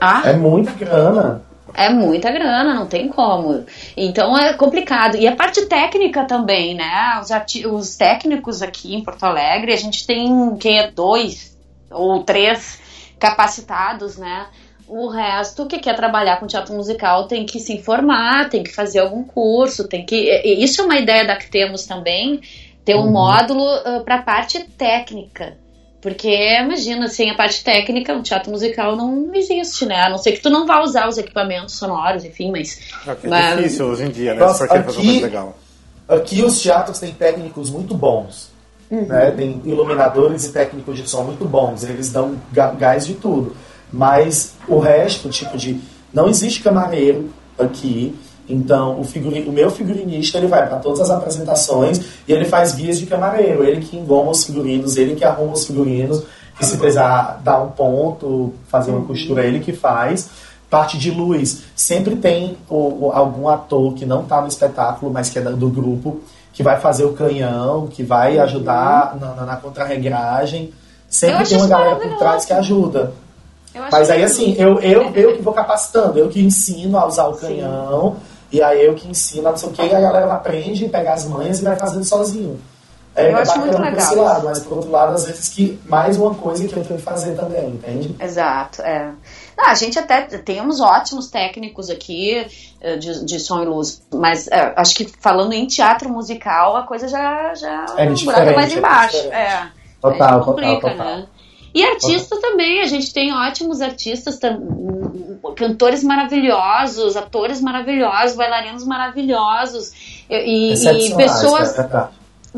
Ah, 0.00 0.22
é 0.24 0.32
muita 0.32 0.70
grana. 0.70 1.42
É 1.74 1.90
muita 1.90 2.30
grana, 2.30 2.74
não 2.74 2.86
tem 2.86 3.08
como. 3.08 3.64
Então 3.96 4.36
é 4.36 4.54
complicado. 4.54 5.16
E 5.16 5.26
a 5.26 5.36
parte 5.36 5.66
técnica 5.66 6.24
também, 6.24 6.74
né? 6.74 7.20
Os, 7.20 7.30
os 7.66 7.96
técnicos 7.96 8.62
aqui 8.62 8.94
em 8.94 9.02
Porto 9.02 9.24
Alegre, 9.24 9.72
a 9.72 9.76
gente 9.76 10.06
tem 10.06 10.56
que 10.56 10.88
dois 10.88 11.56
ou 11.90 12.22
três 12.22 12.80
capacitados, 13.18 14.16
né? 14.16 14.46
O 14.88 15.08
resto 15.08 15.66
que 15.66 15.78
quer 15.78 15.94
trabalhar 15.94 16.40
com 16.40 16.46
teatro 16.46 16.74
musical 16.74 17.28
tem 17.28 17.46
que 17.46 17.60
se 17.60 17.72
informar, 17.72 18.48
tem 18.48 18.62
que 18.62 18.74
fazer 18.74 18.98
algum 18.98 19.22
curso, 19.22 19.86
tem 19.86 20.04
que. 20.04 20.16
e 20.16 20.64
Isso 20.64 20.80
é 20.80 20.84
uma 20.84 20.98
ideia 20.98 21.24
da 21.24 21.36
que 21.36 21.48
temos 21.48 21.84
também, 21.86 22.40
ter 22.84 22.96
um 22.96 23.10
módulo 23.10 23.64
para 24.04 24.16
a 24.16 24.22
parte 24.22 24.58
técnica. 24.76 25.56
Porque, 26.00 26.28
imagina, 26.58 27.08
sem 27.08 27.30
a 27.30 27.34
parte 27.34 27.62
técnica, 27.62 28.14
um 28.14 28.22
teatro 28.22 28.50
musical 28.50 28.96
não 28.96 29.34
existe, 29.34 29.84
né? 29.84 30.02
A 30.02 30.08
não 30.08 30.16
ser 30.16 30.32
que 30.32 30.40
tu 30.40 30.48
não 30.48 30.66
vá 30.66 30.82
usar 30.82 31.06
os 31.08 31.18
equipamentos 31.18 31.74
sonoros, 31.74 32.24
enfim, 32.24 32.50
mas. 32.50 32.80
É 33.06 33.14
que 33.14 33.26
é 33.26 33.30
mas- 33.30 33.56
difícil 33.58 33.86
hoje 33.86 34.04
em 34.04 34.10
dia, 34.10 34.32
né? 34.32 34.40
Nossa, 34.40 34.66
pra 34.66 34.82
fazer 34.82 34.96
uma 34.96 35.02
aqui- 35.02 35.10
coisa 35.20 35.26
legal. 35.26 35.58
Aqui 36.08 36.42
os 36.42 36.60
teatros 36.62 36.98
têm 36.98 37.12
técnicos 37.12 37.68
muito 37.70 37.94
bons. 37.94 38.48
Uhum. 38.90 39.06
Né? 39.06 39.30
Tem 39.32 39.60
iluminadores 39.64 40.44
e 40.46 40.52
técnicos 40.52 40.96
de 40.96 41.08
som 41.08 41.22
muito 41.22 41.44
bons. 41.44 41.84
Eles 41.84 42.10
dão 42.10 42.36
gás 42.52 43.06
de 43.06 43.14
tudo. 43.14 43.54
Mas 43.92 44.54
o 44.66 44.78
resto, 44.78 45.28
tipo 45.28 45.56
de. 45.56 45.78
Não 46.12 46.28
existe 46.28 46.62
camareiro 46.62 47.30
aqui. 47.58 48.18
Então, 48.52 49.00
o, 49.00 49.02
o 49.48 49.52
meu 49.52 49.70
figurinista 49.70 50.38
ele 50.38 50.46
vai 50.46 50.66
para 50.68 50.78
todas 50.78 51.00
as 51.00 51.10
apresentações 51.10 52.00
e 52.26 52.32
ele 52.32 52.44
faz 52.44 52.74
guias 52.74 52.98
de 52.98 53.06
camareiro. 53.06 53.64
Ele 53.64 53.80
que 53.80 53.96
engoma 53.96 54.30
os 54.30 54.44
figurinos, 54.44 54.96
ele 54.96 55.14
que 55.14 55.24
arruma 55.24 55.52
os 55.52 55.66
figurinos. 55.66 56.22
E 56.60 56.64
se 56.64 56.76
precisar 56.76 57.40
dar 57.42 57.62
um 57.62 57.68
ponto, 57.70 58.52
fazer 58.68 58.90
uma 58.90 59.06
costura, 59.06 59.44
ele 59.44 59.60
que 59.60 59.72
faz. 59.72 60.28
Parte 60.68 60.98
de 60.98 61.10
luz, 61.10 61.62
sempre 61.74 62.14
tem 62.16 62.56
o- 62.68 63.06
o- 63.06 63.12
algum 63.12 63.48
ator 63.48 63.92
que 63.94 64.04
não 64.06 64.20
está 64.22 64.40
no 64.40 64.46
espetáculo, 64.46 65.10
mas 65.12 65.28
que 65.30 65.38
é 65.38 65.42
do 65.42 65.68
grupo, 65.68 66.20
que 66.52 66.62
vai 66.62 66.78
fazer 66.78 67.04
o 67.04 67.12
canhão, 67.14 67.86
que 67.88 68.02
vai 68.04 68.38
ajudar 68.38 69.16
na, 69.20 69.34
na, 69.34 69.46
na 69.46 69.56
contrarregragem. 69.56 70.72
Sempre 71.08 71.44
tem 71.48 71.58
uma 71.58 71.66
galera 71.66 71.96
por 71.96 72.18
trás 72.18 72.44
que 72.44 72.52
ajuda. 72.52 73.12
Mas 73.90 74.10
aí 74.10 74.22
assim, 74.22 74.54
eu, 74.58 74.78
eu, 74.80 75.10
eu 75.14 75.36
que 75.36 75.42
vou 75.42 75.52
capacitando, 75.52 76.18
eu 76.18 76.28
que 76.28 76.40
ensino 76.40 76.96
a 76.98 77.06
usar 77.06 77.26
o 77.28 77.34
canhão, 77.34 78.16
e 78.52 78.62
aí 78.62 78.84
eu 78.84 78.94
que 78.94 79.08
ensino 79.08 79.42
não 79.42 79.56
sei 79.56 79.68
o 79.68 79.72
que, 79.72 79.82
a 79.82 80.00
galera 80.00 80.32
aprende, 80.34 80.88
pega 80.88 81.12
as 81.12 81.24
manhas 81.26 81.60
e 81.60 81.64
vai 81.64 81.76
fazendo 81.76 82.04
sozinho. 82.04 82.60
É, 83.14 83.32
Eu 83.32 83.38
é 83.38 83.42
acho 83.42 83.58
muito 83.58 83.76
por 83.76 83.86
esse 83.86 84.10
legal 84.10 84.24
lado, 84.24 84.44
mas 84.46 84.60
por 84.60 84.76
outro 84.78 84.90
lado, 84.90 85.14
às 85.14 85.24
vezes 85.26 85.48
que 85.48 85.78
mais 85.88 86.16
uma 86.16 86.32
coisa 86.34 86.66
que 86.66 86.76
eu 86.76 86.84
tenho 86.84 86.98
que 86.98 87.04
fazer 87.04 87.34
também, 87.34 87.68
entende? 87.70 88.14
Exato, 88.20 88.82
é. 88.82 89.12
Não, 89.58 89.66
a 89.66 89.74
gente 89.74 89.98
até 89.98 90.22
temos 90.22 90.80
ótimos 90.80 91.28
técnicos 91.28 91.90
aqui 91.90 92.46
eh, 92.80 92.96
de, 92.96 93.24
de 93.24 93.40
som 93.40 93.62
e 93.62 93.64
luz, 93.66 94.00
mas 94.14 94.46
eh, 94.46 94.72
acho 94.76 94.94
que 94.94 95.10
falando 95.20 95.52
em 95.52 95.66
teatro 95.66 96.08
musical, 96.08 96.76
a 96.76 96.84
coisa 96.84 97.08
já, 97.08 97.52
já 97.54 97.84
É 97.96 98.08
um 98.08 98.14
buraco 98.14 98.54
mais 98.54 98.72
é 98.72 98.78
embaixo. 98.78 99.16
diferente. 99.16 99.34
É. 99.34 99.68
Total, 100.00 100.12
Aí 100.12 100.18
total, 100.18 100.44
complica, 100.44 100.90
total. 100.90 101.06
né? 101.06 101.26
E 101.74 101.84
artista 101.84 102.40
também, 102.40 102.80
a 102.80 102.86
gente 102.86 103.12
tem 103.12 103.32
ótimos 103.32 103.80
artistas, 103.80 104.38
cantores 105.56 106.02
maravilhosos, 106.04 107.16
atores 107.16 107.60
maravilhosos, 107.60 108.36
bailarinos 108.36 108.84
maravilhosos 108.84 109.92
e, 110.28 110.34
e- 110.34 110.72
Excepcionais, 110.72 111.14
pessoas 111.32 111.72
é 111.78 111.82
verdade. 111.82 112.10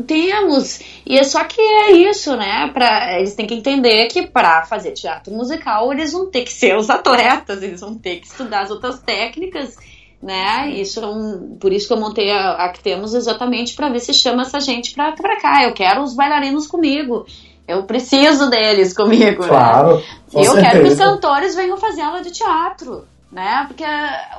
temos. 0.07 0.79
E 1.05 1.17
é 1.17 1.23
só 1.23 1.43
que 1.43 1.61
é 1.61 1.91
isso, 1.91 2.35
né? 2.35 2.69
Pra, 2.73 3.19
eles 3.19 3.35
têm 3.35 3.45
que 3.47 3.53
entender 3.53 4.07
que 4.07 4.27
para 4.27 4.63
fazer 4.65 4.91
teatro 4.91 5.33
musical, 5.33 5.91
eles 5.91 6.11
vão 6.11 6.25
ter 6.29 6.43
que 6.43 6.51
ser 6.51 6.75
os 6.75 6.89
atletas, 6.89 7.61
eles 7.61 7.81
vão 7.81 7.95
ter 7.95 8.17
que 8.19 8.27
estudar 8.27 8.61
as 8.61 8.71
outras 8.71 8.99
técnicas, 8.99 9.75
né? 10.21 10.69
Isso 10.71 10.99
é 10.99 11.05
um, 11.07 11.57
por 11.59 11.71
isso 11.73 11.87
que 11.87 11.93
eu 11.93 11.99
montei 11.99 12.31
a, 12.31 12.53
a 12.65 12.69
que 12.69 12.81
temos 12.81 13.13
exatamente 13.13 13.75
para 13.75 13.89
ver 13.89 13.99
se 13.99 14.13
chama 14.13 14.43
essa 14.43 14.59
gente 14.59 14.93
pra 14.95 15.11
cá. 15.41 15.63
Eu 15.63 15.73
quero 15.73 16.01
os 16.01 16.15
bailarinos 16.15 16.65
comigo. 16.67 17.25
Eu 17.67 17.83
preciso 17.83 18.49
deles 18.49 18.93
comigo, 18.93 19.41
né? 19.43 19.47
Claro, 19.47 20.03
com 20.31 20.41
E 20.41 20.45
eu 20.45 20.53
quero 20.53 20.81
que 20.81 20.87
os 20.87 20.95
certeza. 20.95 21.05
cantores 21.05 21.55
venham 21.55 21.77
fazer 21.77 22.01
aula 22.01 22.21
de 22.21 22.31
teatro, 22.31 23.05
né? 23.31 23.63
Porque 23.67 23.83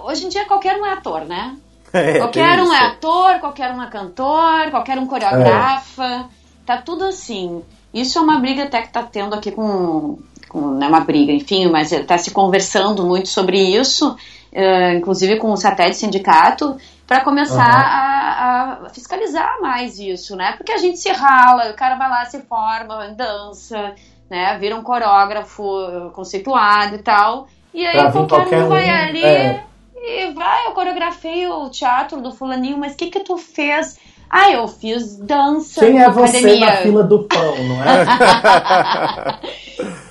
hoje 0.05 0.27
em 0.27 0.29
dia 0.29 0.45
qualquer 0.47 0.77
um 0.81 0.85
é 0.87 0.93
ator, 0.93 1.23
né? 1.25 1.57
É, 1.95 2.19
Qualquer 2.19 2.59
um 2.61 2.73
é 2.73 2.77
isso. 2.77 2.87
ator, 2.87 3.39
qualquer 3.39 3.71
um 3.73 3.81
é 3.81 3.87
cantor, 3.89 4.69
qualquer 4.73 4.99
um 4.99 5.07
coreografa. 5.07 6.29
Tá 6.67 6.79
tudo 6.83 7.05
assim. 7.05 7.63
Isso 7.95 8.19
é 8.19 8.21
uma 8.21 8.41
briga 8.41 8.65
até 8.65 8.83
que 8.83 8.89
tá 8.93 9.01
tendo 9.05 9.33
aqui 9.33 9.53
com. 9.53 10.19
com 10.49 10.61
não 10.73 10.83
é 10.85 10.89
uma 10.89 10.99
briga, 11.01 11.31
enfim, 11.33 11.69
mas 11.71 11.91
tá 12.05 12.19
se 12.19 12.33
conversando 12.33 13.07
muito 13.07 13.29
sobre 13.29 13.59
isso, 13.61 14.17
eh, 14.53 14.95
inclusive 14.95 15.37
com 15.37 15.53
o 15.53 15.57
satélite 15.57 15.97
sindicato, 15.99 16.77
para 17.07 17.21
começar 17.21 17.63
a, 17.65 18.79
a 18.85 18.89
fiscalizar 18.91 19.61
mais 19.61 19.99
isso, 19.99 20.35
né? 20.37 20.53
Porque 20.57 20.73
a 20.73 20.79
gente 20.79 20.99
se 20.99 21.11
rala, 21.11 21.71
o 21.71 21.75
cara 21.75 21.97
vai 21.97 22.09
lá, 22.09 22.25
se 22.25 22.41
forma, 22.43 23.09
dança, 23.09 23.95
né? 24.31 24.57
Vira 24.59 24.75
um 24.77 24.83
coreógrafo 24.83 26.11
conceituado 26.15 26.97
e 26.97 26.99
tal. 27.03 27.47
E 27.73 27.85
aí 27.87 28.11
Pra 28.11 28.27
qualquer, 28.27 28.63
um 28.65 28.69
vai 28.69 28.89
ali. 28.89 29.25
é. 29.25 29.65
E 29.97 30.33
vai, 30.33 30.67
eu 30.67 30.73
coreografei 30.73 31.47
o 31.49 31.69
teatro 31.71 32.21
do 32.21 32.31
fulaninho, 32.33 32.77
mas 32.79 32.93
o 32.93 32.97
que 32.97 33.11
que 33.11 33.21
tu 33.21 33.39
fez? 33.39 33.99
Ah, 34.29 34.51
eu 34.51 34.67
fiz 34.69 35.17
dança 35.17 35.81
Quem 35.81 35.99
é 35.99 36.11
você 36.11 36.39
academia. 36.39 36.67
na 36.67 36.77
fila 36.77 37.03
do 37.05 37.23
pão, 37.25 37.55
não 37.65 37.83
é? 37.83 39.41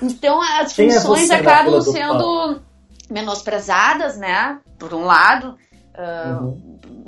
Então 0.02 0.40
as 0.42 0.72
Quem 0.72 0.88
é 0.88 0.92
funções 0.92 1.28
na 1.28 1.36
acabam 1.36 1.80
sendo 1.80 2.60
menosprezadas, 3.10 4.16
né? 4.16 4.58
Por 4.78 4.92
um 4.94 5.04
lado, 5.04 5.56
ah, 5.96 6.40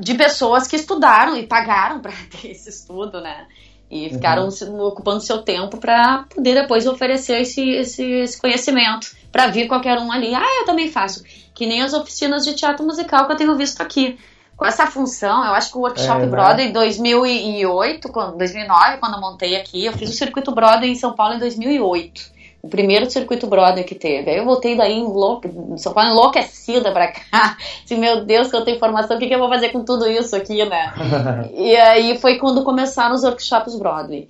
de 0.00 0.14
pessoas 0.14 0.66
que 0.66 0.76
estudaram 0.76 1.36
e 1.36 1.46
pagaram 1.46 2.00
para 2.02 2.12
ter 2.30 2.50
esse 2.50 2.68
estudo, 2.68 3.20
né? 3.20 3.46
E 3.88 4.10
ficaram 4.10 4.50
se- 4.50 4.64
ocupando 4.64 5.20
seu 5.20 5.42
tempo 5.42 5.76
para 5.76 6.24
poder 6.34 6.54
depois 6.60 6.86
oferecer 6.88 7.40
esse, 7.42 7.62
esse, 7.70 8.02
esse 8.02 8.40
conhecimento 8.40 9.14
para 9.30 9.46
vir 9.46 9.68
qualquer 9.68 9.96
um 9.98 10.10
ali. 10.10 10.34
Ah, 10.34 10.58
eu 10.60 10.64
também 10.66 10.90
faço. 10.90 11.22
Que 11.54 11.66
nem 11.66 11.82
as 11.82 11.92
oficinas 11.94 12.44
de 12.44 12.54
teatro 12.54 12.84
musical 12.84 13.26
que 13.26 13.32
eu 13.32 13.36
tenho 13.36 13.56
visto 13.56 13.80
aqui. 13.80 14.18
Com 14.56 14.64
essa 14.64 14.86
função, 14.86 15.44
eu 15.44 15.52
acho 15.52 15.70
que 15.70 15.76
o 15.76 15.82
Workshop 15.82 16.22
É, 16.22 16.24
né? 16.24 16.26
Broadway 16.26 16.68
em 16.68 16.72
2008, 16.72 18.08
quando, 18.10 18.38
2009, 18.38 18.96
quando 18.98 19.14
eu 19.14 19.20
montei 19.20 19.54
aqui, 19.54 19.84
eu 19.84 19.92
fiz 19.92 20.08
o 20.10 20.14
Circuito 20.14 20.50
Broadway 20.52 20.90
em 20.90 20.94
São 20.94 21.12
Paulo 21.12 21.34
em 21.34 21.38
2008. 21.38 22.22
O 22.66 22.68
primeiro 22.68 23.08
circuito 23.08 23.46
Broadway 23.46 23.84
que 23.84 23.94
teve. 23.94 24.28
Aí 24.28 24.38
eu 24.38 24.44
voltei 24.44 24.76
daí 24.76 24.98
enlouque, 24.98 25.48
São 25.76 25.92
Paulo 25.92 26.10
enlouquecida 26.10 26.90
pra 26.90 27.12
cá. 27.12 27.56
Assim, 27.84 27.96
meu 27.96 28.24
Deus, 28.24 28.50
que 28.50 28.56
eu 28.56 28.64
tenho 28.64 28.76
informação, 28.76 29.16
o 29.16 29.20
que, 29.20 29.28
que 29.28 29.34
eu 29.34 29.38
vou 29.38 29.48
fazer 29.48 29.68
com 29.68 29.84
tudo 29.84 30.08
isso 30.08 30.34
aqui, 30.34 30.64
né? 30.64 30.92
e 31.54 31.76
aí 31.76 32.18
foi 32.18 32.38
quando 32.38 32.64
começaram 32.64 33.14
os 33.14 33.22
workshops 33.22 33.78
Broadway. 33.78 34.28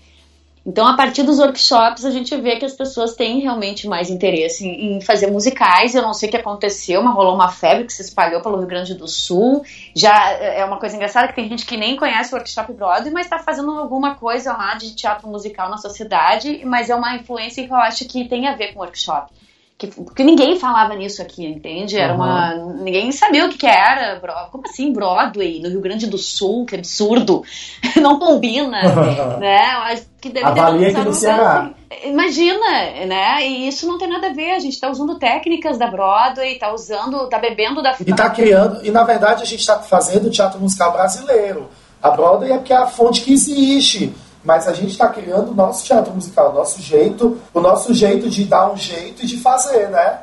Então, 0.66 0.84
a 0.84 0.96
partir 0.96 1.22
dos 1.22 1.38
workshops, 1.38 2.04
a 2.04 2.10
gente 2.10 2.36
vê 2.36 2.56
que 2.56 2.64
as 2.64 2.72
pessoas 2.72 3.14
têm 3.14 3.38
realmente 3.38 3.86
mais 3.86 4.10
interesse 4.10 4.66
em, 4.66 4.96
em 4.96 5.00
fazer 5.00 5.28
musicais. 5.28 5.94
Eu 5.94 6.02
não 6.02 6.12
sei 6.12 6.28
o 6.28 6.32
que 6.32 6.36
aconteceu, 6.36 7.00
mas 7.04 7.14
rolou 7.14 7.36
uma 7.36 7.48
febre 7.48 7.84
que 7.84 7.92
se 7.92 8.02
espalhou 8.02 8.42
pelo 8.42 8.56
Rio 8.58 8.66
Grande 8.66 8.92
do 8.94 9.06
Sul. 9.06 9.64
Já 9.94 10.32
é 10.32 10.64
uma 10.64 10.78
coisa 10.78 10.96
engraçada 10.96 11.28
que 11.28 11.36
tem 11.36 11.48
gente 11.48 11.64
que 11.64 11.76
nem 11.76 11.94
conhece 11.94 12.34
o 12.34 12.36
workshop 12.36 12.72
Broadway, 12.72 13.12
mas 13.12 13.26
está 13.26 13.38
fazendo 13.38 13.70
alguma 13.70 14.16
coisa 14.16 14.52
lá 14.54 14.74
de 14.74 14.92
teatro 14.92 15.28
musical 15.28 15.70
na 15.70 15.76
sua 15.76 15.90
cidade. 15.90 16.62
Mas 16.64 16.90
é 16.90 16.96
uma 16.96 17.14
influência 17.14 17.64
que 17.64 17.72
eu 17.72 17.76
acho 17.76 18.04
que 18.04 18.24
tem 18.24 18.48
a 18.48 18.56
ver 18.56 18.72
com 18.72 18.80
o 18.80 18.82
workshop. 18.82 19.32
Que, 19.79 19.89
porque 19.89 20.24
ninguém 20.24 20.59
falava 20.59 20.95
nisso 20.95 21.20
aqui, 21.20 21.45
entende? 21.45 21.99
Era 21.99 22.14
uma. 22.14 22.55
Ninguém 22.55 23.12
sabia 23.12 23.45
o 23.45 23.51
que, 23.51 23.59
que 23.59 23.66
era. 23.66 24.18
Como 24.51 24.64
assim, 24.66 24.91
Broadway, 24.91 25.61
no 25.61 25.68
Rio 25.68 25.83
Grande 25.83 26.07
do 26.07 26.16
Sul? 26.16 26.64
Que 26.64 26.77
absurdo! 26.77 27.43
Não 28.01 28.18
combina, 28.18 28.81
né? 29.39 29.59
Acho 29.85 30.07
que 30.18 30.31
deve 30.31 30.51
ter 30.51 30.61
aqui 30.61 31.05
no 31.05 31.12
Ceará. 31.12 31.70
Imagina, 32.05 33.07
né? 33.07 33.47
E 33.47 33.68
isso 33.68 33.87
não 33.87 33.97
tem 33.99 34.09
nada 34.09 34.29
a 34.29 34.33
ver. 34.33 34.53
A 34.53 34.59
gente 34.59 34.81
tá 34.81 34.91
usando 34.91 35.18
técnicas 35.18 35.79
da 35.79 35.87
Broadway, 35.89 36.59
tá 36.59 36.72
usando, 36.72 37.29
tá 37.29 37.39
bebendo 37.39 37.83
da. 37.83 37.95
E 38.01 38.14
tá 38.14 38.31
criando, 38.31 38.85
e 38.85 38.91
na 38.91 39.05
verdade 39.05 39.43
a 39.43 39.47
gente 39.47 39.61
está 39.61 39.79
fazendo 39.79 40.31
teatro 40.31 40.59
musical 40.59 40.93
brasileiro. 40.93 41.68
A 42.03 42.11
Broadway 42.11 42.53
é 42.53 42.57
porque 42.57 42.72
é 42.72 42.77
a 42.77 42.87
fonte 42.87 43.20
que 43.20 43.33
existe. 43.33 44.12
Mas 44.47 44.68
a 44.68 44.72
gente 44.72 44.92
está 44.92 45.09
criando 45.09 45.51
o 45.51 45.55
nosso 45.55 45.84
teatro 45.84 46.14
musical, 46.14 46.51
o 46.53 46.55
nosso 46.55 46.80
jeito, 46.80 47.36
o 47.53 47.61
nosso 47.61 47.92
jeito 47.92 48.30
de 48.30 48.44
dar 48.44 48.70
um 48.72 48.76
jeito 48.76 49.24
e 49.24 49.26
de 49.26 49.38
fazer, 49.38 49.88
né? 49.90 50.20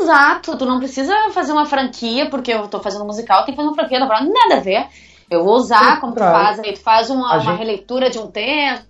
Exato, 0.00 0.56
tu 0.56 0.66
não 0.66 0.78
precisa 0.78 1.14
fazer 1.30 1.52
uma 1.52 1.64
franquia, 1.64 2.28
porque 2.28 2.52
eu 2.52 2.66
tô 2.66 2.80
fazendo 2.80 3.04
musical, 3.04 3.44
tem 3.44 3.54
que 3.54 3.56
fazer 3.56 3.68
uma 3.68 3.74
franquia 3.76 4.04
Broadway. 4.04 4.32
Nada 4.32 4.56
a 4.56 4.60
ver. 4.60 4.86
Eu 5.30 5.44
vou 5.44 5.54
usar 5.54 6.00
como 6.00 6.12
tu 6.12 6.18
faz 6.18 6.58
aí, 6.58 6.72
tu 6.72 6.80
faz 6.80 7.08
uma, 7.08 7.20
uma 7.34 7.38
gente- 7.38 7.58
releitura 7.58 8.10
de 8.10 8.18
um 8.18 8.26
texto, 8.26 8.84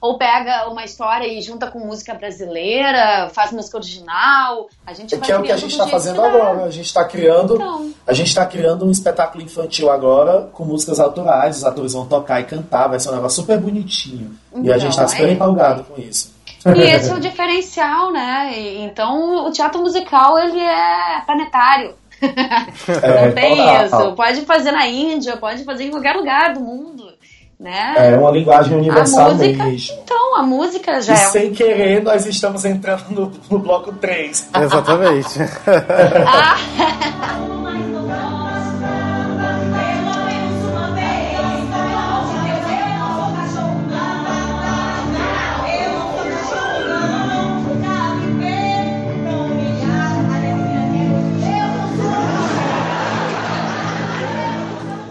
ou 0.00 0.16
pega 0.18 0.68
uma 0.68 0.84
história 0.84 1.26
e 1.26 1.40
junta 1.42 1.70
com 1.70 1.78
música 1.80 2.14
brasileira, 2.14 3.30
faz 3.32 3.52
música 3.52 3.76
original. 3.78 4.68
A 4.86 4.92
gente 4.92 5.16
vai 5.16 5.26
Que 5.26 5.32
é 5.32 5.38
o 5.38 5.42
que 5.42 5.52
a 5.52 5.56
gente 5.56 5.72
está 5.72 5.86
fazendo 5.86 6.22
agora. 6.22 6.64
A 6.64 6.70
gente 6.70 6.86
está 6.86 7.04
criando, 7.04 7.54
Então. 7.54 7.90
a 8.06 8.12
gente 8.12 8.28
está 8.28 8.46
criando 8.46 8.84
um 8.86 8.90
espetáculo 8.90 9.42
infantil 9.42 9.90
agora 9.90 10.48
com 10.52 10.64
músicas 10.64 11.00
autorais. 11.00 11.58
Os 11.58 11.64
atores 11.64 11.92
vão 11.92 12.06
tocar 12.06 12.40
e 12.40 12.44
cantar, 12.44 12.88
vai 12.88 12.98
ser 13.00 13.10
um 13.10 13.14
negócio 13.14 13.42
super 13.42 13.58
bonitinho. 13.58 14.36
e 14.54 14.56
a 14.56 14.60
Então, 14.60 14.78
gente 14.78 14.90
está 14.90 15.08
super 15.08 15.28
é. 15.28 15.32
empolgado 15.32 15.84
com 15.84 16.00
isso. 16.00 16.34
E 16.76 16.80
esse 16.82 17.08
é 17.10 17.14
o 17.14 17.20
diferencial, 17.20 18.12
né? 18.12 18.52
Então 18.80 19.46
o 19.46 19.50
teatro 19.50 19.80
musical 19.80 20.38
ele 20.38 20.60
é 20.60 21.22
planetário. 21.24 21.94
É, 23.02 23.26
Não 23.26 23.32
tem 23.34 23.84
isso. 23.86 24.12
Pode 24.14 24.42
fazer 24.42 24.72
na 24.72 24.86
Índia, 24.86 25.36
pode 25.38 25.64
fazer 25.64 25.84
em 25.84 25.90
qualquer 25.90 26.14
lugar 26.16 26.52
do 26.52 26.60
mundo. 26.60 26.99
Né? 27.60 27.94
É 27.98 28.16
uma 28.16 28.30
linguagem 28.30 28.76
universal 28.76 29.34
música- 29.34 29.64
mesmo. 29.64 29.98
Então, 30.02 30.36
a 30.36 30.42
música 30.42 31.00
já 31.02 31.14
E 31.14 31.16
é 31.20 31.28
um... 31.28 31.30
sem 31.30 31.52
querer, 31.52 32.02
nós 32.02 32.24
estamos 32.26 32.64
entrando 32.64 33.04
no, 33.10 33.32
no 33.50 33.58
bloco 33.58 33.92
3. 33.92 34.48
Exatamente. 34.62 35.38
Ah, 36.26 36.56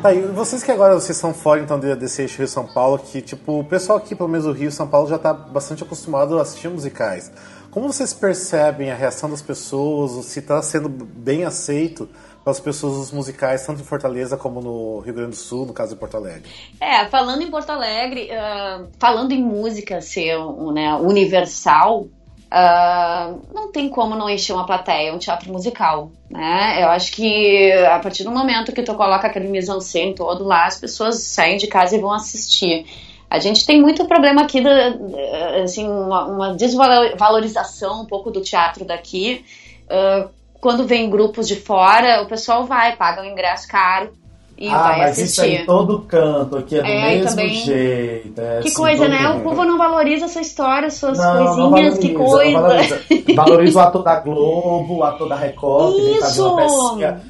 Tá, 0.01 0.13
e 0.13 0.21
vocês 0.21 0.63
que 0.63 0.71
agora 0.71 0.93
vocês 0.93 1.17
estão 1.17 1.33
fora 1.33 1.59
então 1.59 1.77
de- 1.77 1.93
desse 1.95 2.21
eixo 2.21 2.37
Rio 2.37 2.47
São 2.47 2.65
Paulo, 2.65 2.97
que 2.99 3.21
tipo, 3.21 3.59
o 3.59 3.63
pessoal 3.65 3.97
aqui, 3.97 4.15
pelo 4.15 4.29
menos 4.29 4.45
o 4.45 4.53
Rio 4.53 4.71
São 4.71 4.87
Paulo, 4.87 5.09
já 5.09 5.17
tá 5.19 5.33
bastante 5.33 5.83
acostumado 5.83 6.39
a 6.39 6.41
assistir 6.41 6.69
musicais. 6.69 7.29
Como 7.69 7.91
vocês 7.91 8.13
percebem 8.13 8.89
a 8.91 8.95
reação 8.95 9.29
das 9.29 9.41
pessoas, 9.41 10.25
se 10.25 10.39
está 10.39 10.61
sendo 10.61 10.87
bem 10.87 11.43
aceito 11.43 12.07
pelas 12.45 12.61
pessoas 12.61 12.95
os 12.95 13.11
musicais, 13.11 13.65
tanto 13.65 13.81
em 13.81 13.83
Fortaleza 13.83 14.37
como 14.37 14.61
no 14.61 14.99
Rio 14.99 15.13
Grande 15.13 15.31
do 15.31 15.35
Sul, 15.35 15.65
no 15.65 15.73
caso 15.73 15.93
de 15.93 15.99
Porto 15.99 16.15
Alegre? 16.15 16.49
É, 16.79 17.05
falando 17.09 17.41
em 17.41 17.51
Porto 17.51 17.69
Alegre, 17.69 18.31
ah, 18.31 18.85
falando 18.97 19.33
em 19.33 19.43
música 19.43 19.99
ser 19.99 20.37
um, 20.37 20.71
né, 20.71 20.93
universal, 20.95 22.07
ah, 22.51 23.33
não 23.53 23.71
tem 23.71 23.89
como 23.89 24.15
não 24.15 24.29
encher 24.29 24.53
uma 24.53 24.65
plateia, 24.65 25.13
um 25.13 25.17
teatro 25.19 25.51
musical, 25.51 26.11
né? 26.29 26.81
Eu 26.83 26.89
acho 26.89 27.11
que 27.11 27.71
a 27.71 27.99
partir 27.99 28.23
do 28.23 28.31
momento 28.31 28.71
que 28.73 28.83
tu 28.83 28.95
coloca 28.95 29.27
aquele 29.27 29.47
mise-en-scène 29.47 30.15
todo 30.15 30.43
lá, 30.43 30.65
as 30.65 30.77
pessoas 30.79 31.19
saem 31.23 31.57
de 31.57 31.67
casa 31.67 31.95
e 31.95 31.99
vão 31.99 32.11
assistir. 32.11 32.85
A 33.29 33.37
gente 33.39 33.65
tem 33.65 33.79
muito 33.79 34.05
problema 34.05 34.41
aqui, 34.41 34.61
da, 34.61 34.89
da- 34.89 35.61
assim, 35.63 35.87
uma, 35.87 36.25
uma 36.25 36.53
desvalorização 36.55 38.01
um 38.01 38.05
pouco 38.05 38.31
do 38.31 38.41
teatro 38.41 38.83
daqui. 38.85 39.45
Ah, 39.89 40.27
quando 40.59 40.85
vem 40.85 41.09
grupos 41.09 41.47
de 41.47 41.55
fora, 41.55 42.21
o 42.21 42.27
pessoal 42.27 42.65
vai, 42.65 42.95
paga 42.95 43.21
o 43.21 43.25
ingresso 43.25 43.67
caro 43.67 44.11
e 44.59 44.67
ah, 44.67 44.77
vai 44.83 44.97
mas 44.99 45.11
assistir. 45.11 45.25
isso 45.31 45.41
aí 45.41 45.65
todo 45.65 45.99
canto, 46.01 46.57
aqui 46.57 46.77
é 46.77 46.81
do 46.81 46.87
É, 46.87 47.09
mesmo 47.15 47.29
também- 47.29 47.55
jeito. 47.55 48.41
é 48.41 48.59
Que 48.61 48.67
assim, 48.67 48.77
coisa, 48.77 49.07
né? 49.07 49.29
O 49.29 49.33
mundo. 49.35 49.43
povo 49.43 49.63
não 49.65 49.77
valoriza 49.77 50.25
a 50.25 50.29
sua 50.29 50.41
história, 50.41 50.89
suas 50.91 51.17
Não, 51.17 51.33
não 51.57 51.69
coisinhas, 51.71 51.97
que 51.97 52.13
valoriza, 52.13 52.31
coisa. 52.35 52.51
não 52.51 52.61
valoriza. 52.61 52.99
Valoriza 53.35 53.79
o 53.79 53.81
ator 53.81 54.03
da 54.03 54.19
Globo, 54.19 54.95
o 54.97 55.03
ator 55.03 55.29
da 55.29 55.35
Record, 55.35 55.95
que 55.95 56.01
vem 56.01 56.19
fazer 56.19 56.41
uma 56.41 56.65
Isso! 56.65 56.89
pecinha 56.89 57.21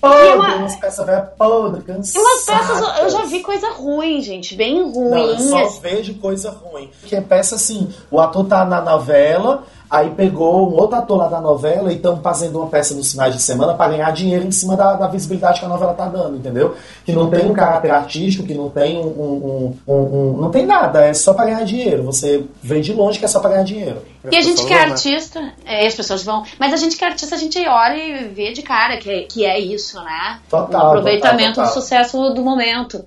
podre, 0.00 0.28
uma- 0.34 0.54
umas 0.54 0.76
peças 0.76 1.04
velhas 1.06 1.28
podres, 1.36 1.84
E 2.14 2.18
umas 2.18 2.44
cansadas. 2.44 2.68
peças, 2.80 2.98
eu 3.00 3.10
já 3.10 3.24
vi 3.24 3.40
coisa 3.40 3.68
ruim, 3.72 4.20
gente, 4.20 4.54
bem 4.54 4.80
ruim. 4.82 5.10
Não, 5.10 5.18
eu 5.18 5.38
só 5.40 5.66
vejo 5.80 6.14
coisa 6.14 6.50
ruim. 6.50 6.88
Que 7.04 7.16
é 7.16 7.20
peça 7.20 7.56
assim, 7.56 7.88
o 8.08 8.20
ator 8.20 8.46
tá 8.46 8.64
na 8.64 8.80
novela, 8.80 9.64
aí 9.90 10.10
pegou 10.10 10.70
um 10.70 10.74
outro 10.74 10.96
ator 10.96 11.16
lá 11.18 11.28
da 11.28 11.40
novela 11.40 11.90
e 11.92 11.96
estão 11.96 12.20
fazendo 12.20 12.58
uma 12.58 12.68
peça 12.68 12.94
nos 12.94 13.10
finais 13.10 13.34
de 13.34 13.40
semana 13.40 13.74
para 13.74 13.92
ganhar 13.92 14.10
dinheiro 14.12 14.46
em 14.46 14.50
cima 14.50 14.76
da, 14.76 14.94
da 14.94 15.06
visibilidade 15.06 15.60
que 15.60 15.66
a 15.66 15.68
novela 15.68 15.94
tá 15.94 16.06
dando, 16.06 16.36
entendeu? 16.36 16.74
Que 17.04 17.12
não 17.12 17.30
tem 17.30 17.50
um 17.50 17.54
caráter 17.54 17.90
artístico, 17.90 18.46
que 18.46 18.54
não 18.54 18.68
tem 18.68 18.98
um, 18.98 19.06
um- 19.06 19.74
um- 19.86 19.92
um- 19.94 19.94
um- 19.94 20.36
não 20.36 20.50
tem 20.50 20.66
nada, 20.66 21.04
é 21.06 21.14
só 21.14 21.32
para 21.32 21.46
ganhar 21.46 21.64
dinheiro. 21.64 22.02
Você 22.04 22.44
vê 22.62 22.80
de 22.80 22.92
longe 22.92 23.18
que 23.18 23.24
é 23.24 23.28
só 23.28 23.40
para 23.40 23.50
ganhar 23.50 23.64
dinheiro. 23.64 24.02
E 24.30 24.36
a 24.36 24.40
gente 24.42 24.64
que 24.66 24.72
é 24.72 24.76
né? 24.76 24.92
artista, 24.92 25.52
é, 25.64 25.86
as 25.86 25.94
pessoas 25.94 26.22
vão, 26.22 26.42
mas 26.58 26.72
a 26.72 26.76
gente 26.76 26.96
que 26.96 27.04
é 27.04 27.08
artista, 27.08 27.34
a 27.34 27.38
gente 27.38 27.58
olha 27.66 27.96
e 27.96 28.28
vê 28.28 28.52
de 28.52 28.62
cara 28.62 28.98
que 28.98 29.08
é, 29.10 29.22
que 29.22 29.44
é 29.46 29.58
isso, 29.58 29.98
né? 30.02 30.38
Total, 30.50 30.84
um 30.84 30.88
aproveitamento 30.88 31.54
total, 31.54 31.64
do 31.64 31.68
total. 31.68 31.82
sucesso 31.82 32.30
do 32.34 32.42
momento. 32.42 33.04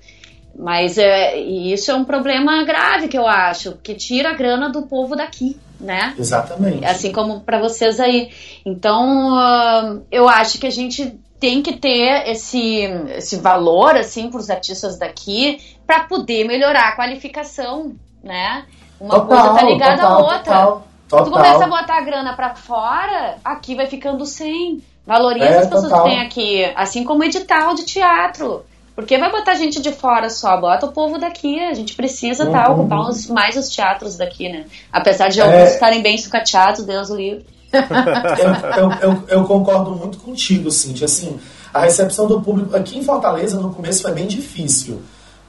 Mas 0.54 0.98
é, 0.98 1.38
e 1.40 1.72
isso 1.72 1.90
é 1.90 1.94
um 1.94 2.04
problema 2.04 2.62
grave 2.64 3.08
que 3.08 3.16
eu 3.16 3.26
acho, 3.26 3.72
que 3.82 3.94
tira 3.94 4.30
a 4.30 4.34
grana 4.34 4.68
do 4.68 4.82
povo 4.82 5.16
daqui, 5.16 5.56
né? 5.82 6.14
Exatamente. 6.18 6.84
assim 6.84 7.12
como 7.12 7.40
para 7.40 7.58
vocês 7.60 7.98
aí. 8.00 8.30
Então, 8.64 9.34
ah, 9.36 9.96
eu 10.10 10.28
acho 10.28 10.58
que 10.58 10.66
a 10.66 10.70
gente 10.70 11.18
tem 11.40 11.60
que 11.60 11.72
ter 11.76 12.28
esse, 12.30 12.82
esse 13.16 13.36
valor 13.36 13.96
assim 13.96 14.30
para 14.30 14.38
os 14.40 14.48
artistas 14.48 14.96
daqui 14.98 15.60
para 15.86 16.04
poder 16.04 16.44
melhorar 16.46 16.88
a 16.90 16.96
qualificação, 16.96 17.94
né? 18.22 18.64
Uma 19.00 19.18
Total, 19.20 19.26
coisa 19.26 19.54
tá 19.54 19.62
ligada 19.64 19.96
total, 20.02 20.12
à 20.12 20.18
outra. 20.18 20.38
Total, 20.38 20.86
Se 21.10 21.16
tu 21.24 21.30
começa 21.32 21.56
a 21.56 21.58
total. 21.64 21.80
botar 21.80 21.98
a 21.98 22.00
grana 22.02 22.36
para 22.36 22.54
fora, 22.54 23.36
aqui 23.44 23.74
vai 23.74 23.86
ficando 23.86 24.24
sem. 24.24 24.80
Valoriza 25.04 25.46
É, 25.46 25.58
as 25.58 25.66
pessoas 25.66 25.88
total. 25.90 26.04
que 26.04 26.10
tem 26.10 26.20
aqui, 26.20 26.72
assim 26.76 27.02
como 27.02 27.24
edital 27.24 27.74
de 27.74 27.84
teatro. 27.84 28.64
Porque 28.94 29.16
vai 29.16 29.30
botar 29.30 29.54
gente 29.54 29.80
de 29.80 29.90
fora 29.92 30.28
só, 30.28 30.60
bota 30.60 30.86
o 30.86 30.92
povo 30.92 31.18
daqui. 31.18 31.58
A 31.60 31.72
gente 31.74 31.94
precisa 31.94 32.46
tá, 32.46 32.68
Uhum. 32.70 32.80
ocupar 32.80 33.00
os- 33.08 33.26
mais 33.28 33.56
os 33.56 33.68
teatros 33.68 34.16
daqui, 34.16 34.48
né? 34.50 34.66
Apesar 34.92 35.28
de 35.28 35.40
É. 35.40 35.42
alguns 35.44 35.72
estarem 35.74 36.02
bem 36.02 36.18
sucateados, 36.18 36.84
Deus 36.84 37.08
o 37.10 37.16
livre. 37.16 37.46
eu, 37.72 38.82
eu, 38.82 39.10
eu, 39.10 39.22
eu 39.28 39.44
concordo 39.44 39.92
muito 39.92 40.18
contigo, 40.18 40.70
Cintia. 40.70 41.06
Assim, 41.06 41.38
a 41.72 41.80
recepção 41.80 42.26
do 42.26 42.40
público 42.42 42.76
aqui 42.76 42.98
em 42.98 43.02
Fortaleza 43.02 43.58
no 43.58 43.72
começo 43.72 44.02
foi 44.02 44.12
bem 44.12 44.26
difícil. 44.26 45.00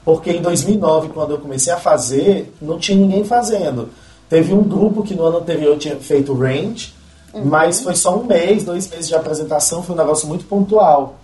Porque 0.04 0.30
em 0.30 0.40
2009, 0.42 1.08
quando 1.08 1.32
eu 1.32 1.38
comecei 1.38 1.72
a 1.72 1.76
fazer, 1.78 2.54
não 2.60 2.78
tinha 2.78 2.96
ninguém 2.96 3.24
fazendo. 3.24 3.90
Teve 4.28 4.52
um 4.54 4.62
grupo 4.62 5.02
que 5.02 5.14
no 5.14 5.24
ano 5.24 5.38
anterior 5.38 5.76
tinha 5.78 5.96
feito 5.96 6.32
Range, 6.34 6.92
mas 7.44 7.82
foi 7.82 7.94
só 7.94 8.16
um 8.16 8.24
mês, 8.24 8.64
dois 8.64 8.88
meses 8.88 9.08
de 9.08 9.14
apresentação, 9.14 9.82
foi 9.82 9.94
um 9.94 9.98
negócio 9.98 10.26
muito 10.28 10.44
pontual. 10.46 11.16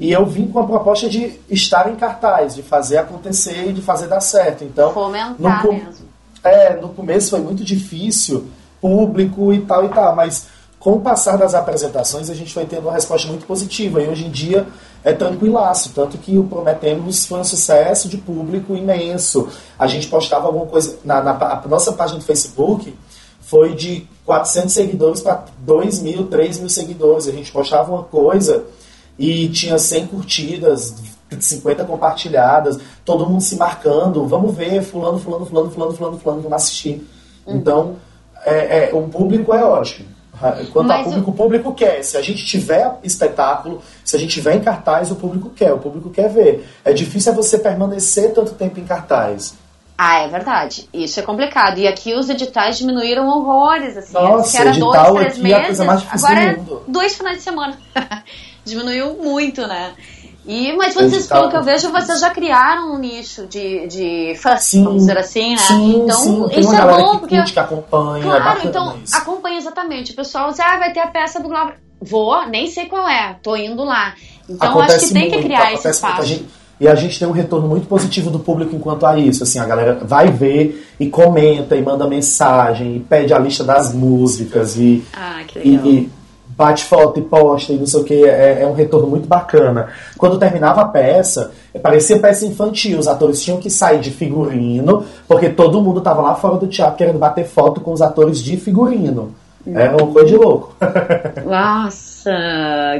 E 0.00 0.12
eu 0.12 0.24
vim 0.26 0.48
com 0.48 0.60
a 0.60 0.66
proposta 0.66 1.08
de 1.08 1.38
estar 1.48 1.90
em 1.90 1.96
cartaz, 1.96 2.54
de 2.54 2.62
fazer 2.62 2.98
acontecer 2.98 3.68
e 3.68 3.72
de 3.72 3.82
fazer 3.82 4.06
dar 4.06 4.20
certo. 4.20 4.64
Então, 4.64 4.92
Fomentar 4.92 5.66
no 5.66 5.72
mesmo. 5.72 6.06
é, 6.44 6.74
no 6.74 6.90
começo 6.90 7.30
foi 7.30 7.40
muito 7.40 7.64
difícil, 7.64 8.46
público 8.80 9.52
e 9.52 9.60
tal 9.60 9.84
e 9.84 9.88
tal, 9.88 10.14
mas 10.14 10.46
com 10.78 10.92
o 10.92 11.00
passar 11.00 11.36
das 11.36 11.54
apresentações 11.54 12.30
a 12.30 12.34
gente 12.34 12.54
foi 12.54 12.64
tendo 12.64 12.82
uma 12.82 12.92
resposta 12.92 13.26
muito 13.26 13.46
positiva 13.46 14.00
e 14.00 14.08
hoje 14.08 14.26
em 14.26 14.30
dia 14.30 14.66
é 15.02 15.12
tranquilaço, 15.12 15.90
tanto 15.94 16.18
que 16.18 16.38
o 16.38 16.44
Prometemos 16.44 17.26
foi 17.26 17.40
um 17.40 17.44
sucesso 17.44 18.08
de 18.08 18.16
público 18.16 18.76
imenso. 18.76 19.48
A 19.78 19.86
gente 19.86 20.06
postava 20.06 20.46
alguma 20.46 20.66
coisa 20.66 20.98
na, 21.04 21.22
na 21.22 21.32
a 21.32 21.68
nossa 21.68 21.92
página 21.92 22.18
do 22.18 22.24
Facebook 22.24 22.94
foi 23.40 23.74
de 23.74 24.06
400 24.26 24.72
seguidores 24.72 25.20
para 25.20 25.46
2 25.60 26.00
mil, 26.00 26.26
3 26.26 26.58
mil 26.58 26.68
seguidores. 26.68 27.26
A 27.26 27.32
gente 27.32 27.50
postava 27.50 27.90
uma 27.90 28.04
coisa 28.04 28.64
e 29.18 29.48
tinha 29.48 29.78
100 29.78 30.06
curtidas, 30.06 30.94
50 31.38 31.84
compartilhadas, 31.84 32.78
todo 33.04 33.28
mundo 33.28 33.42
se 33.42 33.56
marcando, 33.56 34.26
vamos 34.26 34.54
ver, 34.54 34.82
fulano, 34.82 35.18
fulano, 35.18 35.44
fulano, 35.44 35.70
fulano, 35.70 35.92
fulano, 35.92 36.18
fulano, 36.18 36.42
vamos 36.42 36.56
assistir. 36.56 37.06
Uhum. 37.46 37.56
Então, 37.56 37.96
é, 38.44 38.90
é, 38.90 38.94
o 38.94 39.02
público 39.02 39.52
é 39.52 39.64
ótimo. 39.64 40.08
Quanto 40.72 40.92
ao 40.92 41.02
público, 41.02 41.30
o 41.30 41.34
público 41.34 41.74
quer. 41.74 42.02
Se 42.04 42.16
a 42.16 42.22
gente 42.22 42.46
tiver 42.46 42.96
espetáculo, 43.02 43.82
se 44.04 44.14
a 44.14 44.18
gente 44.18 44.30
tiver 44.30 44.54
em 44.54 44.60
cartaz, 44.60 45.10
o 45.10 45.16
público 45.16 45.50
quer, 45.50 45.72
o 45.72 45.78
público 45.78 46.10
quer 46.10 46.28
ver. 46.28 46.64
É 46.84 46.92
difícil 46.92 47.32
é 47.32 47.34
você 47.34 47.58
permanecer 47.58 48.32
tanto 48.32 48.52
tempo 48.54 48.78
em 48.78 48.84
cartaz. 48.84 49.56
Ah, 50.00 50.20
é 50.20 50.28
verdade. 50.28 50.88
Isso 50.94 51.18
é 51.18 51.24
complicado. 51.24 51.78
E 51.78 51.88
aqui 51.88 52.14
os 52.14 52.30
editais 52.30 52.78
diminuíram 52.78 53.26
horrores, 53.28 53.96
assim. 53.96 54.12
Nossa, 54.12 54.60
era 54.60 54.70
edital 54.70 55.14
dois, 55.14 55.34
três 55.34 55.36
é 55.36 55.40
a 55.40 55.42
meses. 55.42 55.66
coisa 55.66 55.84
mais 55.84 56.00
difícil 56.02 56.26
agora 56.28 56.50
é 56.52 56.58
dois 56.86 57.16
finais 57.16 57.36
de 57.38 57.42
semana. 57.42 57.78
Diminuiu 58.68 59.16
muito, 59.22 59.66
né? 59.66 59.92
E, 60.46 60.72
mas 60.76 60.94
vocês, 60.94 61.26
pelo 61.26 61.50
que 61.50 61.56
eu 61.56 61.62
vejo, 61.62 61.90
vocês 61.92 62.20
já 62.20 62.30
criaram 62.30 62.94
um 62.94 62.98
nicho 62.98 63.46
de, 63.46 63.86
de 63.86 64.34
fãs, 64.36 64.62
Sim, 64.62 64.82
vamos 64.82 65.00
dizer 65.00 65.18
assim, 65.18 65.50
né? 65.50 65.56
Sim, 65.58 65.96
então, 66.04 66.16
sim, 66.16 66.48
tem 66.48 66.60
isso 66.60 66.74
é 66.74 66.80
bom, 66.86 67.12
que 67.12 67.18
porque. 67.18 67.36
curte, 67.36 67.52
que 67.52 67.58
acompanha, 67.60 68.18
é 68.18 68.22
Claro, 68.26 68.44
bacana 68.44 68.64
então 68.70 68.96
isso. 69.04 69.14
acompanha 69.16 69.58
exatamente. 69.58 70.12
O 70.12 70.16
pessoal 70.16 70.48
diz, 70.50 70.60
ah, 70.60 70.78
vai 70.78 70.90
ter 70.92 71.00
a 71.00 71.06
peça 71.08 71.38
do 71.42 71.48
Glauber. 71.48 71.74
Vou, 72.00 72.46
nem 72.48 72.66
sei 72.70 72.86
qual 72.86 73.06
é, 73.06 73.36
tô 73.42 73.56
indo 73.56 73.84
lá. 73.84 74.14
Então 74.48 74.80
acho 74.80 75.00
que 75.00 75.12
tem 75.12 75.30
que 75.30 75.42
criar 75.42 75.74
esse 75.74 75.86
acontece 75.86 76.06
espaço. 76.06 76.44
e 76.80 76.88
a 76.88 76.94
gente 76.94 77.18
tem 77.18 77.28
um 77.28 77.32
retorno 77.32 77.68
muito 77.68 77.86
positivo 77.86 78.30
do 78.30 78.38
público 78.38 78.74
enquanto 78.74 79.04
a 79.04 79.18
isso. 79.18 79.42
Assim, 79.42 79.58
a 79.58 79.66
galera 79.66 79.98
vai 80.02 80.30
ver 80.30 80.88
e 80.98 81.10
comenta 81.10 81.76
e 81.76 81.82
manda 81.82 82.06
mensagem 82.08 82.96
e 82.96 83.00
pede 83.00 83.34
a 83.34 83.38
lista 83.38 83.64
das 83.64 83.92
músicas 83.92 84.78
e, 84.78 85.04
Ah, 85.12 85.40
que 85.46 85.58
legal. 85.58 85.86
e 85.86 86.10
bate 86.58 86.84
foto 86.84 87.20
e 87.20 87.22
posta 87.22 87.72
e 87.72 87.76
não 87.76 87.86
sei 87.86 88.00
o 88.00 88.04
que. 88.04 88.24
É, 88.24 88.62
é 88.62 88.66
um 88.66 88.74
retorno 88.74 89.06
muito 89.06 89.28
bacana. 89.28 89.88
Quando 90.18 90.38
terminava 90.38 90.80
a 90.80 90.88
peça, 90.88 91.52
parecia 91.80 92.18
peça 92.18 92.44
infantil. 92.44 92.98
Os 92.98 93.06
atores 93.06 93.40
tinham 93.40 93.60
que 93.60 93.70
sair 93.70 94.00
de 94.00 94.10
figurino, 94.10 95.04
porque 95.28 95.48
todo 95.48 95.80
mundo 95.80 96.00
tava 96.00 96.20
lá 96.20 96.34
fora 96.34 96.56
do 96.56 96.66
teatro 96.66 96.96
querendo 96.96 97.18
bater 97.18 97.46
foto 97.46 97.80
com 97.80 97.92
os 97.92 98.02
atores 98.02 98.42
de 98.42 98.56
figurino. 98.56 99.32
Era 99.72 99.96
uma 99.96 100.12
coisa 100.12 100.28
de 100.28 100.36
louco. 100.36 100.74
Nossa, 101.46 102.32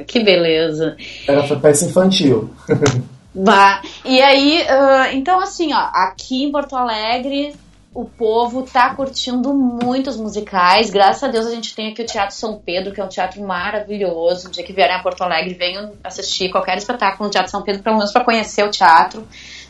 que 0.07 0.23
beleza. 0.23 0.97
Era 1.27 1.43
peça 1.57 1.85
infantil. 1.85 2.49
Bah. 3.35 3.83
E 4.05 4.21
aí, 4.21 4.67
ah, 4.69 5.13
então 5.13 5.39
assim, 5.41 5.73
ó, 5.73 5.91
aqui 5.93 6.43
em 6.43 6.51
Porto 6.51 6.75
Alegre 6.75 7.55
o 7.95 8.05
povo 8.05 8.63
tá 8.63 8.95
curtindo 8.95 9.55
muitos 9.55 10.17
musicais. 10.17 10.91
Graças 10.91 11.23
a 11.23 11.29
Deus 11.29 11.47
a 11.47 11.51
gente 11.51 11.75
tem 11.75 11.91
aqui 11.91 12.03
o 12.03 12.07
Teatro 12.07 12.37
São 12.37 12.59
Pedro, 12.59 12.93
que 12.93 13.01
é 13.01 13.05
um 13.05 13.09
teatro 13.09 13.43
maravilhoso. 13.43 14.49
O 14.49 14.51
dia 14.51 14.63
que 14.63 14.73
vierem 14.73 14.95
a 14.95 15.03
Porto 15.03 15.23
Alegre, 15.23 15.55
venham 15.55 15.93
assistir 16.05 16.51
qualquer 16.51 16.77
espetáculo 16.77 17.25
no 17.25 17.31
Teatro 17.31 17.51
São 17.51 17.63
Pedro, 17.63 17.83
pelo 17.83 17.97
menos 17.97 18.13
para 18.13 18.25
conhecer 18.25 18.63
o 18.63 18.71
teatro. 18.71 19.27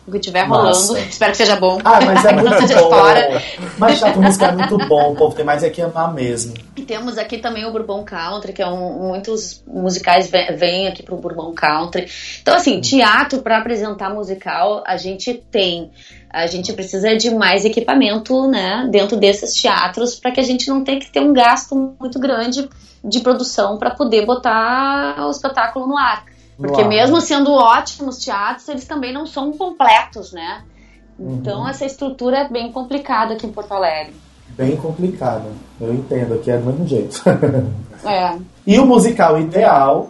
O 0.09 0.11
que 0.11 0.19
estiver 0.19 0.47
Massa. 0.49 0.93
rolando. 0.93 1.09
Espero 1.09 1.31
que 1.31 1.37
seja 1.37 1.57
bom. 1.57 1.79
Ah, 1.85 2.01
mas 2.05 2.25
é 2.25 2.33
muito 2.37 2.59
Seja 2.61 2.81
bom. 2.81 2.91
fora. 2.91 3.43
Mas 3.79 3.99
teatro 3.99 4.23
musical 4.23 4.49
é 4.49 4.53
muito 4.53 4.79
bom, 4.89 5.13
o 5.13 5.17
povo 5.17 5.35
tem 5.35 5.45
mais 5.45 5.63
é 5.63 5.71
que 5.71 5.81
amar 5.81 6.13
mesmo. 6.13 6.55
E 6.77 6.83
temos 6.83 7.19
aqui 7.19 7.39
também 7.39 7.65
o 7.65 7.73
Bourbon 7.73 8.03
Country, 8.05 8.53
que 8.53 8.63
é 8.63 8.67
um, 8.67 9.09
muitos 9.09 9.63
musicais 9.67 10.31
vêm 10.57 10.89
aqui 10.89 11.03
pro 11.03 11.17
Bourbon 11.17 11.53
Country. 11.53 12.09
Então, 12.41 12.55
assim, 12.55 12.81
teatro 12.81 13.43
para 13.43 13.59
apresentar 13.59 14.11
musical, 14.11 14.83
a 14.87 14.97
gente 14.97 15.35
tem. 15.35 15.91
A 16.31 16.47
gente 16.47 16.73
precisa 16.75 17.17
de 17.17 17.31
mais 17.31 17.65
equipamento, 17.65 18.47
né, 18.49 18.87
dentro 18.91 19.17
desses 19.17 19.55
teatros, 19.55 20.15
para 20.15 20.31
que 20.31 20.41
a 20.41 20.43
gente 20.43 20.69
não 20.69 20.85
tenha 20.85 21.01
que 21.01 21.11
ter 21.11 21.21
um 21.21 21.33
gasto 21.33 21.75
muito 21.99 22.19
grande 22.19 22.69
de 23.03 23.21
produção 23.21 23.79
para 23.79 23.91
poder 23.91 24.27
botar 24.27 25.27
o 25.27 25.31
espetáculo 25.31 25.87
no 25.87 25.97
ar. 25.97 26.25
Porque 26.59 26.83
ar, 26.83 26.89
mesmo 26.89 27.21
sendo 27.21 27.53
ótimos 27.53 28.19
teatros, 28.19 28.69
eles 28.69 28.85
também 28.85 29.13
não 29.13 29.27
são 29.27 29.53
completos, 29.53 30.33
né? 30.33 30.63
Uhum. 31.19 31.37
Então 31.37 31.67
essa 31.67 31.85
estrutura 31.87 32.39
é 32.39 32.49
bem 32.49 32.73
complicada 32.73 33.35
aqui 33.35 33.47
em 33.47 33.53
Porto 33.53 33.73
Alegre. 33.73 34.15
Bem 34.51 34.77
complicado. 34.77 35.45
Eu 35.81 35.95
entendo, 35.95 36.35
aqui 36.35 36.51
é 36.51 36.59
do 36.59 36.67
mesmo 36.67 36.87
jeito. 36.87 37.23
É. 38.05 38.39
e 38.65 38.79
o 38.79 38.87
musical 38.87 39.41
ideal 39.41 40.09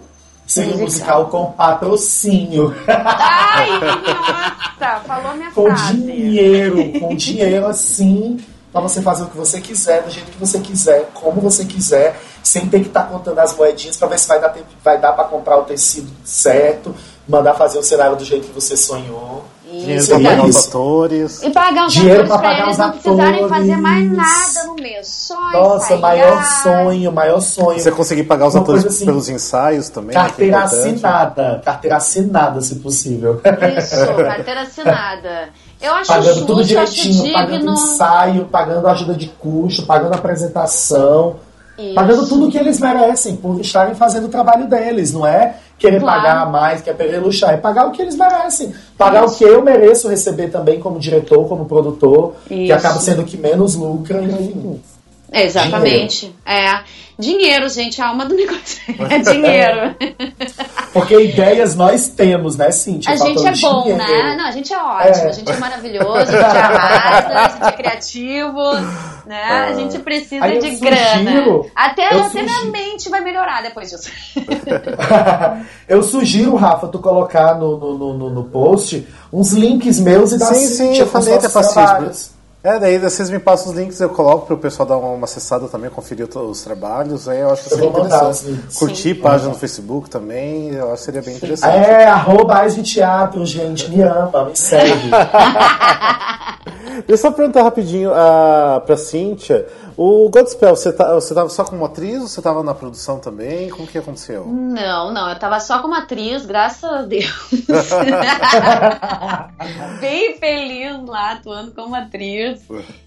seria 0.49 0.75
um 0.75 0.81
Musical. 0.81 1.27
com 1.27 1.53
patrocínio. 1.53 2.75
Ai, 2.87 3.69
nossa, 3.71 5.01
falou 5.07 5.35
minha 5.35 5.51
com 5.51 5.65
frase. 5.65 5.95
dinheiro, 5.95 7.01
com 7.01 7.15
dinheiro 7.15 7.67
assim, 7.67 8.39
pra 8.73 8.81
você 8.81 9.03
fazer 9.03 9.25
o 9.25 9.27
que 9.27 9.37
você 9.37 9.61
quiser, 9.61 10.03
do 10.03 10.11
jeito 10.11 10.31
que 10.31 10.39
você 10.39 10.59
quiser, 10.59 11.11
como 11.13 11.41
você 11.41 11.65
quiser, 11.65 12.19
sem 12.49 12.67
ter 12.67 12.81
que 12.81 12.87
estar 12.89 13.03
contando 13.05 13.39
as 13.41 13.55
moedinhas 13.55 13.97
pra 13.97 14.09
ver 14.09 14.19
se 14.19 14.27
vai 14.27 14.41
dar 14.41 14.49
tempo, 14.49 14.67
vai 14.83 14.99
dar 14.99 15.13
para 15.13 15.25
comprar 15.25 15.59
o 15.59 15.65
tecido 15.65 16.11
certo, 16.25 16.95
mandar 17.29 17.55
fazer 17.55 17.79
o 17.79 17.83
cenário 17.83 18.17
do 18.17 18.25
jeito 18.25 18.49
que 18.49 18.55
você 18.55 18.77
sonhou. 18.77 19.45
Dinheiro 19.71 20.01
Isso, 20.01 20.09
pra 20.09 20.17
Seria 20.17 20.31
pagar 20.31 20.49
os 20.49 20.67
atores. 20.67 21.43
E 21.43 21.51
pagar 21.51 21.87
os 21.87 21.93
Dinheiro 21.93 22.23
atores 22.25 22.41
pagar 22.43 22.63
eles 22.65 22.79
não 22.79 22.91
precisarem 22.91 23.49
fazer 23.49 23.77
mais 23.77 24.11
nada 24.13 24.65
no 24.67 24.75
mês. 24.77 25.07
Só 25.07 25.35
Nossa, 25.53 25.95
ensaiar. 25.95 26.01
maior 26.01 26.45
sonho, 26.63 27.13
maior 27.13 27.41
sonho. 27.41 27.79
Você 27.79 27.91
conseguir 27.91 28.23
pagar 28.25 28.47
os 28.47 28.55
Uma 28.55 28.63
atores 28.63 28.87
assim, 28.87 29.05
pelos 29.05 29.29
ensaios 29.29 29.91
também. 29.91 30.17
né, 30.17 30.23
é 30.23 30.25
Carteira 30.25 30.57
importante. 30.57 30.89
assinada, 30.89 31.63
carteira 31.63 31.97
assinada, 31.99 32.61
se 32.63 32.77
possível. 32.77 33.43
Isso, 33.79 34.15
carteira 34.25 34.63
assinada. 34.63 35.49
Eu 35.83 35.93
acho 35.95 36.09
pagando 36.13 36.47
tudo 36.47 36.65
justo, 36.65 36.79
acho 36.79 36.93
direitinho, 36.95 37.33
pagando 37.35 37.57
digno. 37.59 37.73
ensaio, 37.75 38.45
pagando 38.47 38.89
ajuda 38.89 39.15
de 39.15 39.29
custo, 39.29 39.85
pagando 39.85 40.15
apresentação. 40.15 41.37
Isso. 41.79 41.95
Pagando 41.95 42.27
tudo 42.29 42.49
o 42.49 42.51
que 42.51 42.59
eles 42.59 42.81
merecem 42.81 43.37
por 43.37 43.61
estarem 43.61 43.95
fazendo 43.95 44.25
o 44.27 44.29
trabalho 44.29 44.67
deles, 44.67 45.13
não 45.13 45.27
é 45.27 45.55
querer 45.79 46.01
Claro. 46.01 46.21
pagar 46.23 46.51
mais, 46.51 46.83
quer 46.83 46.97
querer 46.97 47.19
luxar, 47.19 47.55
é 47.55 47.57
pagar 47.57 47.87
o 47.87 47.93
que 47.93 48.03
eles 48.03 48.17
merecem. 48.17 48.75
Pagar 48.97 49.25
o 49.25 49.31
que 49.35 49.45
eu 49.45 49.63
mereço 49.63 50.09
receber 50.09 50.49
também 50.49 50.81
como 50.81 50.99
diretor, 50.99 51.47
como 51.49 51.67
produtor, 51.67 52.35
que 52.49 52.65
Isso. 52.65 52.73
acaba 52.75 52.99
sendo 52.99 53.23
o 53.23 53.25
que 53.25 53.37
menos 53.37 53.77
lucra, 53.77 54.21
enfim. 54.23 54.81
Exatamente. 55.33 56.35
É. 56.45 56.81
Dinheiro, 57.19 57.69
gente, 57.69 58.01
a 58.01 58.09
alma 58.09 58.25
do 58.25 58.35
negócio. 58.35 58.79
É 59.11 59.19
dinheiro. 59.19 59.95
Porque 60.93 61.21
ideias 61.21 61.75
nós 61.75 62.09
temos, 62.09 62.57
né, 62.57 62.71
Cintia? 62.71 63.13
A 63.13 63.17
gente 63.17 63.45
é 63.47 63.53
bom, 63.57 63.83
dinheiro. 63.83 63.99
né? 63.99 64.37
Não, 64.39 64.47
a 64.47 64.51
gente 64.53 64.73
é 64.73 64.79
ótimo, 64.79 65.25
É. 65.25 65.29
a 65.29 65.33
gente 65.33 65.51
é 65.53 65.57
maravilhoso, 65.57 66.13
a 66.17 66.25
gente 66.25 66.37
arrasa, 66.45 67.29
a 67.29 67.49
gente 67.49 67.65
é 67.67 67.73
criativo, 67.73 68.61
né? 69.29 69.67
A 69.69 69.75
gente 69.75 69.99
precisa 69.99 70.43
Aí 70.45 70.57
eu 70.57 70.63
de 70.63 70.71
sugiro- 70.71 70.91
grana. 70.91 71.63
Até, 71.77 72.15
eu 72.15 72.25
até 72.25 72.43
minha 72.43 72.65
mente 72.73 73.09
vai 73.11 73.21
melhorar 73.21 73.63
depois 73.63 73.91
disso. 73.91 74.11
eu 75.87 76.03
sugiro, 76.03 76.55
Rafa, 76.57 76.89
tu 76.89 76.99
colocar 76.99 77.55
no, 77.55 77.77
no, 77.77 78.15
no- 78.15 78.31
no, 78.31 78.45
post 78.45 79.07
uns 79.33 79.53
links 79.53 80.01
meus 80.01 80.33
e 80.33 80.39
da 80.39 80.47
Sim, 80.47 80.67
sim, 80.67 80.97
eu 80.97 81.07
falei 81.07 81.35
até 81.35 81.49
trabalhos. 81.49 82.39
É, 82.65 82.77
daí 82.79 82.99
vocês 82.99 83.31
me 83.31 83.39
passam 83.39 83.71
os 83.73 83.79
links, 83.79 84.01
eu 84.01 84.09
coloco 84.09 84.47
pro 84.47 84.59
pessoal 84.59 84.89
dar 84.89 84.97
uma 84.97 85.25
acessada 85.25 85.69
também, 85.69 85.89
conferir 85.89 86.29
os 86.29 86.61
trabalhos. 86.63 87.29
Aí 87.29 87.39
eu 87.39 87.53
acho 87.53 87.63
que 87.63 87.73
Eu 87.73 87.77
seria 87.79 87.91
vou 87.93 88.03
mandar 88.03 88.29
os 88.29 88.43
interessante. 88.43 88.79
Curtir 88.79 89.15
página 89.15 89.51
no 89.51 89.55
Facebook 89.55 90.11
também, 90.11 90.71
eu 90.75 90.87
acho 90.89 90.97
que 90.97 91.05
seria 91.05 91.23
bem 91.23 91.37
interessante. 91.37 91.77
É, 91.77 92.07
arroba 92.07 92.67
Teatro, 92.83 93.47
gente. 93.47 93.89
Me 93.91 94.03
ama, 94.03 94.47
me 94.47 94.57
segue. 94.57 95.09
Deixa 96.85 97.05
eu 97.09 97.19
só 97.19 97.31
perguntar 97.31 97.63
rapidinho 97.63 98.11
uh, 98.11 98.81
pra 98.85 98.97
Cíntia. 98.97 99.67
O 99.97 100.29
Godspell, 100.29 100.77
você, 100.77 100.93
tá, 100.93 101.15
você 101.15 101.35
tava 101.35 101.49
só 101.49 101.65
como 101.65 101.85
atriz 101.85 102.21
ou 102.21 102.29
você 102.29 102.41
tava 102.41 102.63
na 102.63 102.73
produção 102.73 103.19
também? 103.19 103.69
Como 103.69 103.87
que 103.87 103.99
aconteceu? 103.99 104.47
Não, 104.47 105.13
não, 105.13 105.29
eu 105.29 105.39
tava 105.39 105.59
só 105.59 105.83
como 105.83 105.95
atriz, 105.95 106.47
graças 106.47 106.89
a 106.89 107.03
Deus. 107.03 107.51
Bem 110.01 110.39
feliz 110.39 111.05
lá, 111.05 111.33
atuando 111.33 111.73
como 111.73 111.97
atriz. 111.97 112.61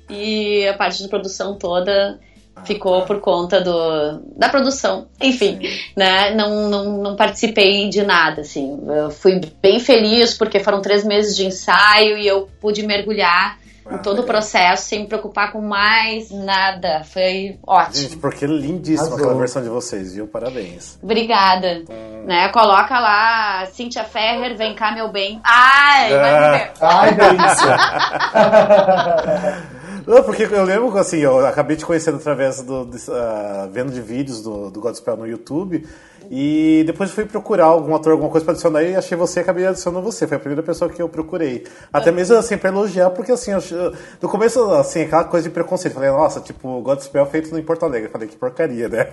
E 0.10 0.68
a 0.68 0.74
parte 0.74 1.02
de 1.02 1.08
produção 1.08 1.58
toda 1.58 2.20
ficou 2.64 3.04
por 3.04 3.20
conta 3.20 3.62
do, 3.62 4.22
da 4.36 4.50
produção. 4.50 5.08
Enfim, 5.20 5.60
né? 5.96 6.34
Não, 6.36 6.70
não, 6.70 7.02
não 7.02 7.16
participei 7.16 7.90
de 7.90 8.04
nada, 8.04 8.42
assim. 8.42 8.80
Eu 8.88 9.10
fui 9.12 9.42
bem 9.62 9.80
feliz 9.80 10.38
porque 10.38 10.60
foram 10.60 10.82
três 10.82 11.04
meses 11.04 11.36
de 11.36 11.46
ensaio 11.46 12.18
e 12.18 12.28
eu 12.28 12.50
pude 12.60 12.84
mergulhar 12.86 13.60
em 13.90 13.98
todo 13.98 14.22
o 14.22 14.24
processo 14.24 14.84
sem 14.88 15.02
me 15.02 15.08
preocupar 15.08 15.52
com 15.52 15.62
mais 15.62 16.32
nada. 16.32 17.04
Foi 17.04 17.58
ótimo. 17.66 17.96
Gente, 17.96 18.18
porque 18.18 18.46
lindíssima 18.46 19.08
Arrasou. 19.08 19.18
aquela 19.18 19.40
versão 19.40 19.64
de 19.64 19.70
vocês, 19.70 20.14
viu? 20.14 20.28
Parabéns. 20.28 20.98
Obrigada. 21.02 21.84
Né, 22.26 22.50
coloca 22.50 23.00
lá, 23.00 23.66
Cíntia 23.74 24.04
Ferrer, 24.04 24.56
vem 24.56 24.76
cá, 24.76 24.92
meu 24.92 25.12
bem. 25.12 25.42
Ai, 25.44 26.16
vai 26.16 26.52
ver. 26.52 26.72
Ai, 26.80 27.14
delícia. 27.16 27.78
Não, 30.06 30.24
porque 30.24 30.44
eu 30.44 30.64
lembro, 30.64 30.98
assim, 30.98 31.20
eu 31.20 31.46
acabei 31.46 31.76
te 31.76 31.86
conhecendo 31.86 32.18
através 32.18 32.62
do. 32.62 32.90
ah, 33.10 33.68
vendo 33.72 33.92
de 33.92 34.02
vídeos 34.02 34.42
do, 34.42 34.70
do 34.70 34.80
Godspell 34.82 35.18
no 35.18 35.28
YouTube. 35.28 35.88
E 36.34 36.84
depois 36.86 37.12
fui 37.12 37.26
procurar 37.26 37.66
algum 37.66 37.94
ator, 37.94 38.14
alguma 38.14 38.30
coisa 38.30 38.46
pra 38.46 38.54
adicionar 38.54 38.84
e 38.84 38.96
achei 38.96 39.18
você 39.18 39.40
e 39.40 39.44
acabei 39.44 39.68
adicionando 39.68 40.04
você. 40.06 40.26
Foi 40.26 40.38
a 40.38 40.40
primeira 40.40 40.64
pessoa 40.64 40.90
que 40.90 41.02
eu 41.02 41.10
procurei. 41.10 41.68
Até 41.92 42.10
mesmo 42.10 42.38
assim, 42.38 42.58
pra 42.58 42.70
elogiar, 42.70 43.10
porque 43.10 43.34
assim, 43.34 43.52
eu, 43.52 43.94
no 44.22 44.30
começo, 44.30 44.64
assim, 44.76 45.02
aquela 45.02 45.26
coisa 45.26 45.50
de 45.50 45.54
preconceito. 45.54 45.94
Falei, 45.94 46.10
nossa, 46.10 46.40
tipo, 46.40 46.80
Godspell 46.82 47.26
feito 47.26 47.58
em 47.58 47.64
Porto 47.64 47.84
Alegre. 47.84 48.08
Falei, 48.10 48.30
que 48.30 48.38
porcaria, 48.38 48.88
né? 48.88 49.08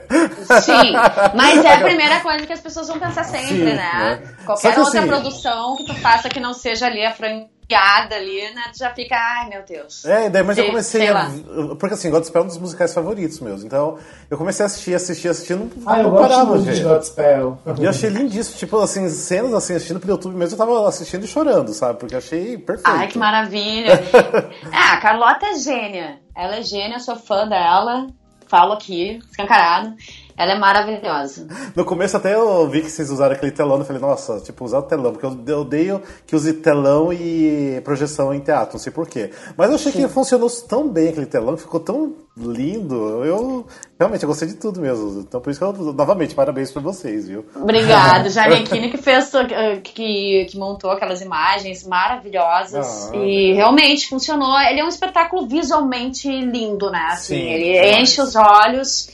Sim, 0.63 0.93
mas 1.35 1.65
é 1.65 1.75
a 1.75 1.81
primeira 1.81 2.21
coisa 2.21 2.47
que 2.47 2.53
as 2.53 2.61
pessoas 2.61 2.87
vão 2.87 3.01
pensar 3.01 3.25
sempre, 3.25 3.49
Sim, 3.49 3.65
né? 3.65 3.77
né? 3.77 4.23
Qualquer 4.45 4.75
que 4.75 4.81
outra 4.81 5.01
assim- 5.01 5.09
produção 5.09 5.77
que 5.77 5.85
tu 5.87 5.95
faça 5.95 6.29
que 6.29 6.39
não 6.39 6.55
seja 6.55 6.87
ali 6.87 7.05
a 7.05 7.11
franqueada 7.69 8.17
ali, 8.17 8.41
né? 8.55 8.63
Tu 8.73 8.79
já 8.79 8.91
fica, 8.91 9.15
ai 9.15 9.49
meu 9.49 9.63
Deus. 9.63 10.05
É, 10.05 10.31
daí, 10.31 10.43
mas 10.43 10.57
eu 10.57 10.65
Sei- 10.65 10.71
comecei 10.71 11.01
sei 11.03 11.09
a. 11.11 11.31
Porque 11.79 11.95
assim, 11.95 12.11
Godspell 12.11 12.43
é 12.43 12.45
um 12.45 12.49
dos 12.49 12.59
musicais 12.59 12.95
favoritos 12.95 13.39
meus. 13.41 13.63
Então, 13.63 13.99
eu 14.31 14.39
comecei 14.39 14.65
a 14.65 14.67
assistir, 14.67 14.95
assistir, 14.95 15.29
assistir, 15.29 15.55
não, 15.55 15.71
Ai, 15.87 16.01
eu 16.01 16.05
não 16.05 16.11
gosto 16.11 16.29
parava, 16.29 16.51
muito 16.51 16.65
de 16.65 16.75
gente. 16.75 16.89
Godspell. 16.89 17.59
E 17.79 17.85
eu 17.85 17.91
achei 17.91 18.09
lindíssimo, 18.09 18.57
tipo 18.57 18.79
assim, 18.79 19.09
cenas 19.11 19.53
assim, 19.53 19.75
assistindo 19.75 20.01
pelo 20.01 20.13
YouTube 20.13 20.35
mesmo, 20.35 20.55
eu 20.55 20.59
tava 20.59 20.89
assistindo 20.89 21.25
e 21.25 21.29
chorando, 21.29 21.73
sabe? 21.75 21.99
Porque 21.99 22.15
eu 22.15 22.19
achei 22.19 22.57
perfeito. 22.57 22.89
Ai, 22.91 23.07
que 23.07 23.19
maravilha. 23.19 24.01
ah, 24.73 24.95
a 24.95 25.01
Carlota 25.01 25.47
é 25.47 25.55
gênia. 25.55 26.19
Ela 26.35 26.57
é 26.57 26.63
gênia, 26.63 26.97
eu 26.97 27.01
sou 27.01 27.17
fã 27.17 27.47
dela. 27.47 28.07
Falo 28.47 28.73
aqui, 28.73 29.21
escancarado. 29.31 29.95
Ela 30.39 30.53
é 30.53 30.59
maravilhosa. 30.59 31.49
No 31.75 31.85
começo 31.85 32.17
até 32.17 32.33
eu 32.35 32.69
vi 32.69 32.83
que 32.83 32.91
vocês 32.91 33.11
usaram 33.11 33.35
aquele 33.35 33.51
telão, 33.51 33.77
eu 33.79 33.85
falei, 33.85 34.01
nossa, 34.01 34.39
tipo, 34.41 34.65
usar 34.65 34.79
o 34.79 34.83
telão, 34.83 35.13
porque 35.13 35.27
eu 35.27 35.59
odeio 35.61 36.01
que 36.27 36.37
use 36.37 36.53
telão 36.53 37.13
e 37.13 37.81
projeção 37.85 38.33
em 38.33 38.39
teatro, 38.39 38.75
não 38.75 38.81
sei 38.81 38.93
porquê. 38.93 39.31
Mas 39.57 39.69
eu 39.69 39.75
achei 39.75 39.91
que 39.91 40.07
funcionou 40.07 40.49
tão 40.69 40.89
bem 40.89 41.09
aquele 41.09 41.27
telão, 41.27 41.57
ficou 41.57 41.81
tão 41.81 42.15
lindo. 42.37 43.25
Eu 43.25 43.67
realmente 43.99 44.23
eu 44.23 44.29
gostei 44.29 44.47
de 44.47 44.55
tudo 44.55 44.81
mesmo. 44.81 45.21
Então 45.27 45.41
por 45.41 45.51
isso 45.51 45.59
que 45.59 45.65
eu, 45.65 45.93
novamente, 45.93 46.37
parabéns 46.37 46.71
pra 46.71 46.81
vocês, 46.81 47.27
viu? 47.27 47.45
Obrigada, 47.57 48.31
Janequine, 48.31 48.91
que 48.91 48.97
fez, 48.99 49.35
eh, 49.35 49.77
que, 49.83 50.47
que 50.49 50.57
montou 50.57 50.91
aquelas 50.93 51.21
imagens 51.21 51.85
maravilhosas 51.85 53.11
Ah. 53.13 53.17
e 53.17 53.55
realmente 53.55 54.09
funcionou. 54.09 54.57
Ele 54.61 54.81
é 54.81 54.85
um 54.85 54.89
espetáculo 54.89 55.47
visualmente 55.49 56.29
lindo, 56.29 56.91
né? 56.91 57.09
Assim, 57.11 57.35
Sim, 57.35 57.49
ele 57.49 57.73
demais. 57.73 58.03
enche 58.03 58.21
os 58.23 58.37
olhos 58.37 59.09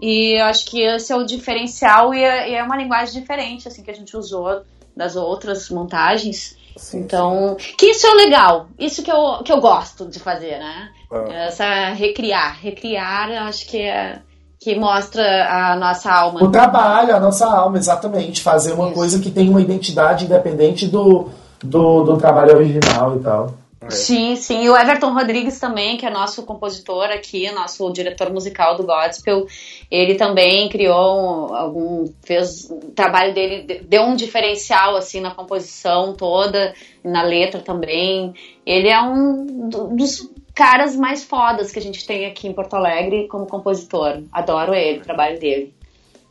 e 0.00 0.40
eu 0.40 0.46
acho 0.46 0.66
que 0.66 0.80
esse 0.80 1.12
é 1.12 1.16
o 1.16 1.24
diferencial 1.24 2.14
e 2.14 2.22
é, 2.22 2.50
e 2.50 2.54
é 2.54 2.62
uma 2.62 2.76
linguagem 2.76 3.20
diferente, 3.20 3.68
assim, 3.68 3.82
que 3.82 3.90
a 3.90 3.94
gente 3.94 4.16
usou 4.16 4.62
das 4.96 5.16
outras 5.16 5.70
montagens. 5.70 6.56
Sim, 6.76 7.00
então, 7.00 7.56
que 7.76 7.86
isso 7.86 8.06
é 8.06 8.14
legal, 8.14 8.68
isso 8.78 9.02
que 9.02 9.10
eu, 9.10 9.42
que 9.44 9.52
eu 9.52 9.60
gosto 9.60 10.06
de 10.06 10.20
fazer, 10.20 10.58
né? 10.58 10.90
Ah. 11.10 11.32
Essa 11.46 11.90
recriar, 11.90 12.60
recriar, 12.60 13.30
eu 13.30 13.42
acho 13.42 13.66
que 13.66 13.80
é 13.80 14.20
que 14.60 14.74
mostra 14.76 15.22
a 15.48 15.76
nossa 15.76 16.12
alma. 16.12 16.42
O 16.42 16.50
trabalho, 16.50 17.14
a 17.14 17.20
nossa 17.20 17.46
alma, 17.46 17.78
exatamente. 17.78 18.42
Fazer 18.42 18.72
uma 18.72 18.86
Isso. 18.86 18.94
coisa 18.94 19.20
que 19.20 19.30
tem 19.30 19.48
uma 19.48 19.60
identidade 19.60 20.24
independente 20.24 20.86
do, 20.88 21.28
do, 21.62 22.02
do 22.02 22.16
trabalho 22.16 22.56
original 22.56 23.16
e 23.16 23.20
tal. 23.20 23.54
Sim, 23.88 24.34
sim. 24.34 24.64
E 24.64 24.68
o 24.70 24.76
Everton 24.76 25.12
Rodrigues 25.12 25.60
também, 25.60 25.96
que 25.96 26.04
é 26.04 26.10
nosso 26.10 26.42
compositor 26.44 27.04
aqui, 27.04 27.50
nosso 27.52 27.90
diretor 27.92 28.30
musical 28.32 28.76
do 28.76 28.84
Gospel, 28.84 29.46
ele 29.90 30.16
também 30.16 30.68
criou 30.68 31.16
um- 31.16 31.54
algum, 31.54 32.12
fez 32.24 32.68
o 32.70 32.90
trabalho 32.90 33.32
dele, 33.32 33.62
de- 33.62 33.80
deu 33.80 34.02
um 34.02 34.16
diferencial 34.16 34.96
assim 34.96 35.20
na 35.20 35.30
composição 35.30 36.12
toda, 36.12 36.74
na 37.04 37.22
letra 37.22 37.60
também. 37.60 38.34
Ele 38.66 38.88
é 38.88 39.00
um 39.00 39.68
do- 39.68 39.96
dos 39.96 40.28
caras 40.54 40.96
mais 40.96 41.22
fodas 41.22 41.70
que 41.70 41.78
a 41.78 41.82
gente 41.82 42.04
tem 42.04 42.26
aqui 42.26 42.48
em 42.48 42.52
Porto 42.52 42.74
Alegre 42.74 43.28
como 43.28 43.46
compositor. 43.46 44.24
Adoro 44.32 44.74
ele, 44.74 44.98
o 44.98 45.02
trabalho 45.02 45.38
dele. 45.38 45.77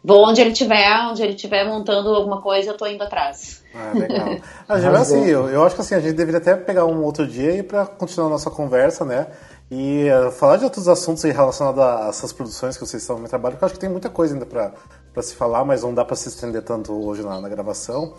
Vou 0.08 0.26
onde 0.26 0.39
ele 0.39 0.53
tiver, 0.53 0.89
onde 1.10 1.22
ele 1.22 1.34
estiver 1.34 1.66
montando 1.66 2.16
alguma 2.16 2.41
coisa, 2.41 2.70
eu 2.70 2.78
tô 2.78 2.88
indo 2.88 3.03
atrás. 3.03 3.62
Ah, 3.76 3.91
legal. 3.93 4.38
A 4.66 4.80
gente, 4.80 4.95
assim, 4.95 5.26
eu, 5.26 5.49
eu 5.49 5.66
acho 5.66 5.76
que 5.76 5.82
assim, 5.82 5.95
a 5.95 5.99
gente 5.99 6.14
deveria 6.14 6.39
até 6.39 6.55
pegar 6.55 6.86
um 6.86 7.03
outro 7.03 7.28
dia 7.28 7.58
e 7.58 7.62
para 7.62 7.86
continuar 7.86 8.28
a 8.28 8.30
nossa 8.30 8.49
conversa, 8.49 9.03
né? 9.03 9.28
E 9.70 10.08
eh, 10.08 10.32
falar 10.32 10.55
de 10.55 10.64
outros 10.64 10.88
assuntos 10.88 11.26
aí 11.26 11.32
relacionados 11.32 11.82
a 11.82 12.08
essas 12.08 12.32
produções 12.32 12.78
que 12.78 12.86
vocês 12.86 13.03
estão 13.03 13.20
no 13.20 13.28
trabalho, 13.28 13.55
porque 13.55 13.66
eu 13.66 13.68
acho 13.68 13.76
que 13.76 13.82
tem 13.82 13.89
muita 13.89 14.10
coisa 14.10 14.34
ainda 14.34 14.45
para 14.45 14.72
para 15.14 15.24
se 15.24 15.36
falar, 15.36 15.66
mas 15.66 15.82
não 15.82 15.93
dá 15.95 16.05
para 16.05 16.16
se 16.16 16.30
estender 16.30 16.62
tanto 16.62 16.93
hoje 16.93 17.24
na, 17.24 17.41
na 17.41 17.49
gravação. 17.49 18.14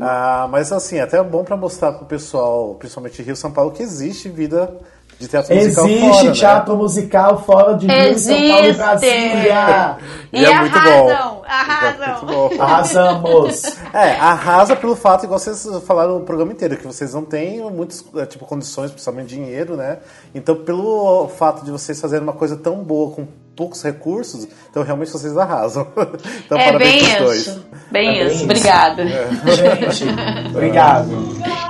Ah, 0.00 0.46
mas 0.48 0.70
assim, 0.70 0.96
é 0.96 1.02
até 1.02 1.20
bom 1.20 1.42
para 1.42 1.56
mostrar 1.56 1.92
pro 1.92 2.06
pessoal, 2.06 2.76
principalmente 2.76 3.20
Rio 3.20 3.34
São 3.34 3.50
Paulo, 3.50 3.72
que 3.72 3.82
existe 3.82 4.28
vida 4.28 4.78
de 5.18 5.28
teatro 5.28 5.54
musical 5.54 5.86
Existe 5.86 6.00
fora, 6.10 6.24
né? 6.24 6.32
teatro 6.32 6.76
musical 6.76 7.42
fora 7.42 7.74
de 7.74 7.86
Rio, 7.86 8.18
São 8.18 8.36
Paulo 8.48 8.66
e! 8.66 8.72
Brasília. 8.74 9.96
E 10.32 10.44
é 10.44 10.60
muito 10.60 10.76
arrasam, 10.76 11.06
bom. 11.34 11.42
arrasam. 11.46 12.26
Muito 12.26 12.26
bom. 12.26 12.62
Arrasamos. 12.62 13.62
É, 13.96 14.10
arrasa 14.16 14.76
pelo 14.76 14.94
fato, 14.94 15.24
igual 15.24 15.38
vocês 15.38 15.66
falaram 15.86 16.18
no 16.18 16.24
programa 16.26 16.52
inteiro, 16.52 16.76
que 16.76 16.86
vocês 16.86 17.14
não 17.14 17.24
têm 17.24 17.62
muitas 17.70 18.04
é, 18.16 18.26
tipo, 18.26 18.44
condições, 18.44 18.90
principalmente 18.90 19.28
dinheiro, 19.28 19.74
né? 19.74 19.98
Então, 20.34 20.54
pelo 20.54 21.28
fato 21.28 21.64
de 21.64 21.70
vocês 21.70 21.98
fazerem 21.98 22.22
uma 22.22 22.34
coisa 22.34 22.56
tão 22.56 22.84
boa 22.84 23.10
com 23.12 23.26
poucos 23.56 23.82
recursos, 23.82 24.46
então 24.70 24.82
realmente 24.82 25.10
vocês 25.10 25.34
arrasam. 25.38 25.86
Então, 26.44 26.58
é 26.58 26.64
parabéns 26.66 27.02
bem 27.02 27.16
pros 27.16 27.36
isso. 27.36 27.50
dois. 27.52 27.66
Bem 27.90 28.08
É 28.08 28.12
bem 28.12 28.26
isso. 28.26 28.34
isso. 28.34 28.44
Obrigada. 28.44 29.06
Gente, 29.06 30.04
obrigado. 30.50 31.08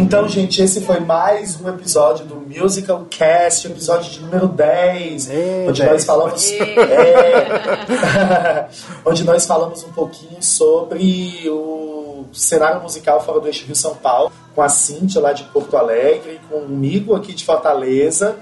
Então, 0.00 0.26
gente, 0.26 0.62
esse 0.62 0.80
foi 0.80 0.98
mais 0.98 1.60
um 1.60 1.68
episódio 1.68 2.24
do 2.24 2.36
Musical 2.36 3.04
Cast, 3.10 3.66
episódio 3.66 4.10
de 4.10 4.20
número 4.20 4.48
10, 4.48 5.28
Ei, 5.28 5.68
onde 5.68 5.82
10. 5.82 5.92
nós 5.92 6.04
falamos. 6.06 6.50
É, 6.52 8.66
onde 9.04 9.24
nós 9.24 9.44
falamos 9.44 9.84
um 9.84 9.92
pouquinho 9.92 10.42
sobre 10.42 11.46
o 11.50 12.24
cenário 12.32 12.80
musical 12.80 13.22
fora 13.22 13.40
do 13.40 13.46
eixo 13.46 13.66
Rio 13.66 13.76
São 13.76 13.94
Paulo, 13.94 14.32
com 14.54 14.62
a 14.62 14.70
Cíntia 14.70 15.20
lá 15.20 15.34
de 15.34 15.44
Porto 15.44 15.76
Alegre, 15.76 16.40
comigo 16.48 17.14
aqui 17.14 17.34
de 17.34 17.44
Fortaleza. 17.44 18.36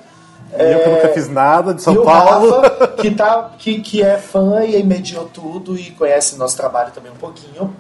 Eu 0.56 0.78
que 0.78 0.90
nunca 0.90 1.09
fiz 1.09 1.28
nada 1.28 1.74
de 1.74 1.82
São 1.82 1.92
e 1.92 1.98
o 1.98 2.04
Paulo. 2.04 2.61
Rafa, 2.61 2.86
que, 3.02 3.11
tá, 3.11 3.50
que, 3.59 3.80
que 3.80 4.00
é 4.00 4.16
fã 4.16 4.64
e 4.64 4.80
mediou 4.84 5.24
tudo 5.24 5.76
e 5.76 5.90
conhece 5.90 6.36
nosso 6.36 6.56
trabalho 6.56 6.92
também 6.92 7.11
um 7.11 7.16
pouquinho. 7.16 7.74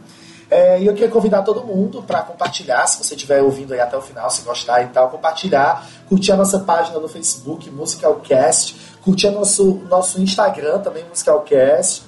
É, 0.50 0.80
e 0.80 0.86
eu 0.86 0.94
queria 0.94 1.10
convidar 1.10 1.42
todo 1.42 1.62
mundo 1.62 2.02
para 2.02 2.22
compartilhar, 2.22 2.86
se 2.86 3.04
você 3.04 3.14
estiver 3.14 3.42
ouvindo 3.42 3.74
aí 3.74 3.80
até 3.80 3.96
o 3.98 4.00
final, 4.00 4.30
se 4.30 4.40
gostar 4.42 4.82
e 4.82 4.86
tal, 4.86 5.10
compartilhar, 5.10 5.86
curtir 6.08 6.32
a 6.32 6.36
nossa 6.36 6.58
página 6.60 6.98
no 6.98 7.06
Facebook, 7.08 7.70
Musicalcast, 7.70 8.74
curtir 9.04 9.28
nosso, 9.30 9.82
nosso 9.90 10.20
Instagram 10.20 10.78
também, 10.78 11.04
Musicalcast. 11.08 12.02